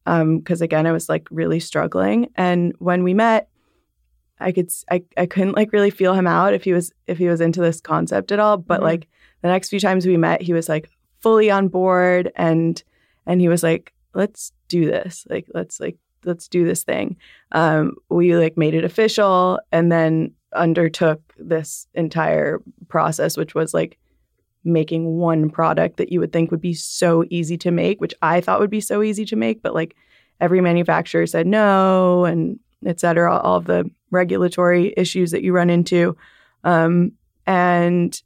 Because 0.06 0.62
again, 0.62 0.86
I 0.88 0.92
was 0.92 1.10
like 1.10 1.28
really 1.32 1.60
struggling, 1.60 2.30
and 2.36 2.74
when 2.80 3.04
we 3.04 3.14
met, 3.14 3.50
I 4.40 4.52
could 4.52 4.70
I, 4.92 5.04
I 5.18 5.26
couldn't 5.26 5.56
like 5.56 5.74
really 5.74 5.90
feel 5.90 6.14
him 6.14 6.28
out 6.28 6.54
if 6.54 6.64
he 6.64 6.74
was 6.74 6.92
if 7.08 7.18
he 7.18 7.28
was 7.28 7.42
into 7.42 7.60
this 7.62 7.82
concept 7.82 8.32
at 8.32 8.40
all. 8.40 8.58
But 8.58 8.80
Mhm. 8.82 8.84
like 8.84 9.08
the 9.42 9.48
next 9.50 9.70
few 9.70 9.80
times 9.80 10.06
we 10.06 10.18
met, 10.18 10.42
he 10.42 10.54
was 10.54 10.70
like 10.70 10.90
fully 11.22 11.50
on 11.52 11.68
board, 11.70 12.32
and 12.36 12.82
and 13.26 13.42
he 13.42 13.48
was 13.50 13.64
like, 13.64 13.94
"Let's 14.14 14.52
do 14.68 14.86
this. 14.86 15.26
Like 15.30 15.48
let's 15.54 15.80
like 15.80 15.98
let's 16.24 16.48
do 16.48 16.66
this 16.66 16.84
thing." 16.84 17.18
Um, 17.52 17.96
we 18.10 18.36
like 18.38 18.58
made 18.58 18.74
it 18.76 18.84
official, 18.86 19.60
and 19.72 19.92
then 19.92 20.32
undertook 20.56 21.22
this 21.38 21.88
entire 21.94 22.62
process, 22.88 23.38
which 23.38 23.56
was 23.56 23.74
like 23.74 23.98
making 24.64 25.18
one 25.18 25.50
product 25.50 25.98
that 25.98 26.12
you 26.12 26.20
would 26.20 26.34
think 26.34 26.50
would 26.50 26.62
be 26.62 26.74
so 26.74 27.24
easy 27.30 27.58
to 27.58 27.72
make, 27.72 28.02
which 28.02 28.16
I 28.22 28.42
thought 28.42 28.60
would 28.60 28.70
be 28.70 28.82
so 28.82 29.04
easy 29.04 29.26
to 29.26 29.36
make, 29.36 29.62
but 29.62 29.76
like 29.76 29.96
every 30.42 30.62
manufacturer 30.62 31.28
said 31.28 31.46
no, 31.46 32.26
and 32.26 32.60
et 32.86 33.00
cetera, 33.00 33.38
all 33.38 33.58
of 33.58 33.66
the 33.66 33.90
regulatory 34.12 34.94
issues 34.98 35.32
that 35.32 35.44
you 35.44 35.54
run 35.54 35.70
into. 35.70 36.18
Um, 36.64 37.12
and 37.46 38.20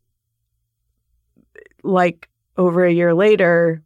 like 1.83 2.29
over 2.57 2.85
a 2.85 2.91
year 2.91 3.13
later, 3.13 3.83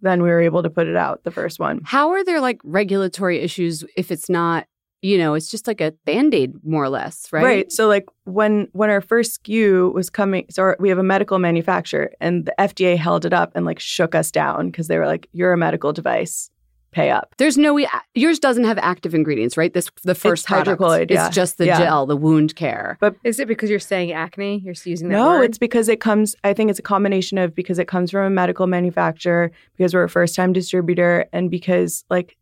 then 0.00 0.22
we 0.22 0.28
were 0.28 0.40
able 0.40 0.62
to 0.62 0.70
put 0.70 0.86
it 0.86 0.96
out, 0.96 1.24
the 1.24 1.30
first 1.30 1.58
one. 1.58 1.80
How 1.84 2.10
are 2.10 2.24
there 2.24 2.40
like 2.40 2.60
regulatory 2.64 3.40
issues 3.40 3.84
if 3.96 4.10
it's 4.10 4.28
not, 4.28 4.66
you 5.02 5.16
know, 5.18 5.34
it's 5.34 5.50
just 5.50 5.66
like 5.66 5.80
a 5.80 5.92
band-aid 6.06 6.54
more 6.64 6.82
or 6.84 6.88
less, 6.88 7.32
right? 7.32 7.44
Right. 7.44 7.72
So 7.72 7.86
like 7.86 8.06
when 8.24 8.68
when 8.72 8.90
our 8.90 9.00
first 9.00 9.42
SKU 9.42 9.92
was 9.94 10.10
coming, 10.10 10.46
so 10.50 10.62
our, 10.62 10.76
we 10.80 10.88
have 10.88 10.98
a 10.98 11.02
medical 11.04 11.38
manufacturer, 11.38 12.10
and 12.20 12.46
the 12.46 12.54
FDA 12.58 12.96
held 12.96 13.24
it 13.24 13.32
up 13.32 13.52
and 13.54 13.64
like 13.64 13.78
shook 13.78 14.14
us 14.14 14.30
down 14.30 14.70
because 14.70 14.88
they 14.88 14.98
were 14.98 15.06
like, 15.06 15.28
"You're 15.32 15.52
a 15.52 15.56
medical 15.56 15.92
device. 15.92 16.50
pay 16.90 17.10
up. 17.10 17.34
There's 17.36 17.58
no 17.58 17.78
yours 18.14 18.38
doesn't 18.38 18.64
have 18.64 18.78
active 18.78 19.14
ingredients, 19.14 19.58
right? 19.58 19.74
This 19.74 19.90
the 20.04 20.14
first 20.14 20.44
It's 20.44 20.50
hydrocolloid, 20.50 21.10
yeah. 21.10 21.26
It's 21.26 21.34
just 21.36 21.58
the 21.58 21.66
Yeah. 21.66 21.78
gel, 21.80 22.06
the 22.06 22.16
wound 22.16 22.56
care. 22.56 22.96
But 22.98 23.14
is 23.24 23.38
it 23.38 23.46
because 23.46 23.68
you're 23.68 23.78
saying 23.78 24.10
acne? 24.12 24.62
You're 24.64 24.74
using 24.86 25.08
that 25.10 25.14
No, 25.14 25.28
word? 25.36 25.44
it's 25.44 25.58
because 25.58 25.90
it 25.90 26.00
comes. 26.00 26.34
I 26.44 26.54
think 26.54 26.70
it's 26.70 26.78
a 26.78 26.82
combination 26.94 27.36
of 27.36 27.54
because 27.54 27.78
it 27.78 27.88
comes 27.88 28.10
from 28.10 28.24
a 28.24 28.30
medical 28.30 28.66
manufacturer, 28.66 29.50
because 29.76 29.92
we're 29.92 30.04
a 30.04 30.08
first 30.08 30.34
time 30.34 30.54
distributor, 30.54 31.26
and 31.30 31.50
because 31.50 32.04
like, 32.08 32.38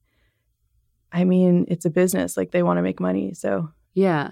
I 1.12 1.24
mean, 1.24 1.64
it's 1.68 1.84
a 1.84 1.90
business. 1.90 2.36
Like 2.36 2.50
they 2.50 2.62
want 2.62 2.78
to 2.78 2.82
make 2.82 3.00
money. 3.00 3.34
So 3.34 3.70
Yeah. 3.94 4.30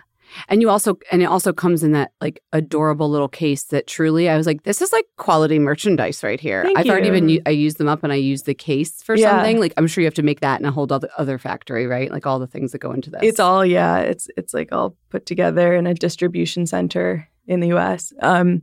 And 0.49 0.63
you 0.63 0.71
also 0.71 0.99
and 1.13 1.21
it 1.23 1.27
also 1.27 1.53
comes 1.53 1.83
in 1.83 1.93
that 1.93 2.13
like 2.21 2.43
adorable 2.53 3.11
little 3.11 3.29
case 3.29 3.65
that 3.65 3.87
truly 3.87 4.29
I 4.31 4.37
was 4.39 4.47
like 4.47 4.63
this 4.63 4.81
is 4.81 4.91
like 4.91 5.05
quality 5.19 5.59
merchandise 5.59 6.23
right 6.25 6.41
here. 6.41 6.63
Thank 6.65 6.79
I've 6.79 6.89
already 6.89 7.11
been 7.11 7.41
I 7.45 7.51
used 7.51 7.77
them 7.77 7.89
up 7.89 8.03
and 8.03 8.13
I 8.13 8.17
used 8.17 8.47
the 8.47 8.55
case 8.55 9.03
for 9.03 9.15
Yeah. 9.17 9.31
something. 9.31 9.61
Like 9.61 9.75
I'm 9.77 9.87
sure 9.87 10.01
you 10.01 10.07
have 10.07 10.15
to 10.15 10.23
make 10.23 10.41
that 10.41 10.61
in 10.61 10.67
a 10.67 10.73
whole 10.73 10.91
other 10.91 11.11
other 11.19 11.37
factory, 11.39 11.87
right? 11.87 12.11
Like 12.11 12.27
all 12.27 12.39
the 12.39 12.47
things 12.47 12.73
that 12.73 12.79
go 12.79 12.91
into 12.93 13.11
this. 13.11 13.21
it's 13.23 13.39
all 13.39 13.67
yeah. 13.67 13.99
It's 13.99 14.27
it's 14.37 14.55
like 14.55 14.73
all 14.73 14.97
put 15.11 15.27
together 15.27 15.75
in 15.75 15.87
a 15.87 15.93
distribution 15.95 16.67
center 16.67 17.29
in 17.47 17.61
the 17.61 17.69
U.S. 17.69 18.11
Um, 18.23 18.63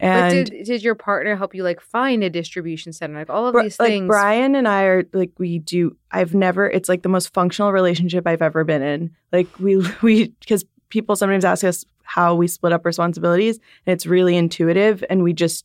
But 0.00 0.30
did, 0.30 0.64
did 0.64 0.82
your 0.82 0.94
partner 0.94 1.36
help 1.36 1.54
you 1.54 1.62
like 1.62 1.80
find 1.80 2.22
a 2.22 2.30
distribution 2.30 2.92
center? 2.92 3.18
Like 3.18 3.30
all 3.30 3.46
of 3.46 3.54
these 3.54 3.78
like 3.80 3.88
things. 3.88 4.08
Brian 4.08 4.54
and 4.54 4.68
I 4.68 4.82
are 4.84 5.04
like 5.12 5.32
we 5.38 5.58
do. 5.58 5.96
I've 6.10 6.34
never. 6.34 6.68
It's 6.68 6.88
like 6.88 7.02
the 7.02 7.08
most 7.08 7.32
functional 7.32 7.72
relationship 7.72 8.26
I've 8.26 8.42
ever 8.42 8.64
been 8.64 8.82
in. 8.82 9.10
Like 9.32 9.46
we 9.58 9.76
we 10.02 10.28
because 10.40 10.64
people 10.88 11.16
sometimes 11.16 11.44
ask 11.44 11.64
us 11.64 11.84
how 12.02 12.34
we 12.34 12.46
split 12.46 12.72
up 12.72 12.84
responsibilities, 12.84 13.58
and 13.86 13.92
it's 13.92 14.06
really 14.06 14.36
intuitive, 14.36 15.02
and 15.08 15.22
we 15.22 15.32
just 15.32 15.64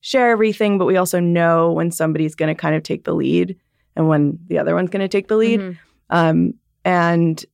share 0.00 0.30
everything. 0.30 0.78
But 0.78 0.86
we 0.86 0.96
also 0.96 1.20
know 1.20 1.72
when 1.72 1.90
somebody's 1.90 2.34
going 2.34 2.54
to 2.54 2.60
kind 2.60 2.74
of 2.74 2.82
take 2.82 3.04
the 3.04 3.14
lead, 3.14 3.56
and 3.94 4.08
when 4.08 4.38
the 4.48 4.58
other 4.58 4.74
one's 4.74 4.90
going 4.90 5.00
to 5.00 5.08
take 5.08 5.28
the 5.28 5.36
lead. 5.36 5.60
Mhm. 5.60 5.78
Um, 6.10 6.54
and 6.84 7.44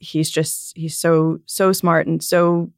he's 0.00 0.30
just 0.30 0.76
he's 0.76 0.96
so 0.96 1.40
so 1.46 1.72
smart 1.72 2.06
and 2.06 2.22
so 2.22 2.70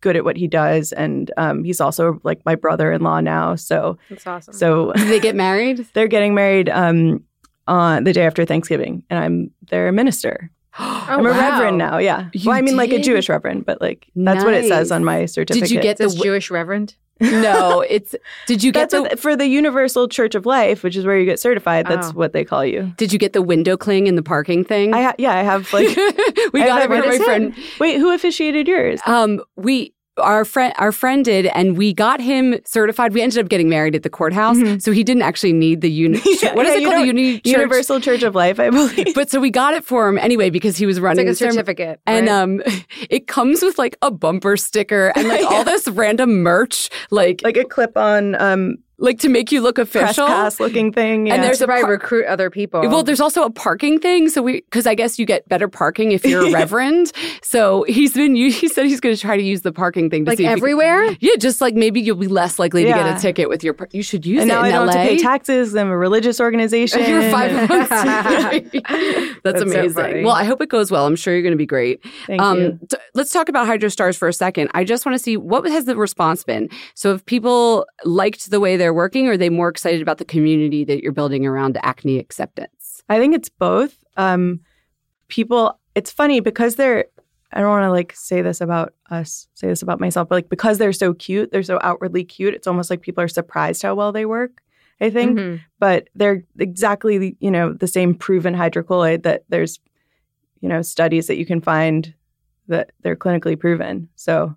good 0.00 0.16
at 0.16 0.24
what 0.24 0.36
he 0.36 0.46
does, 0.46 0.92
and 0.92 1.30
um, 1.36 1.64
he's 1.64 1.80
also 1.80 2.20
like 2.24 2.44
my 2.44 2.54
brother-in-law 2.54 3.20
now. 3.20 3.54
So 3.54 3.98
That's 4.10 4.26
awesome. 4.26 4.54
so 4.54 4.92
Did 4.92 5.08
they 5.08 5.20
get 5.20 5.34
married? 5.36 5.86
they're 5.94 6.08
getting 6.08 6.34
married 6.34 6.68
um, 6.68 7.22
on 7.66 8.04
the 8.04 8.12
day 8.12 8.26
after 8.26 8.44
Thanksgiving, 8.44 9.02
and 9.10 9.18
I'm 9.18 9.50
their 9.70 9.90
minister. 9.92 10.50
Oh, 10.78 11.04
I'm 11.08 11.20
a 11.20 11.30
wow. 11.30 11.38
reverend 11.38 11.78
now. 11.78 11.98
Yeah. 11.98 12.28
You 12.32 12.48
well, 12.50 12.58
I 12.58 12.60
mean, 12.62 12.76
like 12.76 12.90
a? 12.90 13.00
Jewish 13.00 13.28
reverend, 13.28 13.66
but 13.66 13.80
like 13.80 14.06
that's 14.16 14.44
what 14.44 14.54
it 14.54 14.66
says 14.66 14.90
on 14.90 15.04
my 15.04 15.26
certificate. 15.26 15.68
Did 15.68 15.74
you 15.74 15.80
get 15.80 15.98
the 15.98 16.08
Jewish 16.08 16.50
reverend. 16.50 16.96
No, 17.20 17.80
it's 17.80 18.16
did 18.48 18.64
you 18.64 18.72
get 18.72 18.90
That's 18.90 18.92
the 18.94 19.02
what, 19.02 19.20
for 19.20 19.36
the 19.36 19.46
Universal 19.46 20.08
Church 20.08 20.34
of 20.34 20.46
Life, 20.46 20.82
which 20.82 20.96
is 20.96 21.06
where 21.06 21.16
you 21.16 21.24
get 21.24 21.38
certified. 21.38 21.86
That's 21.86 22.08
Oh. 22.08 22.12
what 22.12 22.32
they 22.32 22.44
call 22.44 22.66
you. 22.66 22.92
did 22.96 23.12
you 23.12 23.20
get 23.20 23.32
the 23.32 23.40
window 23.40 23.76
cling 23.76 24.08
in 24.08 24.16
the 24.16 24.22
parking 24.22 24.64
thing? 24.64 24.92
I 24.92 25.02
ha- 25.02 25.14
yeah, 25.16 25.32
I 25.32 25.42
have 25.44 25.72
like. 25.72 25.96
we 26.52 26.60
I 26.62 26.66
got 26.66 26.82
it 26.82 26.88
from 26.88 27.08
my 27.08 27.18
friend. 27.18 27.54
Wait, 27.78 27.98
who 27.98 28.12
officiated 28.12 28.66
yours? 28.66 29.00
Um, 29.06 29.40
we 29.54 29.93
our 30.18 30.44
friend 30.44 30.72
our 30.78 30.92
friend 30.92 31.24
did, 31.24 31.46
and 31.46 31.76
we 31.76 31.92
got 31.92 32.20
him 32.20 32.58
certified. 32.64 33.12
We 33.12 33.20
ended 33.22 33.38
up 33.38 33.48
getting 33.48 33.68
married 33.68 33.94
at 33.96 34.02
the 34.02 34.10
courthouse, 34.10 34.56
Mhm. 34.56 34.80
so 34.80 34.92
he 34.92 35.02
didn't 35.02 35.22
actually 35.22 35.52
need 35.52 35.80
the 35.80 35.90
uni. 35.90 36.20
Yeah, 36.42 36.54
what 36.54 36.66
is 36.66 36.74
yeah, 36.74 36.80
it 36.80 36.84
called? 36.90 37.02
The 37.02 37.06
uni 37.06 37.34
church? 37.38 37.46
Universal 37.46 38.00
Church 38.00 38.22
of 38.22 38.34
Life, 38.34 38.60
I 38.60 38.70
believe. 38.70 39.14
But 39.14 39.30
so 39.30 39.40
we 39.40 39.50
got 39.50 39.74
it 39.74 39.84
for 39.84 40.08
him 40.08 40.18
anyway 40.18 40.50
because 40.50 40.76
he 40.76 40.86
was 40.86 40.98
It's 40.98 41.02
running 41.02 41.26
like 41.26 41.32
a 41.32 41.36
certificate. 41.36 42.00
And 42.06 42.28
um, 42.28 42.62
it 43.10 43.26
comes 43.26 43.62
with 43.62 43.78
like 43.78 43.96
a 44.02 44.10
bumper 44.10 44.56
sticker 44.56 45.12
and 45.16 45.28
like 45.28 45.44
all 45.50 45.64
this 45.64 45.88
random 45.88 46.42
merch, 46.42 46.90
like 47.10 47.40
like, 47.42 47.56
a 47.56 47.64
clip-on 47.64 48.34
um, 48.40 48.76
to 49.12 49.28
make 49.28 49.52
you 49.52 49.60
look 49.60 49.76
press 49.76 49.88
official. 49.94 50.26
pass 50.26 50.58
looking 50.60 50.92
thing. 50.92 51.26
Yeah. 51.26 51.34
And 51.34 51.42
there's 51.44 51.58
to 51.58 51.64
a 51.64 51.66
probably 51.66 51.82
par- 51.84 51.90
recruit 51.92 52.26
other 52.26 52.50
people. 52.50 52.80
Well, 52.82 53.02
there's 53.02 53.20
also 53.20 53.44
a 53.44 53.50
parking 53.50 53.98
thing. 54.00 54.28
So 54.28 54.42
we, 54.42 54.62
because 54.62 54.86
I 54.86 54.94
guess 54.94 55.18
you 55.18 55.26
get 55.26 55.48
better 55.48 55.68
parking 55.68 56.12
if 56.12 56.24
you're 56.24 56.46
a 56.46 56.50
reverend. 56.52 57.12
So 57.42 57.84
he's 57.84 58.14
been, 58.14 58.34
he 58.36 58.68
said 58.68 58.86
he's 58.86 59.00
going 59.00 59.14
to 59.14 59.20
try 59.20 59.36
to 59.36 59.42
use 59.42 59.62
the 59.62 59.72
parking 59.72 60.10
thing 60.10 60.24
to 60.24 60.30
like 60.30 60.38
see 60.38 60.44
if 60.44 60.50
he- 60.50 60.52
everywhere. 60.52 61.16
yeah, 61.20 61.36
just 61.38 61.60
like 61.60 61.74
maybe 61.74 62.00
you'll 62.00 62.16
be 62.16 62.26
less 62.28 62.58
likely 62.58 62.84
to 62.84 62.88
get 62.90 63.16
a 63.16 63.20
ticket 63.20 63.48
with 63.48 63.62
your. 63.62 63.76
You 63.92 64.02
should 64.02 64.24
use 64.26 64.42
and 64.42 64.50
it 64.50 64.54
now 64.54 64.60
in 64.60 64.66
I 64.66 64.70
don't 64.70 64.86
LA. 64.86 64.92
have 64.94 65.08
to 65.08 65.16
pay 65.16 65.22
taxes. 65.22 65.74
I'm 65.76 65.88
a 65.88 65.96
religious 65.96 66.40
organization. 66.44 67.04
You're 67.08 67.30
five 67.30 67.68
months. 67.68 67.88
That's, 67.90 69.40
That's 69.42 69.60
amazing. 69.62 69.92
funny. 69.92 70.24
well, 70.24 70.34
I 70.34 70.44
hope 70.44 70.60
it 70.60 70.68
goes 70.68 70.90
well. 70.90 71.06
I'm 71.06 71.16
sure 71.16 71.32
you're 71.34 71.42
going 71.42 71.52
to 71.52 71.58
be 71.58 71.66
great. 71.66 72.00
Thank 72.26 72.40
um, 72.40 72.58
you. 72.60 72.78
t- 72.90 72.96
let's 73.14 73.30
talk 73.30 73.48
about 73.48 73.66
Hydro 73.66 73.88
Stars 73.88 74.16
for 74.16 74.28
a 74.28 74.32
second. 74.32 74.70
I 74.74 74.84
just 74.84 75.04
want 75.04 75.14
to 75.14 75.18
see 75.22 75.36
what 75.36 75.64
has 75.66 75.84
the 75.84 75.96
response 75.96 76.44
been. 76.44 76.68
So, 76.94 77.12
if 77.14 77.24
people 77.26 77.86
liked 78.04 78.50
the 78.50 78.60
way 78.60 78.76
they're 78.76 78.93
working, 78.94 79.28
or 79.28 79.32
are 79.32 79.36
they 79.36 79.50
more 79.50 79.68
excited 79.68 80.00
about 80.00 80.18
the 80.18 80.24
community 80.24 80.84
that 80.84 81.02
you're 81.02 81.12
building 81.12 81.44
around 81.46 81.78
acne 81.82 82.18
acceptance? 82.18 83.02
I 83.08 83.18
think 83.18 83.34
it's 83.34 83.48
both. 83.50 84.02
Um, 84.16 84.60
people, 85.28 85.78
it's 85.94 86.10
funny 86.10 86.40
because 86.40 86.76
they're. 86.76 87.06
I 87.52 87.60
don't 87.60 87.70
want 87.70 87.84
to 87.84 87.90
like 87.92 88.12
say 88.16 88.42
this 88.42 88.60
about 88.60 88.94
us, 89.10 89.46
say 89.54 89.68
this 89.68 89.82
about 89.82 90.00
myself, 90.00 90.28
but 90.28 90.34
like 90.36 90.48
because 90.48 90.78
they're 90.78 90.92
so 90.92 91.14
cute, 91.14 91.52
they're 91.52 91.62
so 91.62 91.78
outwardly 91.82 92.24
cute. 92.24 92.52
It's 92.54 92.66
almost 92.66 92.90
like 92.90 93.00
people 93.00 93.22
are 93.22 93.28
surprised 93.28 93.82
how 93.82 93.94
well 93.94 94.10
they 94.10 94.26
work. 94.26 94.60
I 95.00 95.10
think, 95.10 95.38
Mhm. 95.38 95.60
but 95.78 96.08
they're 96.16 96.42
exactly 96.58 97.36
you 97.40 97.50
know 97.50 97.72
the 97.72 97.86
same 97.86 98.14
proven 98.14 98.54
hydrocolloid 98.54 99.22
that 99.24 99.44
there's 99.50 99.78
you 100.62 100.68
know 100.68 100.82
studies 100.82 101.26
that 101.28 101.36
you 101.36 101.46
can 101.46 101.60
find 101.60 102.12
that 102.68 102.90
they're 103.02 103.14
clinically 103.16 103.58
proven. 103.58 104.08
So 104.16 104.56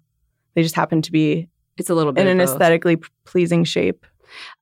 they 0.55 0.63
just 0.63 0.75
happen 0.75 1.01
to 1.03 1.11
be 1.11 1.49
It's 1.77 1.89
a 1.91 1.95
little 1.95 2.13
bit 2.13 2.21
in 2.21 2.27
an 2.27 2.37
both. 2.37 2.49
aesthetically 2.49 2.97
pleasing 3.25 3.63
shape. 3.63 4.05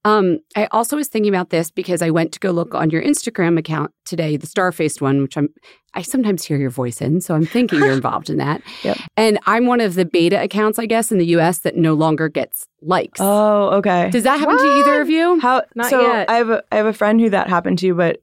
Um, 0.04 0.40
I 0.56 0.68
also 0.72 0.96
was 0.96 1.08
thinking 1.08 1.34
about 1.34 1.50
this 1.50 1.72
because 1.72 2.02
I 2.02 2.10
went 2.10 2.32
to 2.34 2.40
go 2.40 2.52
look 2.52 2.76
on 2.76 2.90
your 2.90 3.02
Instagram 3.02 3.58
account 3.58 3.92
today, 4.06 4.38
the 4.38 4.48
star 4.48 4.72
faced 4.72 5.02
one, 5.02 5.22
which 5.22 5.38
I'm 5.38 5.50
I 5.94 6.02
sometimes 6.02 6.44
hear 6.44 6.58
your 6.58 6.70
voice 6.70 7.02
in, 7.02 7.22
so 7.22 7.34
I'm 7.36 7.46
thinking 7.46 7.80
you're 7.80 7.92
involved 7.94 8.30
in 8.30 8.38
that. 8.38 8.62
Yep. 8.84 8.98
And 9.16 9.40
I'm 9.46 9.66
one 9.66 9.80
of 9.80 9.96
the 9.96 10.04
beta 10.04 10.42
accounts, 10.42 10.78
I 10.78 10.86
guess, 10.86 11.12
in 11.12 11.18
the 11.18 11.26
US 11.38 11.60
that 11.60 11.78
no 11.78 11.94
longer 11.94 12.28
gets 12.28 12.68
likes. 12.82 13.20
Oh, 13.22 13.70
okay. 13.78 14.10
Does 14.10 14.24
that 14.24 14.40
happen 14.40 14.58
to 14.58 14.64
either 14.64 15.02
of 15.02 15.10
you? 15.10 15.40
How 15.40 15.64
Not 15.74 15.90
so? 15.90 16.02
yet. 16.02 16.30
I 16.30 16.36
have 16.36 16.50
a 16.50 16.64
I 16.72 16.76
have 16.76 16.86
a 16.86 16.94
friend 16.94 17.20
who 17.20 17.30
that 17.30 17.48
happened 17.48 17.80
to, 17.80 17.94
but 17.94 18.22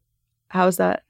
how's 0.48 0.76
that? 0.76 1.02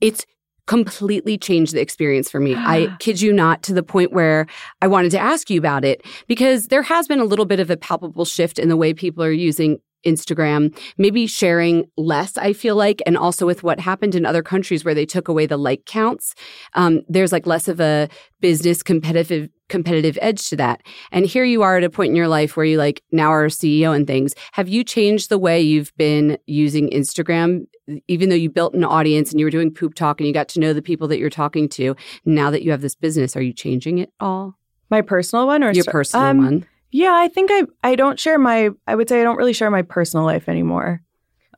It's 0.00 0.24
completely 0.66 1.38
changed 1.38 1.74
the 1.74 1.80
experience 1.80 2.30
for 2.30 2.40
me. 2.40 2.54
I 2.56 2.94
kid 2.98 3.20
you 3.20 3.32
not, 3.32 3.62
to 3.64 3.74
the 3.74 3.82
point 3.82 4.12
where 4.12 4.46
I 4.82 4.86
wanted 4.86 5.10
to 5.12 5.18
ask 5.18 5.50
you 5.50 5.58
about 5.58 5.84
it 5.84 6.04
because 6.26 6.68
there 6.68 6.82
has 6.82 7.08
been 7.08 7.20
a 7.20 7.24
little 7.24 7.44
bit 7.44 7.60
of 7.60 7.70
a 7.70 7.76
palpable 7.76 8.24
shift 8.24 8.58
in 8.58 8.68
the 8.68 8.76
way 8.76 8.92
people 8.92 9.22
are 9.24 9.32
using 9.32 9.78
Instagram, 10.06 10.76
maybe 10.96 11.26
sharing 11.26 11.90
less, 11.96 12.38
I 12.38 12.52
feel 12.52 12.76
like, 12.76 13.02
and 13.04 13.18
also 13.18 13.44
with 13.44 13.62
what 13.62 13.80
happened 13.80 14.14
in 14.14 14.24
other 14.24 14.42
countries 14.42 14.84
where 14.84 14.94
they 14.94 15.06
took 15.06 15.28
away 15.28 15.46
the 15.46 15.56
like 15.56 15.84
counts. 15.84 16.34
Um, 16.74 17.02
there's 17.08 17.32
like 17.32 17.46
less 17.46 17.68
of 17.68 17.80
a 17.80 18.08
business 18.40 18.82
competitive 18.82 19.50
competitive 19.68 20.16
edge 20.22 20.48
to 20.48 20.56
that. 20.56 20.82
And 21.10 21.26
here 21.26 21.44
you 21.44 21.62
are 21.62 21.76
at 21.76 21.84
a 21.84 21.90
point 21.90 22.10
in 22.10 22.16
your 22.16 22.28
life 22.28 22.56
where 22.56 22.66
you 22.66 22.78
like 22.78 23.02
now 23.10 23.30
are 23.30 23.46
a 23.46 23.48
CEO 23.48 23.94
and 23.94 24.06
things. 24.06 24.32
Have 24.52 24.68
you 24.68 24.84
changed 24.84 25.28
the 25.28 25.38
way 25.38 25.60
you've 25.60 25.92
been 25.96 26.38
using 26.46 26.88
Instagram, 26.90 27.66
even 28.06 28.28
though 28.28 28.36
you 28.36 28.48
built 28.48 28.74
an 28.74 28.84
audience 28.84 29.32
and 29.32 29.40
you 29.40 29.46
were 29.46 29.50
doing 29.50 29.74
poop 29.74 29.94
talk 29.94 30.20
and 30.20 30.26
you 30.28 30.32
got 30.32 30.48
to 30.50 30.60
know 30.60 30.72
the 30.72 30.82
people 30.82 31.08
that 31.08 31.18
you're 31.18 31.30
talking 31.30 31.68
to? 31.70 31.96
Now 32.24 32.50
that 32.50 32.62
you 32.62 32.70
have 32.70 32.80
this 32.80 32.94
business, 32.94 33.36
are 33.36 33.42
you 33.42 33.52
changing 33.52 33.98
it 33.98 34.12
all? 34.20 34.56
My 34.88 35.02
personal 35.02 35.46
one 35.46 35.64
or 35.64 35.72
Your 35.72 35.82
st- 35.82 35.92
personal 35.92 36.26
um, 36.26 36.38
one? 36.38 36.66
Yeah, 36.96 37.12
I 37.14 37.28
think 37.28 37.50
I 37.52 37.64
I 37.84 37.94
don't 37.94 38.18
share 38.18 38.38
my 38.38 38.70
I 38.86 38.94
would 38.94 39.06
say 39.06 39.20
I 39.20 39.24
don't 39.24 39.36
really 39.36 39.52
share 39.52 39.70
my 39.70 39.82
personal 39.82 40.24
life 40.24 40.48
anymore. 40.48 41.02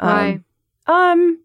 Why? 0.00 0.40
Um, 0.86 0.94
um 0.94 1.38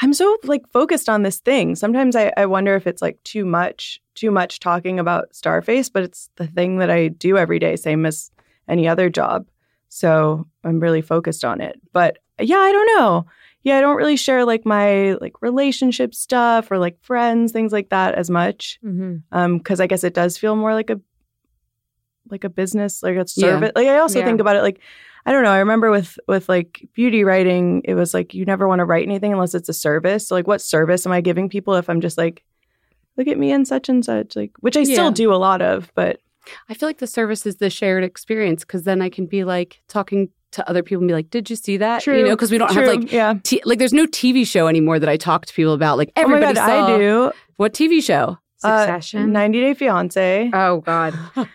I'm 0.00 0.12
so 0.12 0.36
like 0.44 0.68
focused 0.68 1.08
on 1.08 1.24
this 1.24 1.40
thing. 1.40 1.74
Sometimes 1.74 2.14
I, 2.14 2.32
I 2.36 2.46
wonder 2.46 2.76
if 2.76 2.86
it's 2.86 3.02
like 3.02 3.20
too 3.24 3.44
much, 3.44 4.00
too 4.14 4.30
much 4.30 4.60
talking 4.60 5.00
about 5.00 5.32
Starface, 5.32 5.90
but 5.92 6.04
it's 6.04 6.30
the 6.36 6.46
thing 6.46 6.78
that 6.78 6.88
I 6.88 7.08
do 7.08 7.36
every 7.36 7.58
day, 7.58 7.74
same 7.74 8.06
as 8.06 8.30
any 8.68 8.86
other 8.86 9.10
job. 9.10 9.48
So 9.88 10.46
I'm 10.62 10.78
really 10.78 11.02
focused 11.02 11.44
on 11.44 11.60
it. 11.60 11.80
But 11.92 12.18
yeah, 12.38 12.58
I 12.58 12.70
don't 12.70 12.96
know. 12.96 13.26
Yeah, 13.64 13.78
I 13.78 13.80
don't 13.80 13.96
really 13.96 14.16
share 14.16 14.44
like 14.44 14.64
my 14.64 15.14
like 15.14 15.42
relationship 15.42 16.14
stuff 16.14 16.70
or 16.70 16.78
like 16.78 17.02
friends, 17.02 17.50
things 17.50 17.72
like 17.72 17.88
that 17.88 18.14
as 18.14 18.30
much. 18.30 18.78
Mhm. 18.84 19.22
Um, 19.32 19.58
because 19.58 19.80
I 19.80 19.88
guess 19.88 20.04
it 20.04 20.14
does 20.14 20.38
feel 20.38 20.54
more 20.54 20.74
like 20.74 20.90
a 20.90 21.00
like 22.30 22.44
a 22.44 22.48
business, 22.48 23.02
like 23.02 23.14
a 23.16 23.18
Yeah. 23.18 23.50
service. 23.50 23.72
Like 23.76 23.88
I 23.88 23.98
also 23.98 24.18
Yeah. 24.18 24.24
think 24.26 24.40
about 24.40 24.56
it 24.56 24.62
like 24.62 24.80
I 25.26 25.32
don't 25.32 25.42
know. 25.42 25.50
I 25.50 25.58
remember 25.58 25.90
with 25.90 26.18
with 26.26 26.48
like 26.48 26.88
beauty 26.94 27.22
writing, 27.24 27.82
it 27.84 27.94
was 27.94 28.14
like 28.14 28.32
you 28.34 28.44
never 28.44 28.66
want 28.66 28.78
to 28.78 28.84
write 28.84 29.06
anything 29.06 29.32
unless 29.32 29.54
it's 29.54 29.68
a 29.68 29.74
service. 29.74 30.28
So 30.28 30.34
like, 30.34 30.46
what 30.46 30.62
service 30.62 31.04
am 31.04 31.12
I 31.12 31.20
giving 31.20 31.48
people 31.50 31.74
if 31.74 31.90
I'm 31.90 32.00
just 32.00 32.16
like, 32.16 32.44
look 33.16 33.26
at 33.28 33.36
me 33.38 33.50
and 33.52 33.66
such 33.68 33.88
and 33.88 34.02
such, 34.04 34.36
like 34.36 34.52
which 34.60 34.76
I 34.76 34.80
Yeah. 34.80 34.94
still 34.94 35.10
do 35.10 35.32
a 35.32 35.36
lot 35.36 35.60
of, 35.60 35.90
but 35.94 36.20
I 36.70 36.74
feel 36.74 36.88
like 36.88 36.98
the 36.98 37.06
service 37.06 37.44
is 37.44 37.56
the 37.56 37.68
shared 37.68 38.04
experience 38.04 38.62
because 38.64 38.84
then 38.84 39.02
I 39.02 39.10
can 39.10 39.26
be 39.26 39.44
like 39.44 39.80
talking 39.88 40.30
to 40.52 40.66
other 40.66 40.82
people 40.82 41.02
and 41.02 41.08
be 41.08 41.12
like, 41.14 41.28
"Did 41.28 41.50
you 41.50 41.56
see 41.56 41.76
that?" 41.76 42.06
You 42.06 42.22
know, 42.24 42.30
because 42.30 42.50
we 42.50 42.56
don't 42.56 42.70
true, 42.72 42.84
have 42.86 42.96
like 42.96 43.12
yeah. 43.12 43.34
t- 43.42 43.60
like 43.66 43.78
there's 43.78 43.92
no 43.92 44.06
TV 44.06 44.46
show 44.46 44.66
anymore 44.66 44.98
that 44.98 45.08
I 45.10 45.18
talk 45.18 45.44
to 45.44 45.52
people 45.52 45.74
about. 45.74 45.98
Like 45.98 46.10
Oh 46.16 46.22
everybody 46.22 46.54
god, 46.54 46.66
saw 46.66 46.94
I 46.94 46.98
do. 46.98 47.32
what 47.56 47.74
TV 47.74 48.02
show? 48.02 48.38
Uh, 48.64 48.80
Succession. 48.86 49.32
90 49.32 49.60
Day 49.60 49.74
Fiance. 49.74 50.50
oh 50.52 50.80
God. 50.80 51.14
Do 51.34 51.46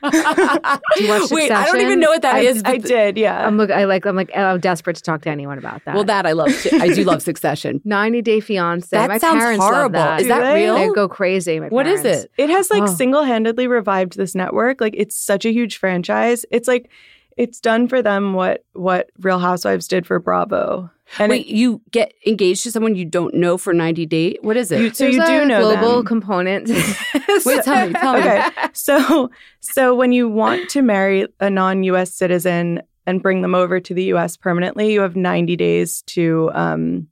you 1.03 1.09
watch 1.09 1.31
Wait, 1.31 1.51
I 1.51 1.65
don't 1.65 1.81
even 1.81 1.99
know 1.99 2.09
what 2.09 2.21
that 2.21 2.35
I, 2.35 2.39
is. 2.39 2.61
I 2.65 2.77
did, 2.77 3.17
yeah. 3.17 3.45
I'm 3.45 3.57
look. 3.57 3.69
I 3.71 3.85
like. 3.85 4.05
I'm 4.05 4.15
like. 4.15 4.35
I'm 4.35 4.59
desperate 4.59 4.95
to 4.97 5.01
talk 5.01 5.21
to 5.23 5.29
anyone 5.29 5.57
about 5.57 5.83
that. 5.85 5.95
Well, 5.95 6.03
that 6.05 6.25
I 6.25 6.31
love. 6.31 6.49
I 6.73 6.89
do 6.93 7.03
love 7.03 7.21
Succession. 7.31 7.81
90 7.83 8.21
Day 8.21 8.39
Fiance. 8.39 8.87
That 8.91 9.09
My 9.09 9.17
sounds 9.17 9.39
parents 9.39 9.59
love 9.61 9.73
horrible. 9.73 9.93
that. 9.99 10.21
Is 10.21 10.27
that 10.27 10.53
real? 10.53 10.75
They 10.75 10.87
go 10.89 11.07
crazy. 11.09 11.59
My 11.59 11.67
What 11.69 11.87
is 11.87 12.05
it? 12.05 12.31
It 12.37 12.49
has 12.49 12.69
like 12.69 12.83
Oh. 12.83 12.87
single 12.87 13.23
handedly 13.23 13.67
revived 13.67 14.15
this 14.17 14.33
network. 14.35 14.79
Like 14.81 14.93
it's 14.97 15.15
such 15.15 15.45
a 15.45 15.51
huge 15.51 15.77
franchise. 15.77 16.45
It's 16.51 16.67
like 16.67 16.89
it's 17.35 17.59
done 17.59 17.87
for 17.87 18.01
them 18.01 18.33
what 18.33 18.63
what 18.73 19.09
Real 19.19 19.39
Housewives 19.39 19.87
did 19.87 20.05
for 20.05 20.19
Bravo. 20.19 20.89
And 21.19 21.29
Wait, 21.29 21.47
you 21.47 21.81
get 21.91 22.13
engaged 22.25 22.63
to 22.63 22.71
someone 22.71 22.95
you 22.95 23.05
don't 23.05 23.33
know 23.35 23.57
for 23.57 23.73
90 23.73 24.05
days? 24.07 24.37
What 24.41 24.57
is 24.57 24.71
it? 24.71 24.81
You- 24.81 24.93
so 24.93 25.03
There's 25.03 25.15
you 25.15 25.25
do 25.25 25.41
a 25.41 25.45
know 25.45 25.59
global 25.61 25.97
them. 25.97 26.05
component. 26.05 26.67
Wait, 26.69 27.63
tell 27.63 27.87
me, 27.87 27.93
tell 27.93 28.13
me. 28.13 28.19
Okay. 28.19 28.49
so 28.73 29.29
so 29.59 29.95
when 29.95 30.11
you 30.11 30.27
want 30.29 30.69
to 30.71 30.81
marry 30.81 31.27
a 31.39 31.49
non-US 31.49 32.13
citizen 32.15 32.81
and 33.05 33.21
bring 33.21 33.41
them 33.41 33.53
over 33.53 33.79
to 33.79 33.93
the 33.93 34.05
US 34.13 34.37
permanently, 34.37 34.93
you 34.93 35.01
have 35.01 35.15
90 35.15 35.55
days 35.55 36.01
to 36.07 36.49
um 36.53 37.07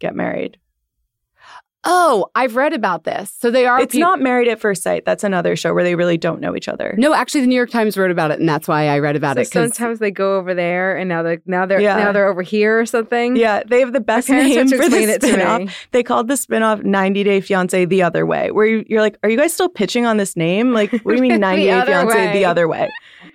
get 0.00 0.14
married. 0.14 0.58
Oh, 1.84 2.26
I've 2.34 2.56
read 2.56 2.72
about 2.72 3.04
this. 3.04 3.32
So 3.38 3.50
they 3.52 3.64
are. 3.64 3.80
It's 3.80 3.92
peop- 3.92 4.00
not 4.00 4.20
married 4.20 4.48
at 4.48 4.58
first 4.60 4.82
sight. 4.82 5.04
That's 5.04 5.22
another 5.22 5.54
show 5.54 5.72
where 5.72 5.84
they 5.84 5.94
really 5.94 6.18
don't 6.18 6.40
know 6.40 6.56
each 6.56 6.66
other. 6.68 6.94
No, 6.98 7.14
actually, 7.14 7.42
the 7.42 7.46
New 7.46 7.54
York 7.54 7.70
Times 7.70 7.96
wrote 7.96 8.10
about 8.10 8.32
it, 8.32 8.40
and 8.40 8.48
that's 8.48 8.66
why 8.66 8.88
I 8.88 8.98
read 8.98 9.14
about 9.14 9.36
So 9.36 9.42
it. 9.42 9.44
'cause- 9.44 9.52
sometimes 9.76 10.00
they 10.00 10.10
go 10.10 10.36
over 10.36 10.54
there, 10.54 10.96
and 10.96 11.08
now 11.08 11.22
they're 11.22 11.40
now 11.46 11.66
they're 11.66 11.80
Yeah. 11.80 11.96
now 11.96 12.10
they're 12.12 12.28
over 12.28 12.42
here 12.42 12.80
or 12.80 12.84
something. 12.84 13.36
Yeah, 13.36 13.62
they 13.66 13.78
have 13.80 13.92
the 13.92 14.00
best 14.00 14.26
parents 14.28 14.54
name 14.56 14.68
for 14.68 14.76
the 14.76 14.84
explain 14.84 15.08
it 15.08 15.20
to 15.20 15.26
spinoff. 15.28 15.58
me. 15.66 15.68
They 15.92 16.02
called 16.02 16.26
the 16.28 16.34
spinoff 16.34 16.82
90 16.82 17.22
Day 17.22 17.40
Fiance 17.40 17.84
the 17.84 18.02
other 18.02 18.26
way, 18.26 18.50
where 18.50 18.66
you, 18.66 18.84
you're 18.88 19.00
like, 19.00 19.16
are 19.22 19.30
you 19.30 19.36
guys 19.38 19.54
still 19.54 19.68
pitching 19.68 20.04
on 20.04 20.16
this 20.16 20.36
name? 20.36 20.72
Like, 20.72 20.90
what 20.90 21.12
do 21.12 21.14
you 21.14 21.22
mean 21.22 21.38
90 21.40 21.62
Day 21.64 21.80
Fiance 21.86 22.12
way. 22.14 22.32
the 22.32 22.44
other 22.44 22.66
way? 22.66 22.90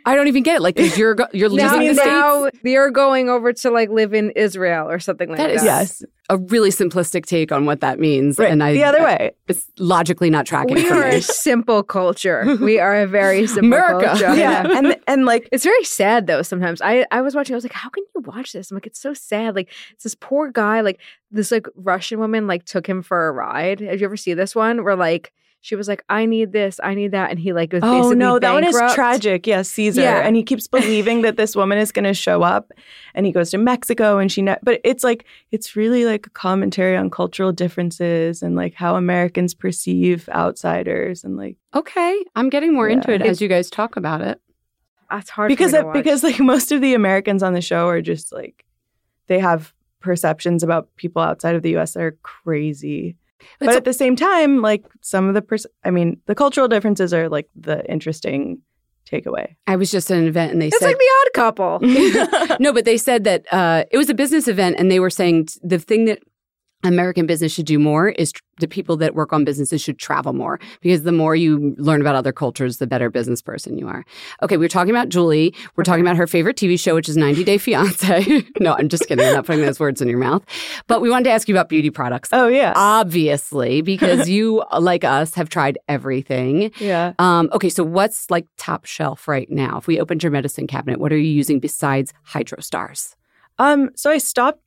I 0.05 0.15
don't 0.15 0.27
even 0.27 0.43
get 0.43 0.57
it. 0.57 0.61
Like, 0.61 0.75
'cause 0.75 0.97
you're 0.97 1.15
go- 1.15 1.27
you're 1.33 1.49
Now, 1.53 1.77
leaving 1.77 1.95
the 1.95 2.03
now 2.05 2.47
States. 2.47 2.59
you're 2.63 2.91
going 2.91 3.29
over 3.29 3.53
to 3.53 3.69
like 3.71 3.89
live 3.89 4.13
in 4.13 4.31
Israel 4.31 4.89
or 4.89 4.99
something 4.99 5.29
like 5.29 5.37
That 5.37 5.47
that. 5.47 5.55
is- 5.55 5.63
Yes, 5.63 6.03
A 6.29 6.37
really 6.37 6.69
simplistic 6.69 7.25
take 7.25 7.51
on 7.51 7.65
what 7.65 7.81
that 7.81 7.99
means, 7.99 8.37
right. 8.39 8.51
and 8.51 8.63
I 8.63 8.73
the 8.73 8.83
other 8.83 9.03
way. 9.03 9.31
It's 9.47 9.65
logically 9.79 10.29
not 10.29 10.45
tracking 10.45 10.75
We 10.75 10.83
for 10.85 10.95
are 10.95 11.09
me. 11.09 11.15
a 11.17 11.21
simple 11.21 11.83
culture. 11.83 12.57
We 12.61 12.79
are 12.79 12.95
a 13.01 13.07
very 13.07 13.45
simple 13.55 13.65
America. 13.67 14.05
culture. 14.07 14.33
Yeah, 14.35 14.65
and 14.77 14.95
and 15.07 15.25
like 15.25 15.47
It's 15.51 15.63
very 15.63 15.83
sad 15.83 16.27
though. 16.27 16.41
Sometimes 16.41 16.81
I 16.81 17.05
I 17.11 17.21
was 17.21 17.35
watching. 17.35 17.53
I 17.53 17.57
was 17.57 17.63
like, 17.65 17.73
how 17.73 17.89
can 17.89 18.03
you 18.15 18.21
watch 18.21 18.53
this? 18.53 18.71
I'm 18.71 18.75
like, 18.77 18.87
it's 18.87 18.99
so 19.01 19.13
sad. 19.13 19.55
Like 19.55 19.69
it's 19.91 20.03
this 20.03 20.15
poor 20.15 20.49
guy. 20.51 20.81
Like 20.81 20.99
this 21.31 21.51
like 21.51 21.67
Russian 21.75 22.19
woman 22.19 22.47
like 22.47 22.65
took 22.65 22.87
him 22.87 23.01
for 23.03 23.27
a 23.27 23.31
ride. 23.31 23.79
Have 23.81 23.99
you 23.99 24.05
ever 24.05 24.17
seen 24.17 24.37
this 24.37 24.55
one? 24.55 24.83
Where 24.83 24.95
like 24.95 25.31
she 25.65 25.77
was 25.77 25.87
like, 25.87 26.03
I 26.09 26.25
need 26.25 26.51
this, 26.51 26.77
I 26.83 26.93
need 26.93 27.11
that, 27.11 27.29
and 27.31 27.39
he 27.39 27.53
like 27.53 27.71
was 27.71 27.81
Oh 27.83 27.91
basically 27.99 28.15
no, 28.17 28.37
that 28.37 28.51
one 28.51 28.65
is 28.65 28.75
tragic. 28.93 29.47
Yes, 29.47 29.69
Caesar, 29.69 30.01
Yeah. 30.01 30.19
and 30.27 30.35
he 30.35 30.43
keeps 30.43 30.67
believing 30.77 31.21
that 31.21 31.37
this 31.37 31.55
woman 31.55 31.77
is 31.77 31.93
going 31.93 32.03
to 32.03 32.13
show 32.13 32.43
up, 32.43 32.71
and 33.15 33.25
he 33.25 33.31
goes 33.31 33.49
to 33.51 33.57
Mexico, 33.57 34.17
and 34.17 34.29
she. 34.29 34.41
Ne- 34.41 34.57
but 34.61 34.81
it's 34.83 35.05
like 35.05 35.23
it's 35.51 35.77
really 35.77 36.03
like 36.03 36.27
a 36.27 36.29
commentary 36.31 36.97
on 36.97 37.09
cultural 37.09 37.53
differences 37.53 38.43
and 38.43 38.57
like 38.57 38.73
how 38.73 38.97
Americans 38.97 39.53
perceive 39.53 40.27
outsiders, 40.29 41.23
and 41.23 41.37
like 41.37 41.55
Okay, 41.73 42.23
I'm 42.35 42.49
getting 42.49 42.73
more 42.73 42.89
Yeah. 42.89 42.95
into 42.95 43.13
it 43.13 43.21
as 43.21 43.41
you 43.41 43.47
guys 43.47 43.69
talk 43.69 43.95
about 43.95 44.19
it. 44.21 44.41
That's 45.09 45.29
hard 45.29 45.47
because 45.47 45.71
for 45.71 45.77
me 45.77 45.81
to 45.81 45.83
it, 45.83 45.85
watch. 45.87 45.93
because 46.03 46.23
like 46.23 46.39
most 46.41 46.71
of 46.73 46.81
the 46.81 46.93
Americans 46.93 47.41
on 47.41 47.53
the 47.53 47.61
show 47.61 47.87
are 47.87 48.01
just 48.01 48.33
like 48.33 48.65
they 49.27 49.39
have 49.39 49.73
perceptions 50.01 50.61
about 50.63 50.93
people 50.97 51.21
outside 51.21 51.55
of 51.55 51.61
the 51.61 51.69
U.S. 51.71 51.93
that 51.93 52.03
are 52.03 52.17
crazy. 52.23 53.15
But 53.59 53.65
It's- 53.69 53.77
at 53.77 53.85
the 53.85 53.93
same 53.93 54.15
time, 54.15 54.61
like 54.61 54.83
some 55.01 55.27
of 55.27 55.33
the, 55.33 55.41
pers- 55.41 55.65
I 55.83 55.91
mean, 55.91 56.19
the 56.25 56.35
cultural 56.35 56.67
differences 56.67 57.13
are 57.13 57.29
like 57.29 57.49
the 57.55 57.85
interesting 57.91 58.59
takeaway. 59.09 59.55
I 59.67 59.75
was 59.75 59.91
just 59.91 60.09
at 60.11 60.17
an 60.17 60.27
event, 60.27 60.53
and 60.53 60.61
they 60.61 60.67
it's 60.67 60.79
said 60.79 60.87
like 60.87 60.97
the 60.97 61.11
Odd 61.21 61.33
Couple. 61.33 61.79
no, 62.59 62.73
but 62.73 62.85
they 62.85 62.97
said 62.97 63.23
that 63.25 63.45
uh, 63.51 63.83
it 63.91 63.97
was 63.97 64.09
a 64.09 64.13
business 64.13 64.47
event, 64.47 64.77
and 64.79 64.89
they 64.89 64.99
were 64.99 65.09
saying 65.09 65.47
the 65.61 65.79
thing 65.79 66.05
that 66.05 66.19
American 66.83 67.25
business 67.25 67.51
should 67.53 67.65
do 67.65 67.79
more 67.79 68.09
is 68.09 68.31
tr- 68.31 68.41
the 68.59 68.67
people 68.67 68.95
that 68.97 69.15
work 69.15 69.33
on 69.33 69.43
businesses 69.43 69.81
should 69.81 69.97
travel 69.97 70.31
more 70.31 70.59
because 70.81 71.03
the 71.03 71.11
more 71.11 71.35
you 71.35 71.75
learn 71.79 72.01
about 72.01 72.15
other 72.15 72.31
cultures, 72.31 72.77
the 72.77 72.85
better 72.85 73.09
business 73.09 73.41
person 73.41 73.77
you 73.77 73.87
are. 73.87 74.05
Okay, 74.43 74.57
we 74.57 74.65
are 74.65 74.69
talking 74.69 74.91
about 74.91 75.09
Julie. 75.09 75.55
We're 75.75 75.83
talking 75.83 76.01
about 76.05 76.17
her 76.17 76.27
favorite 76.27 76.55
TV 76.55 76.79
show, 76.79 76.93
which 76.93 77.09
is 77.09 77.17
90 77.17 77.43
Day 77.43 77.57
Fiance. 77.57 78.43
no, 78.59 78.75
I'm 78.77 78.89
just 78.89 79.07
kidding. 79.07 79.25
I'm 79.25 79.33
not 79.33 79.45
putting 79.45 79.63
those 79.65 79.79
words 79.79 80.01
in 80.01 80.07
your 80.07 80.19
mouth. 80.19 80.43
But 80.87 81.01
we 81.01 81.09
wanted 81.09 81.23
to 81.25 81.31
ask 81.31 81.47
you 81.47 81.55
about 81.55 81.67
beauty 81.69 81.89
products. 81.89 82.29
Oh 82.31 82.47
yeah, 82.47 82.73
Obviously, 82.75 83.81
because 83.93 84.29
you, 84.29 84.63
like 84.79 85.03
us, 85.03 85.33
have 85.35 85.49
tried 85.49 85.77
everything. 85.87 86.71
yeah. 86.79 87.13
Um, 87.19 87.49
okay, 87.53 87.69
so 87.69 87.83
what's 87.83 88.29
like 88.29 88.45
top 88.57 88.85
shelf 88.85 89.27
right 89.27 89.49
now? 89.49 89.77
If 89.77 89.87
we 89.87 89.99
opened 89.99 90.21
your 90.23 90.31
medicine 90.31 90.67
cabinet, 90.67 90.99
what 90.99 91.11
are 91.11 91.17
you 91.17 91.31
using 91.31 91.59
besides 91.59 92.13
Hydrostars? 92.29 93.15
Um, 93.59 93.91
so 93.95 94.09
I 94.09 94.17
stopped 94.17 94.62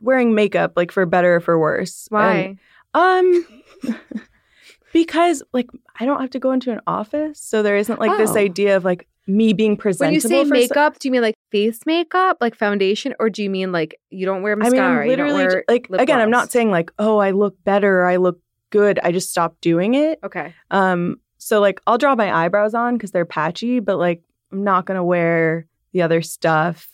wearing 0.00 0.34
makeup, 0.34 0.72
like 0.76 0.92
for 0.92 1.06
better 1.06 1.36
or 1.36 1.40
for 1.40 1.58
worse. 1.58 2.06
Why? 2.10 2.56
And, 2.94 3.44
um, 3.84 3.94
because 4.92 5.42
like 5.52 5.68
I 5.98 6.04
don't 6.06 6.20
have 6.20 6.30
to 6.30 6.38
go 6.38 6.52
into 6.52 6.72
an 6.72 6.80
office, 6.86 7.40
so 7.40 7.62
there 7.62 7.76
isn't 7.76 8.00
like 8.00 8.16
this 8.18 8.30
Oh. 8.32 8.36
idea 8.38 8.76
of 8.76 8.84
like 8.84 9.06
me 9.26 9.52
being 9.52 9.76
presentable. 9.76 10.06
when 10.08 10.14
you 10.14 10.20
say 10.20 10.42
for 10.44 10.54
so- 10.54 10.60
makeup, 10.60 10.98
do 10.98 11.08
you 11.08 11.12
mean 11.12 11.22
like 11.22 11.34
face 11.50 11.80
makeup, 11.86 12.38
like 12.40 12.54
foundation, 12.54 13.14
or 13.18 13.28
do 13.28 13.42
you 13.42 13.50
mean 13.50 13.72
like 13.72 13.98
you 14.10 14.24
don't 14.26 14.42
wear 14.42 14.52
I 14.52 14.56
mean, 14.56 14.72
mascara? 14.72 15.06
Literally 15.06 15.42
you 15.42 15.48
don't 15.48 15.52
wear 15.52 15.64
like 15.68 15.88
again. 16.00 16.20
I'm 16.20 16.30
not 16.30 16.52
saying 16.52 16.70
like, 16.70 16.90
oh, 16.98 17.18
I 17.18 17.32
look 17.32 17.62
better, 17.64 18.02
or 18.02 18.06
I 18.06 18.16
look 18.16 18.40
good. 18.70 18.98
I 19.02 19.12
just 19.12 19.30
stopped 19.30 19.60
doing 19.60 19.94
it. 19.94 20.18
Okay. 20.24 20.54
Um, 20.70 21.20
so 21.38 21.60
like 21.60 21.80
I'll 21.86 21.98
draw 21.98 22.14
my 22.14 22.32
eyebrows 22.44 22.74
on 22.74 22.94
because 22.94 23.10
they're 23.10 23.24
patchy, 23.26 23.80
but 23.80 23.98
like 23.98 24.22
I'm 24.52 24.64
not 24.64 24.86
gonna 24.86 25.04
wear 25.04 25.66
the 25.92 26.02
other 26.02 26.22
stuff 26.22 26.88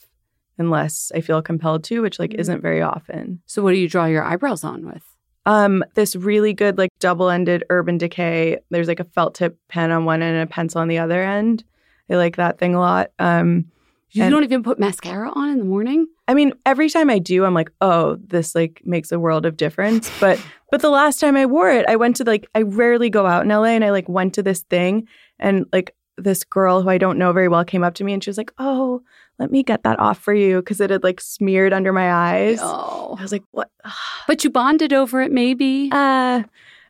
unless 0.58 1.10
I 1.14 1.20
feel 1.20 1.42
compelled 1.42 1.84
to, 1.84 2.00
which 2.00 2.18
like 2.18 2.30
Mhm. 2.30 2.40
isn't 2.40 2.60
very 2.62 2.82
often. 2.82 3.40
So, 3.46 3.62
what 3.62 3.72
do 3.72 3.78
you 3.78 3.88
draw 3.88 4.06
your 4.06 4.22
eyebrows 4.24 4.64
on 4.64 4.84
with? 4.86 5.02
Um, 5.44 5.82
this 5.94 6.14
really 6.14 6.52
good 6.54 6.78
like 6.78 6.90
double-ended 7.00 7.64
Urban 7.70 7.98
Decay. 7.98 8.58
There's 8.70 8.88
like 8.88 9.00
a 9.00 9.04
felt 9.04 9.34
tip 9.34 9.58
pen 9.68 9.90
on 9.90 10.04
one 10.04 10.22
end 10.22 10.36
and 10.36 10.48
a 10.48 10.52
pencil 10.52 10.80
on 10.80 10.88
the 10.88 10.98
other 10.98 11.22
end. 11.22 11.64
I 12.10 12.14
like 12.16 12.36
that 12.36 12.58
thing 12.58 12.74
a 12.74 12.80
lot. 12.80 13.10
Um, 13.18 13.66
You 14.14 14.24
And- 14.24 14.30
don't 14.30 14.44
even 14.44 14.62
put 14.62 14.78
mascara 14.78 15.30
on 15.34 15.48
in 15.48 15.58
the 15.58 15.64
morning? 15.64 16.06
I 16.28 16.34
mean, 16.34 16.52
every 16.66 16.90
time 16.90 17.08
I 17.08 17.18
do, 17.18 17.46
I'm 17.46 17.54
like, 17.54 17.70
oh, 17.80 18.16
this 18.16 18.54
like 18.54 18.82
makes 18.84 19.10
a 19.10 19.18
world 19.18 19.46
of 19.46 19.56
difference. 19.56 20.10
But 20.20 20.38
but 20.70 20.82
the 20.82 20.90
last 20.90 21.18
time 21.18 21.34
I 21.34 21.46
wore 21.46 21.70
it, 21.70 21.86
I 21.88 21.96
went 21.96 22.16
to 22.16 22.24
like 22.24 22.46
I 22.54 22.60
rarely 22.60 23.08
go 23.08 23.26
out 23.26 23.42
in 23.44 23.48
LA, 23.50 23.68
and 23.74 23.82
I 23.82 23.90
like 23.90 24.10
went 24.10 24.34
to 24.34 24.42
this 24.42 24.60
thing, 24.64 25.08
and 25.38 25.64
like 25.72 25.94
this 26.18 26.44
girl 26.44 26.82
who 26.82 26.88
I 26.88 26.98
don't 26.98 27.18
know 27.18 27.32
very 27.32 27.48
well 27.48 27.64
came 27.64 27.82
up 27.84 27.94
to 27.94 28.04
me, 28.04 28.12
and 28.12 28.22
she 28.22 28.30
was 28.30 28.38
like, 28.38 28.52
oh, 28.58 29.02
let 29.38 29.50
me 29.50 29.62
get 29.62 29.82
that 29.84 29.98
off 29.98 30.18
for 30.18 30.34
you 30.34 30.56
because 30.60 30.80
it 30.80 30.90
had 30.90 31.02
like 31.02 31.20
smeared 31.20 31.72
under 31.72 31.92
my 31.92 32.12
eyes. 32.12 32.58
Oh. 32.60 33.16
I 33.18 33.22
was 33.22 33.32
like, 33.32 33.44
what? 33.50 33.70
But 34.28 34.44
you 34.44 34.50
bonded 34.50 34.92
over 34.92 35.20
it, 35.20 35.32
maybe? 35.32 35.88
Uh, 35.90 36.42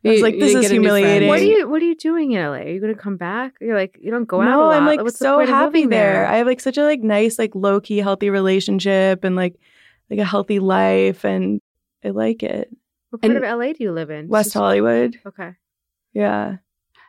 I 0.05 0.09
was 0.09 0.21
like, 0.21 0.39
this 0.39 0.55
is 0.55 0.63
get 0.63 0.73
a 0.73 0.75
new 0.75 0.89
friend. 0.89 0.97
humiliating. 0.99 1.29
What 1.29 1.39
are 1.39 1.45
you 1.45 1.69
What 1.69 1.81
are 1.81 1.85
you 1.85 1.95
doing 1.95 2.33
in 2.33 2.43
LA? 2.45 2.57
Are 2.57 2.69
you 2.69 2.81
going 2.81 2.95
to 2.95 3.01
come 3.01 3.17
back? 3.17 3.55
You're 3.61 3.77
like 3.77 3.97
you 4.03 4.11
don't 4.11 4.25
go 4.27 4.41
out. 4.43 4.47
no, 4.47 4.65
a 4.65 4.67
lot. 4.67 4.75
I'm 4.77 4.87
like 4.87 5.01
What's 5.01 5.19
the 5.19 5.25
so 5.25 5.39
happy 5.47 5.65
living 5.85 5.89
there. 5.91 6.27
I 6.27 6.39
have 6.39 6.47
like 6.47 6.61
such 6.61 6.77
a 6.77 6.83
like 6.85 7.01
nice, 7.01 7.39
like 7.39 7.55
low 7.55 7.81
key, 7.81 7.99
healthy 7.99 8.29
relationship 8.29 9.23
and 9.25 9.37
like 9.37 9.55
like 10.11 10.19
a 10.19 10.25
healthy 10.25 10.59
life, 10.59 11.25
and 11.25 11.61
I 12.05 12.11
like 12.11 12.43
it. 12.43 12.69
what 13.11 13.23
part 13.23 13.35
and- 13.37 13.45
of 13.45 13.59
LA 13.59 13.73
do 13.73 13.85
you 13.85 13.93
live 13.93 14.11
in? 14.11 14.27
West 14.29 14.53
Hollywood, 14.53 15.19
Okay. 15.25 15.53
yeah. 16.13 16.57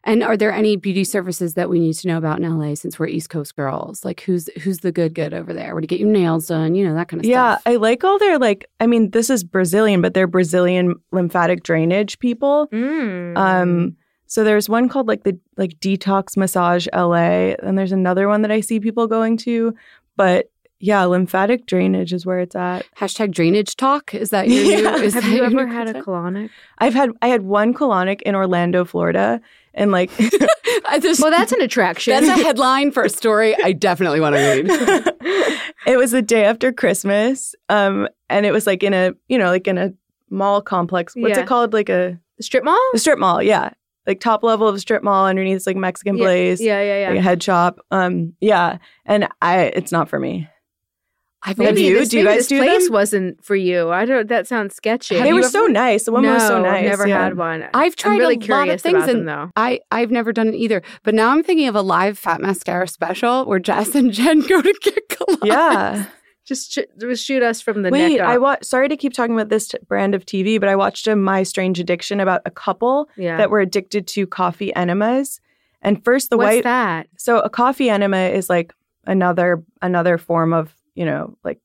And 0.05 0.21
are 0.21 0.35
there 0.35 0.51
any 0.51 0.75
beauty 0.75 1.05
services 1.05 1.53
that 1.53 1.69
we 1.69 1.79
need 1.79 1.93
to 1.93 2.07
know 2.09 2.17
about 2.17 2.37
in 2.41 2.59
LA 2.59 2.75
since 2.75 2.99
we're 2.99 3.07
East 3.07 3.29
Coast 3.29 3.55
girls? 3.55 4.03
Like 4.03 4.21
who's 4.21 4.49
who's 4.61 4.79
the 4.79 4.91
good 4.91 5.13
good 5.15 5.33
over 5.33 5.53
there? 5.53 5.73
Where 5.73 5.79
to 5.81 5.87
get 5.87 5.99
your 5.99 6.09
nails 6.09 6.47
done? 6.47 6.75
You 6.75 6.85
know 6.87 6.93
that 6.95 7.07
kind 7.07 7.21
of 7.21 7.25
Yeah, 7.25 7.53
stuff. 7.55 7.63
Yeah, 7.65 7.71
I 7.73 7.75
like 7.77 8.03
all 8.03 8.19
their 8.19 8.37
like. 8.37 8.69
I 8.81 8.87
mean, 8.87 9.11
this 9.11 9.29
is 9.29 9.43
Brazilian, 9.45 10.01
but 10.01 10.13
they're 10.13 10.27
Brazilian 10.27 10.95
lymphatic 11.13 11.63
drainage 11.63 12.19
people. 12.19 12.67
Mm. 12.73 13.37
Um, 13.37 13.95
so 14.27 14.43
there's 14.43 14.67
one 14.67 14.89
called 14.89 15.07
like 15.07 15.23
the 15.23 15.39
like 15.57 15.79
Detox 15.79 16.35
Massage 16.35 16.87
LA, 16.93 17.53
and 17.63 17.77
there's 17.77 17.91
another 17.93 18.27
one 18.27 18.41
that 18.41 18.51
I 18.51 18.59
see 18.59 18.79
people 18.81 19.07
going 19.07 19.37
to. 19.37 19.73
But 20.17 20.49
yeah, 20.79 21.05
lymphatic 21.05 21.65
drainage 21.65 22.11
is 22.11 22.25
where 22.25 22.39
it's 22.39 22.57
at. 22.57 22.85
Hashtag 22.97 23.31
drainage 23.31 23.77
talk. 23.77 24.13
Is 24.13 24.31
that 24.31 24.49
your 24.49 24.63
Yeah. 24.81 24.97
new? 24.97 25.03
Is 25.03 25.13
have 25.13 25.23
that 25.23 25.31
you 25.31 25.43
ever 25.43 25.65
new 25.65 25.71
had 25.71 25.87
a 25.95 26.01
colonic? 26.01 26.49
I've 26.79 26.93
had 26.93 27.11
I 27.21 27.27
had 27.27 27.43
one 27.43 27.73
colonic 27.73 28.21
in 28.23 28.35
Orlando, 28.35 28.83
Florida, 28.83 29.39
and 29.74 29.91
like 29.91 30.11
I 30.88 30.99
just- 31.01 31.21
Well, 31.21 31.32
that's 31.32 31.51
an 31.51 31.61
attraction. 31.61 32.11
that's 32.13 32.39
a 32.39 32.43
headline 32.43 32.91
for 32.91 33.03
a 33.03 33.09
story 33.21 33.55
I 33.63 33.71
definitely 33.74 34.19
want 34.19 34.36
to 34.36 34.41
read. 34.41 34.65
it 35.88 35.97
was 35.97 36.11
the 36.11 36.21
day 36.21 36.45
after 36.45 36.71
Christmas, 36.71 37.55
um, 37.69 38.07
and 38.30 38.45
it 38.45 38.51
was 38.51 38.65
like 38.67 38.84
in 38.84 38.93
a 38.93 39.13
you 39.28 39.38
know 39.38 39.47
like 39.49 39.67
in 39.67 39.78
a 39.78 39.91
mall 40.30 40.61
complex. 40.61 41.13
What's 41.15 41.38
Yeah. 41.38 41.43
it 41.43 41.47
called? 41.47 41.74
Like 41.74 41.89
a, 41.89 42.19
the 42.38 42.43
strip 42.43 42.63
mall. 42.63 42.80
a 42.93 42.97
strip 42.99 43.19
mall, 43.19 43.41
yeah, 43.43 43.71
like 44.07 44.19
top 44.19 44.43
level 44.43 44.67
of 44.67 44.76
a 44.76 44.80
strip 44.80 45.03
mall 45.03 45.26
underneath 45.28 45.57
is 45.57 45.67
like 45.67 45.78
Mexican 45.78 46.17
Yeah, 46.17 46.24
place. 46.24 46.61
Yeah, 46.61 46.82
yeah, 46.82 46.99
yeah. 47.01 47.09
like 47.09 47.19
a 47.19 47.21
head 47.21 47.43
shop. 47.43 47.80
Um, 47.91 48.34
yeah, 48.41 48.78
and 49.05 49.28
I, 49.41 49.65
it's 49.76 49.91
not 49.91 50.09
for 50.09 50.19
me. 50.19 50.47
I've 51.45 51.57
Have 51.57 51.75
Maybe 51.75 51.83
you? 51.83 51.99
This, 51.99 52.09
Do 52.09 52.19
you 52.19 52.23
guys 52.23 52.37
this 52.37 52.47
do 52.47 52.57
place 52.59 52.85
them? 52.85 52.93
wasn't 52.93 53.43
for 53.43 53.55
you. 53.55 53.91
I 53.91 54.05
don't. 54.05 54.29
That 54.29 54.47
sounds 54.47 54.75
sketchy. 54.75 55.15
Have 55.15 55.25
they 55.25 55.33
were 55.33 55.39
ever- 55.39 55.49
so 55.49 55.65
nice. 55.67 56.05
The 56.05 56.13
one 56.13 56.23
no, 56.23 56.35
was 56.35 56.43
so 56.47 56.61
nice. 56.61 56.79
I've 56.79 56.85
never 56.85 57.07
yeah. 57.07 57.23
had 57.23 57.37
one. 57.37 57.67
I've 57.73 57.95
tried 57.97 58.17
really 58.19 58.37
a 58.37 58.45
lot 58.47 58.69
of 58.69 58.79
things 58.81 59.03
about 59.03 59.07
them 59.07 59.25
though. 59.25 59.51
I, 59.57 59.81
I've 59.91 60.09
never 60.09 60.31
done 60.31 60.47
it 60.47 60.55
either. 60.55 60.81
But 61.03 61.15
now 61.15 61.31
I'm 61.31 61.43
thinking 61.43 61.67
of 61.67 61.75
a 61.75 61.81
live 61.81 62.17
fat 62.17 62.39
mascara 62.41 62.87
special 62.87 63.45
where 63.45 63.59
Jess 63.59 63.93
and 63.93 64.13
Jen 64.13 64.39
go 64.47 64.61
to 64.61 64.73
get 64.81 65.09
collage. 65.09 65.45
Yeah. 65.45 66.05
Just 66.45 66.77
just 66.99 67.23
shoot 67.23 67.41
us 67.41 67.61
from 67.61 67.83
the 67.83 67.89
Wait, 67.89 68.17
neck 68.17 68.19
up. 68.19 68.27
I 68.27 68.37
watched. 68.37 68.65
Sorry 68.65 68.89
to 68.89 68.97
keep 68.97 69.13
talking 69.13 69.33
about 69.33 69.47
this 69.47 69.69
t- 69.69 69.77
brand 69.87 70.13
of 70.13 70.25
TV, 70.25 70.59
but 70.59 70.67
I 70.67 70.75
watched 70.75 71.07
a 71.07 71.15
My 71.15 71.43
Strange 71.43 71.79
Addiction 71.79 72.19
about 72.19 72.41
a 72.45 72.51
couple 72.51 73.07
yeah. 73.15 73.37
that 73.37 73.49
were 73.49 73.61
addicted 73.61 74.07
to 74.07 74.27
coffee 74.27 74.75
enemas. 74.75 75.39
And 75.81 76.03
first, 76.03 76.29
the 76.29 76.35
What's 76.35 76.55
white. 76.55 76.63
that? 76.65 77.07
So 77.15 77.39
a 77.39 77.49
coffee 77.49 77.89
enema 77.89 78.17
is 78.17 78.49
like 78.49 78.73
another 79.05 79.63
another 79.81 80.17
form 80.17 80.51
of 80.51 80.75
you 80.95 81.05
know 81.05 81.37
like 81.43 81.59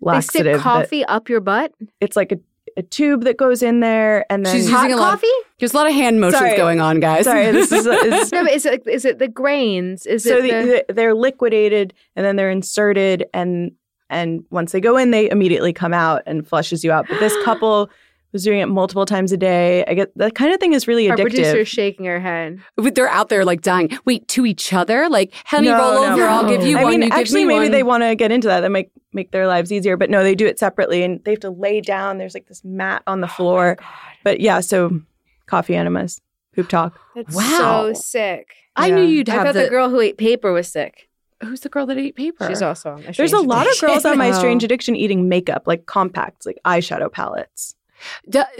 They 0.00 0.06
laxative. 0.06 0.40
stick 0.40 0.44
that- 0.56 0.60
coffee 0.62 1.04
up 1.04 1.28
your 1.28 1.40
butt. 1.40 1.72
it's 2.00 2.16
like 2.16 2.32
a, 2.32 2.38
a 2.76 2.82
tube 2.82 3.24
that 3.24 3.36
goes 3.38 3.62
in 3.62 3.80
there, 3.80 4.26
and 4.30 4.44
then 4.44 4.54
She's 4.54 4.68
Hot 4.70 4.82
using 4.84 4.98
a 4.98 5.00
lot 5.00 5.14
of- 5.14 5.20
coffee? 5.20 5.32
There's 5.58 5.72
a 5.72 5.76
lot 5.76 5.86
of 5.86 5.94
hand 5.94 6.20
motions 6.20 6.38
Sorry. 6.40 6.56
going 6.56 6.80
on, 6.80 7.00
guys. 7.00 7.24
sorry, 7.24 7.50
this 7.50 7.72
is, 7.72 7.86
is 7.86 8.32
No, 8.32 8.44
but 8.44 8.52
is 8.52 8.66
it 8.66 8.86
is 8.86 9.04
it 9.06 9.18
the 9.18 9.28
grains? 9.28 10.04
Is 10.06 10.24
so 10.24 10.36
it 10.38 10.42
the, 10.42 10.48
the, 10.50 10.84
the- 10.88 10.94
they're 10.94 11.14
liquidated 11.14 11.94
and 12.14 12.26
then 12.26 12.36
they're 12.36 12.50
inserted 12.50 13.24
and 13.32 13.72
and 14.10 14.44
once 14.50 14.70
they 14.72 14.80
go 14.80 14.96
in 14.96 15.10
they 15.10 15.28
immediately 15.30 15.72
come 15.72 15.92
out 15.94 16.22
and 16.26 16.46
flushes 16.46 16.84
you 16.84 16.92
out 16.92 17.06
but 17.08 17.18
this 17.18 17.34
couple 17.44 17.90
was 18.32 18.44
doing 18.44 18.60
it 18.60 18.66
multiple 18.66 19.06
times 19.06 19.32
a 19.32 19.36
day 19.36 19.84
i 19.86 19.94
get 19.94 20.16
that 20.16 20.34
kind 20.34 20.52
of 20.52 20.60
thing 20.60 20.72
is 20.74 20.86
really 20.86 21.06
addictive. 21.06 21.10
our 21.10 21.16
producer 21.16 21.56
addictive 21.56 21.66
shaking 21.66 22.06
her 22.06 22.20
head? 22.20 22.60
But 22.76 22.94
They're 22.94 23.08
out 23.08 23.28
there 23.28 23.44
like 23.44 23.62
dying. 23.62 23.90
Wait, 24.04 24.26
to 24.28 24.44
each 24.46 24.72
other? 24.72 25.08
Like, 25.08 25.32
honey, 25.46 25.68
No, 25.68 25.78
roll 25.78 26.02
no. 26.06 26.12
over. 26.12 26.24
I'll 26.24 26.48
give 26.48 26.62
you 26.66 26.76
i 26.78 26.82
one. 26.84 26.90
mean 26.92 27.02
you 27.02 27.08
give 27.10 27.18
actually 27.18 27.44
me 27.44 27.54
maybe 27.54 27.64
one. 27.66 27.72
they 27.72 27.82
want 27.82 28.02
to 28.02 28.14
get 28.14 28.30
into 28.32 28.48
that 28.48 28.60
that 28.60 28.70
make 28.70 28.90
make 29.12 29.30
their 29.30 29.46
lives 29.46 29.72
easier 29.72 29.96
but 29.96 30.10
no 30.10 30.22
they 30.22 30.34
do 30.34 30.46
it 30.46 30.58
separately 30.58 31.02
and 31.02 31.22
they 31.24 31.30
have 31.32 31.40
to 31.40 31.50
lay 31.50 31.80
down 31.80 32.18
there's 32.18 32.34
like 32.34 32.46
this 32.48 32.62
mat 32.64 33.02
on 33.06 33.18
Oh 33.18 33.22
the 33.22 33.28
floor 33.28 33.76
but 34.24 34.40
yeah 34.40 34.60
so 34.60 35.00
coffee 35.46 35.74
enemas 35.74 36.20
poop 36.54 36.68
talk 36.68 36.98
That's 37.14 37.34
Wow. 37.34 37.92
so 37.92 37.92
sick. 37.94 38.54
I 38.74 38.88
Yeah. 38.88 38.94
knew 38.96 39.02
you'd 39.04 39.28
I 39.30 39.32
have 39.34 39.44
thought 39.46 39.54
the, 39.54 39.62
the, 39.62 39.70
girl 39.70 39.88
who 39.88 40.00
ate 40.00 40.18
paper 40.18 40.52
was 40.52 40.68
sick. 40.68 41.08
Who's 41.42 41.60
the 41.60 41.68
girl 41.70 41.86
that 41.86 41.96
ate 41.98 42.16
paper? 42.16 42.46
She's 42.46 42.60
also 42.62 42.90
on. 42.92 43.04
my 43.04 43.10
there's 43.12 43.32
a 43.32 43.38
lot 43.40 43.66
of 43.70 43.78
girls 43.80 44.04
on 44.04 44.18
my 44.18 44.30
Oh. 44.30 44.32
strange 44.32 44.64
addiction 44.68 44.96
eating 44.96 45.28
makeup 45.28 45.62
like 45.66 45.86
compacts 45.86 46.44
like 46.46 46.58
eyeshadow 46.64 47.10
palettes 47.12 47.74
D- 47.74 47.75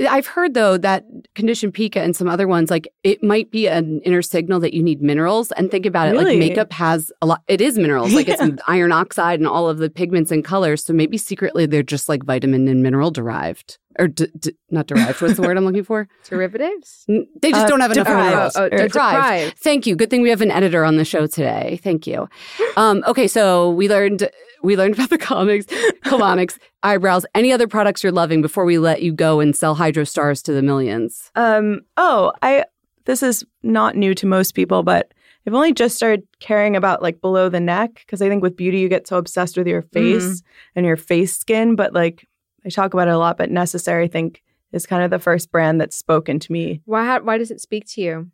I've 0.09 0.27
heard 0.27 0.55
though 0.55 0.77
that 0.79 1.05
condition 1.35 1.73
pica 1.73 2.01
and 2.01 2.17
some 2.17 2.29
other 2.29 2.49
ones 2.49 2.71
like 2.71 2.89
it 3.05 3.23
might 3.23 3.51
be 3.51 3.67
an 3.69 4.01
inner 4.05 4.23
signal 4.23 4.61
that 4.61 4.75
you 4.75 4.83
need 4.83 5.03
minerals. 5.03 5.53
And 5.53 5.71
think 5.71 5.87
about 5.87 6.09
it, 6.09 6.17
like 6.17 6.39
makeup 6.39 6.73
has 6.73 7.13
a 7.23 7.27
lot. 7.27 7.43
It 7.49 7.61
is 7.61 7.79
minerals, 7.79 8.15
like 8.15 8.29
it's 8.29 8.43
iron 8.67 8.93
oxide 8.93 9.39
and 9.41 9.47
all 9.49 9.69
of 9.69 9.79
the 9.79 9.91
pigments 9.91 10.31
and 10.31 10.45
colors. 10.45 10.85
So 10.85 10.93
maybe 10.93 11.19
secretly 11.19 11.67
they're 11.67 11.83
just 11.83 12.09
like 12.09 12.25
vitamin 12.25 12.69
and 12.69 12.83
mineral 12.83 13.11
derived, 13.11 13.79
or 13.99 14.09
d- 14.09 14.29
d- 14.39 14.53
not 14.71 14.87
derived. 14.87 15.21
What's 15.21 15.37
the 15.37 15.43
word 15.43 15.57
I'm 15.57 15.65
looking 15.65 15.85
for? 15.85 16.09
derivatives. 16.29 17.05
They 17.09 17.51
just 17.51 17.67
Uh, 17.67 17.69
don't 17.69 17.81
have 17.81 17.93
enough 17.93 18.07
deprived. 18.07 18.31
minerals. 18.31 18.57
Oh, 18.57 18.63
oh, 18.63 18.75
Or- 18.77 18.79
deprived. 18.89 19.59
Thank 19.59 19.87
you. 19.87 19.97
Good 19.97 20.11
thing 20.11 20.23
we 20.23 20.31
have 20.31 20.41
an 20.43 20.51
editor 20.51 20.85
on 20.85 20.97
the 20.97 21.05
show 21.05 21.27
today. 21.27 21.81
Thank 21.83 22.07
you. 22.07 22.29
Um, 22.77 23.03
okay, 23.07 23.27
so 23.29 23.71
we 23.71 23.89
learned 23.89 24.29
we 24.67 24.77
learned 24.77 24.95
about 24.95 25.11
the 25.11 25.19
comics, 25.19 25.67
colonics, 26.05 26.59
eyebrows. 26.83 27.25
Any 27.35 27.53
other 27.53 27.69
products 27.69 28.03
you're 28.03 28.13
loving 28.13 28.43
before 28.43 28.65
we 28.65 28.79
let 28.79 29.01
you 29.01 29.13
go 29.13 29.41
and 29.41 29.57
sell 29.57 29.75
Hydro 29.75 30.05
Stars 30.05 30.43
to 30.43 30.53
the 30.53 30.63
millions? 30.63 31.31
Um, 31.35 31.81
oh, 31.97 32.33
I 32.43 32.65
this 33.07 33.23
is 33.23 33.45
not 33.63 33.97
new 33.97 34.15
to 34.17 34.27
most 34.27 34.53
people, 34.53 34.83
but 34.83 35.15
I've 35.47 35.55
only 35.55 35.73
just 35.73 35.97
started 35.97 36.27
caring 36.41 36.75
about 36.75 37.03
like 37.03 37.21
below 37.21 37.49
the 37.49 37.61
neck 37.61 37.95
because 37.95 38.21
I 38.21 38.29
think 38.29 38.43
with 38.43 38.57
beauty 38.57 38.81
you 38.81 38.89
get 38.89 39.07
so 39.07 39.17
obsessed 39.17 39.57
with 39.57 39.69
your 39.69 39.83
face 39.83 40.43
and 40.75 40.85
your 40.85 40.97
face 40.97 41.39
skin, 41.39 41.77
but 41.77 41.95
like 41.95 42.27
I 42.65 42.69
talk 42.69 42.93
about 42.93 43.09
it 43.09 43.15
a 43.15 43.19
lot, 43.19 43.39
but 43.39 43.51
Necessaire 43.51 44.01
I 44.01 44.09
think 44.09 44.43
is 44.73 44.87
kind 44.87 45.05
of 45.05 45.11
the 45.11 45.21
first 45.21 45.53
brand 45.53 45.81
that's 45.81 45.97
spoken 45.97 46.41
to 46.41 46.53
me. 46.53 46.83
Why? 46.85 47.05
How, 47.05 47.21
why 47.21 47.39
does 47.39 47.53
it 47.53 47.61
speak 47.61 47.87
to 47.91 48.01
you? 48.01 48.31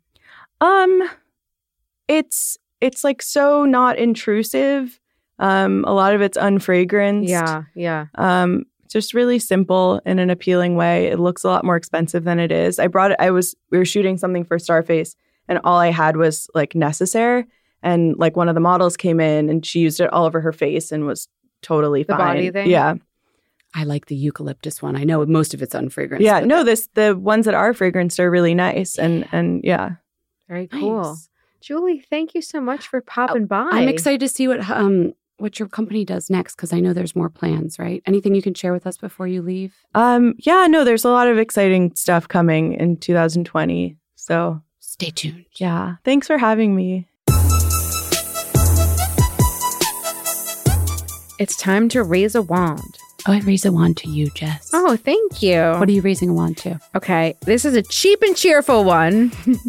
Um 0.59 1.09
it's 2.07 2.57
it's 2.81 3.03
like 3.03 3.21
so 3.21 3.63
not 3.63 3.97
intrusive. 3.99 4.99
Um 5.39 5.83
a 5.87 5.93
lot 5.93 6.13
of 6.13 6.21
it's 6.21 6.37
unfragranced. 6.37 7.27
Yeah, 7.27 7.63
yeah. 7.75 8.05
Um, 8.15 8.65
just 8.89 9.13
really 9.15 9.39
simple 9.39 9.99
in 10.05 10.19
an 10.19 10.29
appealing 10.29 10.75
way. 10.75 11.07
It 11.07 11.19
looks 11.19 11.43
a 11.43 11.47
lot 11.47 11.65
more 11.65 11.75
expensive 11.75 12.23
than 12.25 12.39
it 12.39 12.51
is. 12.51 12.77
I 12.77 12.87
brought 12.87 13.11
it. 13.11 13.17
I 13.19 13.31
was 13.31 13.55
we 13.71 13.77
were 13.79 13.85
shooting 13.85 14.17
something 14.17 14.43
for 14.45 14.57
Starface, 14.57 15.15
and 15.47 15.59
all 15.63 15.77
I 15.79 15.89
had 15.91 16.15
was 16.17 16.47
like 16.53 16.75
necessaire. 16.75 17.45
And 17.81 18.15
like 18.17 18.37
one 18.37 18.47
of 18.47 18.55
the 18.55 18.61
models 18.61 18.95
came 18.95 19.19
in, 19.19 19.49
and 19.49 19.65
she 19.65 19.79
used 19.79 19.99
it 19.99 20.13
all 20.13 20.25
over 20.25 20.39
her 20.41 20.53
face 20.53 20.91
and 20.91 21.05
was 21.05 21.27
totally 21.61 22.03
The 22.03 22.13
fine. 22.13 22.19
body 22.35 22.51
thing? 22.51 22.69
Yeah, 22.69 22.93
I 23.73 23.83
like 23.83 24.05
the 24.05 24.15
eucalyptus 24.15 24.81
one. 24.81 24.95
I 24.95 25.03
know 25.03 25.25
most 25.25 25.53
of 25.55 25.61
it's 25.63 25.73
unfragranced. 25.73 26.19
yeah. 26.21 26.39
but 26.41 26.47
No, 26.47 26.63
this 26.63 26.87
the 26.93 27.17
ones 27.17 27.45
that 27.45 27.55
are 27.55 27.73
fragranced 27.73 28.19
are 28.19 28.29
really 28.29 28.53
nice, 28.53 28.97
and 28.99 29.27
and 29.31 29.61
yeah. 29.63 29.95
Very 30.47 30.69
nice. 30.71 30.79
cool. 30.81 31.17
Julie, 31.61 32.05
thank 32.09 32.35
you 32.35 32.41
so 32.41 32.61
much 32.61 32.87
for 32.87 33.01
popping 33.01 33.47
by. 33.47 33.67
I'm 33.71 33.87
excited 33.89 34.19
to 34.19 34.27
see 34.29 34.47
what 34.47 34.69
um 34.69 35.13
what 35.43 35.59
your 35.59 35.67
company 35.67 36.05
does 36.05 36.29
next 36.29 36.55
because 36.55 36.71
I 36.71 36.79
know 36.79 36.93
there's 36.93 37.15
more 37.15 37.29
plans. 37.29 37.77
Right? 37.77 38.01
Anything 38.07 38.33
you 38.33 38.41
can 38.41 38.53
share 38.55 38.71
with 38.73 38.87
us 38.87 38.97
before 38.97 39.27
you 39.27 39.41
leave? 39.43 39.75
Um, 39.93 40.33
yeah. 40.39 40.65
No, 40.67 40.83
there's 40.83 41.03
a 41.05 41.09
lot 41.09 41.27
of 41.27 41.37
exciting 41.37 41.93
stuff 41.95 42.27
coming 42.27 42.73
in 42.73 42.97
2020. 42.97 43.97
So 44.15 44.61
Stay 44.79 45.09
tuned. 45.09 45.45
yeah, 45.57 45.95
thanks 46.05 46.27
for 46.27 46.37
having 46.37 46.75
me. 46.75 47.07
It's 51.39 51.57
time 51.57 51.89
to 51.89 52.03
raise 52.03 52.35
a 52.35 52.41
wand. 52.41 52.97
Oh, 53.27 53.33
I 53.33 53.39
raise 53.39 53.65
a 53.65 53.71
wand 53.71 53.97
to 53.97 54.09
you, 54.09 54.29
Jess. 54.31 54.69
Oh, 54.73 54.95
thank 54.97 55.41
you. 55.41 55.57
What 55.57 55.89
are 55.89 55.91
you 55.91 56.01
raising 56.01 56.29
a 56.29 56.33
wand 56.33 56.57
to? 56.57 56.79
okay, 56.95 57.35
this 57.45 57.65
is 57.65 57.73
a 57.75 57.81
cheap 57.81 58.21
and 58.21 58.35
cheerful 58.35 58.83
one. 58.85 59.31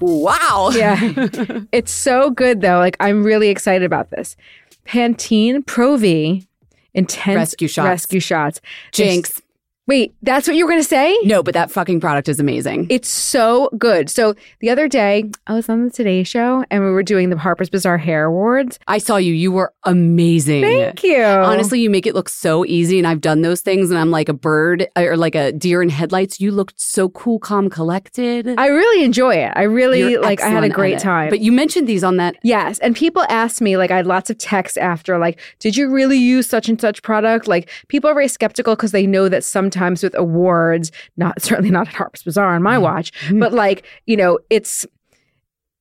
Wow. 0.00 0.70
Yeah. 0.74 0.98
it's 1.72 1.92
so 1.92 2.30
good 2.30 2.60
though. 2.60 2.78
Like 2.78 2.96
I'm 2.98 3.22
really 3.22 3.50
excited 3.50 3.84
about 3.84 4.10
this. 4.10 4.36
Pantene 4.86 5.64
Pro 5.64 5.96
V 5.96 6.46
intense 6.94 7.36
Rescue 7.36 7.68
shots. 7.68 7.86
Rescue 7.86 8.20
shots. 8.20 8.60
Jinx. 8.92 9.40
Wait, 9.88 10.14
that's 10.22 10.46
what 10.46 10.56
you 10.56 10.64
were 10.64 10.70
going 10.70 10.80
to 10.80 10.88
say? 10.88 11.18
No, 11.24 11.42
but 11.42 11.54
that 11.54 11.68
fucking 11.68 11.98
product 11.98 12.28
is 12.28 12.38
amazing. 12.38 12.86
It's 12.88 13.08
so 13.08 13.68
good. 13.76 14.08
So 14.08 14.36
the 14.60 14.70
other 14.70 14.86
day, 14.86 15.24
I 15.48 15.54
was 15.54 15.68
on 15.68 15.84
the 15.84 15.90
Today 15.90 16.22
Show 16.22 16.64
and 16.70 16.84
we 16.84 16.90
were 16.90 17.02
doing 17.02 17.30
the 17.30 17.36
Harper's 17.36 17.68
Bazaar 17.68 17.98
Hair 17.98 18.26
Awards. 18.26 18.78
I 18.86 18.98
saw 18.98 19.16
you. 19.16 19.32
You 19.32 19.50
were 19.50 19.72
amazing. 19.82 20.62
Thank 20.62 21.02
you. 21.02 21.20
Honestly, 21.20 21.80
you 21.80 21.90
make 21.90 22.06
it 22.06 22.14
look 22.14 22.28
so 22.28 22.64
easy, 22.64 22.98
and 22.98 23.08
I've 23.08 23.20
done 23.20 23.42
those 23.42 23.60
things, 23.60 23.90
and 23.90 23.98
I'm 23.98 24.12
like 24.12 24.28
a 24.28 24.34
bird 24.34 24.86
uh, 24.94 25.02
or 25.02 25.16
like 25.16 25.34
a 25.34 25.50
deer 25.50 25.82
in 25.82 25.88
headlights. 25.88 26.40
You 26.40 26.52
looked 26.52 26.80
so 26.80 27.08
cool, 27.08 27.40
calm, 27.40 27.68
collected. 27.68 28.54
I 28.56 28.68
really 28.68 29.04
enjoy 29.04 29.34
it. 29.34 29.52
I 29.56 29.62
really 29.62 29.98
You're 29.98 30.22
like. 30.22 30.40
I 30.40 30.48
had 30.48 30.62
a 30.62 30.68
great 30.68 31.00
time. 31.00 31.28
But 31.28 31.40
you 31.40 31.50
mentioned 31.50 31.88
these 31.88 32.04
on 32.04 32.18
that. 32.18 32.36
Yes. 32.44 32.78
And 32.78 32.94
people 32.94 33.24
asked 33.28 33.60
me, 33.60 33.76
like, 33.76 33.90
I 33.90 33.96
had 33.96 34.06
lots 34.06 34.30
of 34.30 34.38
texts 34.38 34.76
after, 34.76 35.18
like, 35.18 35.40
did 35.58 35.76
you 35.76 35.90
really 35.90 36.18
use 36.18 36.46
such 36.46 36.68
and 36.68 36.80
such 36.80 37.02
product? 37.02 37.48
Like, 37.48 37.68
people 37.88 38.08
are 38.08 38.14
very 38.14 38.28
skeptical 38.28 38.76
because 38.76 38.92
they 38.92 39.08
know 39.08 39.28
that 39.28 39.42
sometimes 39.72 40.02
with 40.02 40.14
awards, 40.14 40.92
not 41.16 41.40
certainly 41.42 41.70
not 41.70 41.88
at 41.88 41.94
Harper's 41.94 42.22
Bazaar 42.22 42.54
on 42.54 42.62
my 42.62 42.72
Mm-hmm. 42.74 42.82
watch, 42.82 43.12
but 43.38 43.52
like, 43.52 43.84
you 44.06 44.16
know, 44.16 44.38
it's, 44.50 44.84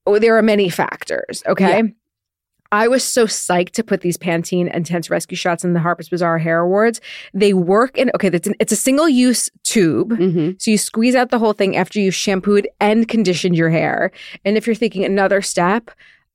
oh, 0.06 0.20
there 0.20 0.38
are 0.38 0.42
many 0.42 0.70
factors. 0.70 1.42
Okay. 1.48 1.78
Yeah. 1.78 1.90
I 2.74 2.88
was 2.88 3.04
so 3.04 3.26
psyched 3.26 3.72
to 3.72 3.84
put 3.84 4.00
these 4.02 4.18
Pantene 4.18 4.74
Intense 4.74 5.10
Rescue 5.10 5.36
Shots 5.36 5.66
in 5.66 5.74
the 5.74 5.80
Harper's 5.82 6.08
Bazaar 6.10 6.38
Hair 6.38 6.62
Awards. 6.62 7.02
They 7.34 7.54
work 7.54 7.98
in, 7.98 8.12
okay, 8.16 8.28
it's, 8.30 8.48
an, 8.48 8.56
it's 8.62 8.72
a 8.72 8.78
single 8.78 9.10
use 9.10 9.50
tube. 9.64 10.12
Mhm. 10.12 10.62
So 10.62 10.72
you 10.72 10.78
squeeze 10.78 11.16
out 11.16 11.32
the 11.32 11.40
whole 11.40 11.52
thing 11.54 11.76
after 11.76 12.00
you've 12.00 12.16
shampooed 12.16 12.70
and 12.80 13.08
conditioned 13.10 13.58
your 13.58 13.70
hair. 13.70 14.12
And 14.46 14.56
if 14.58 14.66
you're 14.68 14.76
thinking 14.76 15.04
another 15.04 15.42
step, 15.42 15.92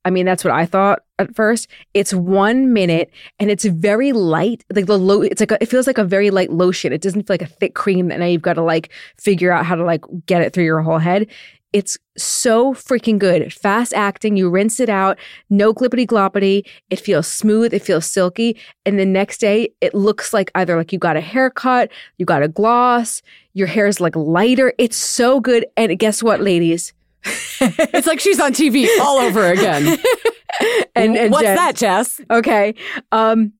I 0.07 0.09
mean, 0.09 0.25
that's 0.25 0.45
what 0.45 0.53
I 0.53 0.65
thought 0.65 1.01
at 1.19 1.35
first. 1.35 1.67
It's 1.93 2.13
one 2.13 2.71
minute 2.71 3.11
and 3.39 3.51
it's 3.51 3.65
very 3.65 4.13
light. 4.13 4.63
Like 4.73 4.85
the 4.85 4.97
low, 4.97 5.21
it's 5.21 5.41
like, 5.41 5.51
a, 5.51 5.61
it 5.61 5.65
feels 5.65 5.85
like 5.85 5.97
a 5.97 6.05
very 6.05 6.29
light 6.29 6.49
lotion. 6.49 6.93
It 6.93 7.01
doesn't 7.01 7.27
feel 7.27 7.33
like 7.33 7.41
a 7.41 7.45
thick 7.45 7.75
cream 7.75 8.07
that 8.07 8.19
now 8.19 8.25
you've 8.25 8.41
got 8.41 8.53
to 8.53 8.61
like 8.61 8.89
figure 9.19 9.51
out 9.51 9.65
how 9.65 9.75
to 9.75 9.83
like 9.83 10.05
get 10.25 10.41
it 10.41 10.53
through 10.53 10.63
your 10.63 10.81
whole 10.81 10.99
head. 10.99 11.27
It's 11.73 11.97
so 12.17 12.73
freaking 12.73 13.19
good. 13.19 13.53
Fast 13.53 13.93
acting. 13.93 14.37
You 14.37 14.49
rinse 14.49 14.79
it 14.79 14.87
out. 14.87 15.17
No 15.49 15.73
glippity 15.73 16.07
gloppity. 16.07 16.65
It 16.89 17.01
feels 17.01 17.27
smooth. 17.27 17.73
It 17.73 17.81
feels 17.81 18.05
silky. 18.05 18.57
And 18.85 18.97
the 18.97 19.05
next 19.05 19.39
day, 19.39 19.73
it 19.81 19.93
looks 19.93 20.31
like 20.31 20.51
either 20.55 20.77
like 20.77 20.93
you 20.93 20.99
got 20.99 21.17
a 21.17 21.21
haircut, 21.21 21.91
you 22.17 22.25
got 22.25 22.43
a 22.43 22.47
gloss, 22.47 23.21
your 23.53 23.67
hair 23.67 23.87
is 23.87 23.99
like 23.99 24.15
lighter. 24.15 24.73
It's 24.77 24.95
so 24.95 25.41
good. 25.41 25.65
And 25.75 25.99
guess 25.99 26.23
what, 26.23 26.39
ladies? 26.39 26.93
It's 27.25 28.07
like 28.07 28.19
she's 28.19 28.39
on 28.39 28.53
TV 28.53 28.87
all 29.01 29.17
over 29.17 29.45
again. 29.47 29.97
and, 30.95 31.17
and 31.17 31.31
what's 31.31 31.43
Jen- 31.43 31.55
that, 31.55 31.75
Jess? 31.75 32.21
Okay. 32.29 32.75
Um, 33.11 33.53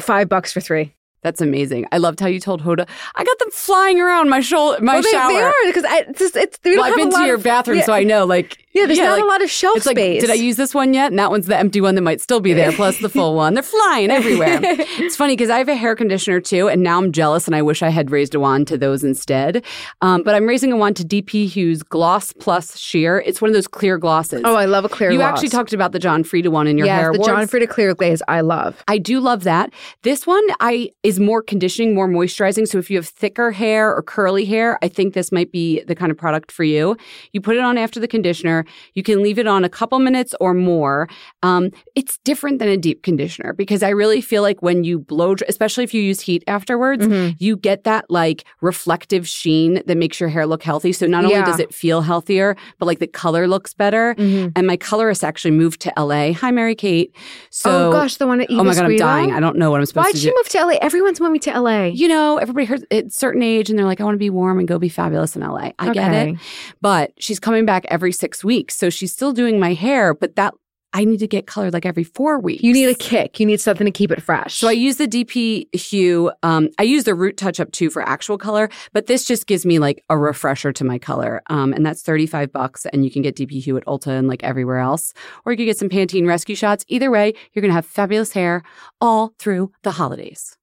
five 0.00 0.28
bucks 0.28 0.52
for 0.52 0.60
three. 0.60 0.94
That's 1.22 1.40
amazing. 1.40 1.86
I 1.90 1.98
loved 1.98 2.20
how 2.20 2.26
you 2.26 2.38
told 2.38 2.62
Hoda. 2.62 2.86
I 3.14 3.24
got 3.24 3.38
them 3.38 3.50
flying 3.50 3.98
around 4.00 4.28
my 4.28 4.40
shoulder, 4.40 4.82
my 4.82 4.94
well, 4.94 5.02
they, 5.02 5.10
shower. 5.10 5.32
they 5.32 5.40
are 5.40 5.54
because 5.66 5.84
it's 5.86 6.18
just 6.18 6.36
it's. 6.36 6.58
We 6.64 6.76
Well, 6.76 6.84
don't 6.84 6.84
I've 6.84 6.98
have 7.00 7.10
been 7.10 7.20
to 7.20 7.26
your 7.26 7.36
of- 7.36 7.42
bathroom, 7.42 7.78
Yeah. 7.78 7.84
so 7.86 7.92
I 7.94 8.04
know. 8.04 8.26
Like 8.26 8.63
Yeah, 8.74 8.86
there's 8.86 8.98
Yeah, 8.98 9.04
not 9.04 9.12
like, 9.12 9.22
a 9.22 9.26
lot 9.26 9.42
of 9.42 9.50
shelf 9.50 9.76
It's 9.76 9.86
like, 9.86 9.96
space. 9.96 10.20
did 10.20 10.30
I 10.30 10.34
use 10.34 10.56
this 10.56 10.74
one 10.74 10.94
yet? 10.94 11.12
And 11.12 11.18
that 11.20 11.30
one's 11.30 11.46
the 11.46 11.56
empty 11.56 11.80
one 11.80 11.94
that 11.94 12.02
might 12.02 12.20
still 12.20 12.40
be 12.40 12.52
there, 12.52 12.72
plus 12.72 12.98
the 12.98 13.08
full 13.08 13.36
one. 13.36 13.54
They're 13.54 13.62
flying 13.62 14.10
everywhere. 14.10 14.58
it's 14.62 15.14
funny 15.14 15.36
because 15.36 15.48
I 15.48 15.58
have 15.58 15.68
a 15.68 15.76
hair 15.76 15.94
conditioner 15.94 16.40
too, 16.40 16.68
and 16.68 16.82
now 16.82 16.98
I'm 16.98 17.12
jealous 17.12 17.46
and 17.46 17.54
I 17.54 17.62
wish 17.62 17.82
I 17.82 17.90
had 17.90 18.10
raised 18.10 18.34
a 18.34 18.40
wand 18.40 18.66
to 18.68 18.76
those 18.76 19.04
instead. 19.04 19.64
Um, 20.00 20.24
but 20.24 20.34
I'm 20.34 20.46
raising 20.46 20.72
a 20.72 20.76
wand 20.76 20.96
to 20.96 21.04
DP 21.04 21.48
Hue's 21.48 21.84
Gloss 21.84 22.32
Plus 22.32 22.76
Sheer. 22.76 23.20
It's 23.24 23.40
one 23.40 23.48
of 23.48 23.54
those 23.54 23.68
clear 23.68 23.96
glosses. 23.96 24.42
Oh, 24.44 24.56
I 24.56 24.64
love 24.64 24.84
a 24.84 24.88
clear 24.88 25.12
you 25.12 25.18
gloss. 25.18 25.34
actually 25.34 25.50
talked 25.50 25.72
about 25.72 25.92
the 25.92 26.00
John 26.00 26.24
Frieda 26.24 26.50
one 26.50 26.66
in 26.66 26.76
your 26.76 26.88
yes, 26.88 27.00
hair 27.00 27.12
the 27.12 27.18
awards. 27.18 27.28
John 27.28 27.46
Frieda 27.46 27.68
clear 27.68 27.94
glaze 27.94 28.22
I 28.26 28.40
love. 28.40 28.82
I 28.88 28.98
do 28.98 29.20
love 29.20 29.44
that. 29.44 29.72
This 30.02 30.26
one 30.26 30.42
I 30.58 30.90
is 31.04 31.20
more 31.20 31.42
conditioning, 31.42 31.94
more 31.94 32.08
moisturizing. 32.08 32.66
So 32.66 32.78
if 32.78 32.90
you 32.90 32.96
have 32.96 33.06
thicker 33.06 33.52
hair 33.52 33.94
or 33.94 34.02
curly 34.02 34.44
hair, 34.44 34.80
I 34.82 34.88
think 34.88 35.14
this 35.14 35.30
might 35.30 35.52
be 35.52 35.82
the 35.84 35.94
kind 35.94 36.10
of 36.10 36.18
product 36.18 36.50
for 36.50 36.64
you. 36.64 36.96
You 37.32 37.40
put 37.40 37.56
it 37.56 37.62
on 37.62 37.78
after 37.78 38.00
the 38.00 38.08
conditioner. 38.08 38.63
You 38.94 39.02
can 39.02 39.22
leave 39.22 39.38
it 39.38 39.46
on 39.46 39.64
a 39.64 39.68
couple 39.68 39.98
minutes 39.98 40.34
or 40.40 40.54
more. 40.54 41.08
Um, 41.42 41.70
it's 41.94 42.18
different 42.24 42.58
than 42.58 42.68
a 42.68 42.76
deep 42.76 43.02
conditioner 43.02 43.52
because 43.52 43.82
I 43.82 43.90
really 43.90 44.20
feel 44.20 44.42
like 44.42 44.62
when 44.62 44.84
you 44.84 44.98
blow, 44.98 45.34
especially 45.48 45.84
if 45.84 45.94
you 45.94 46.02
use 46.02 46.20
heat 46.20 46.42
afterwards, 46.46 47.06
Mhm. 47.06 47.36
you 47.38 47.56
get 47.56 47.84
that 47.84 48.04
like 48.10 48.44
reflective 48.60 49.26
sheen 49.28 49.82
that 49.86 49.96
makes 49.96 50.20
your 50.20 50.28
hair 50.28 50.46
look 50.46 50.62
healthy. 50.62 50.92
So 50.92 51.06
not 51.06 51.24
only 51.24 51.36
Yeah. 51.36 51.44
does 51.44 51.60
it 51.60 51.72
feel 51.74 52.02
healthier, 52.02 52.56
but 52.78 52.86
like 52.86 52.98
the 52.98 53.06
color 53.06 53.46
looks 53.46 53.74
better. 53.74 54.14
Mhm. 54.18 54.52
And 54.56 54.66
my 54.66 54.76
colorist 54.76 55.22
actually 55.24 55.50
moved 55.52 55.80
to 55.82 55.92
LA. 55.98 56.32
Hi, 56.32 56.50
Mary 56.50 56.74
Kate. 56.74 57.14
So 57.50 57.88
oh 57.88 57.92
gosh, 57.92 58.16
the 58.16 58.26
one 58.26 58.40
at 58.40 58.48
Oh 58.50 58.62
my 58.64 58.74
god, 58.74 58.84
I'm 58.84 58.96
dying. 58.96 59.32
I 59.32 59.40
don't 59.40 59.56
know 59.56 59.70
what 59.70 59.80
I'm 59.80 59.86
supposed 59.86 60.08
to 60.08 60.12
do. 60.12 60.18
Why'd 60.18 60.22
she 60.22 60.36
move 60.36 60.48
to 60.50 60.58
LA? 60.58 60.78
Everyone's 60.80 61.20
moving 61.20 61.40
to 61.40 61.50
LA. 61.50 61.86
You 61.86 62.08
know, 62.08 62.38
everybody 62.38 62.66
heard 62.66 62.84
at 62.90 63.06
a 63.06 63.10
certain 63.10 63.42
age 63.42 63.70
and 63.70 63.78
they're 63.78 63.86
like, 63.86 64.00
I 64.00 64.04
want 64.04 64.14
to 64.14 64.18
be 64.18 64.30
warm 64.30 64.58
and 64.58 64.66
go 64.68 64.78
be 64.78 64.88
fabulous 64.88 65.36
in 65.36 65.42
LA. 65.42 65.72
I 65.78 65.92
get 65.92 66.12
it. 66.12 66.36
But 66.80 67.12
she's 67.18 67.38
coming 67.40 67.64
back 67.64 67.84
every 67.88 68.12
six 68.12 68.42
weeks. 68.44 68.53
So 68.70 68.90
she's 68.90 69.12
still 69.12 69.32
doing 69.32 69.58
my 69.58 69.74
hair, 69.74 70.14
but 70.14 70.36
that 70.36 70.54
I 70.94 71.04
need 71.04 71.18
to 71.18 71.26
get 71.26 71.48
colored 71.48 71.72
like 71.72 71.84
every 71.84 72.04
four 72.04 72.38
weeks. 72.38 72.62
You 72.62 72.72
need 72.72 72.88
a 72.88 72.94
kick. 72.94 73.40
You 73.40 73.46
need 73.46 73.60
something 73.60 73.84
to 73.84 73.90
keep 73.90 74.12
it 74.12 74.22
fresh. 74.22 74.54
So 74.54 74.68
I 74.68 74.72
use 74.72 74.96
the 74.96 75.08
DP 75.08 75.74
Hue. 75.74 76.30
Um, 76.44 76.68
I 76.78 76.84
use 76.84 77.02
the 77.02 77.16
Root 77.16 77.36
Touch 77.36 77.58
Up 77.58 77.72
too 77.72 77.90
for 77.90 78.00
actual 78.00 78.38
color, 78.38 78.70
but 78.92 79.06
this 79.06 79.24
just 79.24 79.48
gives 79.48 79.66
me 79.66 79.80
like 79.80 80.04
a 80.08 80.16
refresher 80.16 80.72
to 80.72 80.84
my 80.84 81.00
color. 81.00 81.42
Um, 81.50 81.72
and 81.72 81.84
that's 81.84 82.02
35 82.02 82.52
bucks. 82.52 82.86
And 82.86 83.04
you 83.04 83.10
can 83.10 83.22
get 83.22 83.34
DP 83.34 83.60
Hue 83.60 83.76
at 83.76 83.84
Ulta 83.86 84.16
and 84.16 84.28
like 84.28 84.44
everywhere 84.44 84.78
else. 84.78 85.12
Or 85.44 85.52
you 85.52 85.56
can 85.56 85.66
get 85.66 85.78
some 85.78 85.88
Pantene 85.88 86.28
Rescue 86.28 86.54
Shots. 86.54 86.84
Either 86.86 87.10
way, 87.10 87.34
you're 87.52 87.62
going 87.62 87.70
to 87.70 87.76
have 87.76 87.86
fabulous 87.86 88.32
hair 88.32 88.62
all 89.00 89.34
through 89.40 89.72
the 89.82 89.90
holidays. 89.90 90.56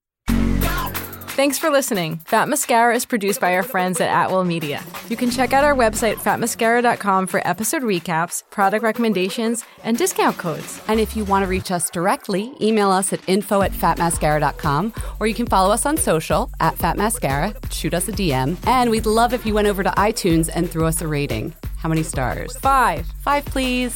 Thanks 1.42 1.58
for 1.58 1.72
listening. 1.72 2.18
Fat 2.18 2.50
Mascara 2.50 2.94
is 2.94 3.04
produced 3.04 3.42
by 3.42 3.56
our 3.56 3.64
friends 3.64 4.00
at 4.00 4.12
Atwell 4.14 4.44
Media. 4.44 4.84
You 5.10 5.18
can 5.18 5.32
check 5.32 5.54
out 5.54 5.64
our 5.64 5.74
website, 5.74 6.18
fatmascara.com, 6.18 7.26
for 7.26 7.42
episode 7.48 7.82
recaps, 7.82 8.44
product 8.52 8.84
recommendations, 8.84 9.66
and 9.84 9.98
discount 9.98 10.38
codes. 10.38 10.80
And 10.88 11.00
if 11.00 11.18
you 11.18 11.26
want 11.26 11.42
to 11.42 11.48
reach 11.50 11.72
us 11.72 11.90
directly, 11.90 12.54
email 12.62 12.92
us 12.92 13.12
at 13.12 13.28
info 13.28 13.64
at 13.64 13.72
fatmascara.com 13.72 14.94
or 15.20 15.26
you 15.26 15.34
can 15.34 15.48
follow 15.48 15.74
us 15.74 15.88
on 15.88 15.98
social 15.98 16.52
at 16.60 16.76
fatmascara, 16.76 17.74
shoot 17.74 17.96
us 17.96 18.08
a 18.08 18.12
DM. 18.12 18.56
And 18.68 18.92
we'd 18.92 19.08
love 19.08 19.34
if 19.34 19.44
you 19.44 19.56
went 19.56 19.68
over 19.68 19.82
to 19.82 19.90
iTunes 19.98 20.48
and 20.54 20.70
threw 20.70 20.86
us 20.86 21.02
a 21.02 21.08
rating. 21.08 21.56
How 21.78 21.90
many 21.90 22.04
stars? 22.04 22.56
Five. 22.58 23.08
Five, 23.24 23.46
please. 23.46 23.96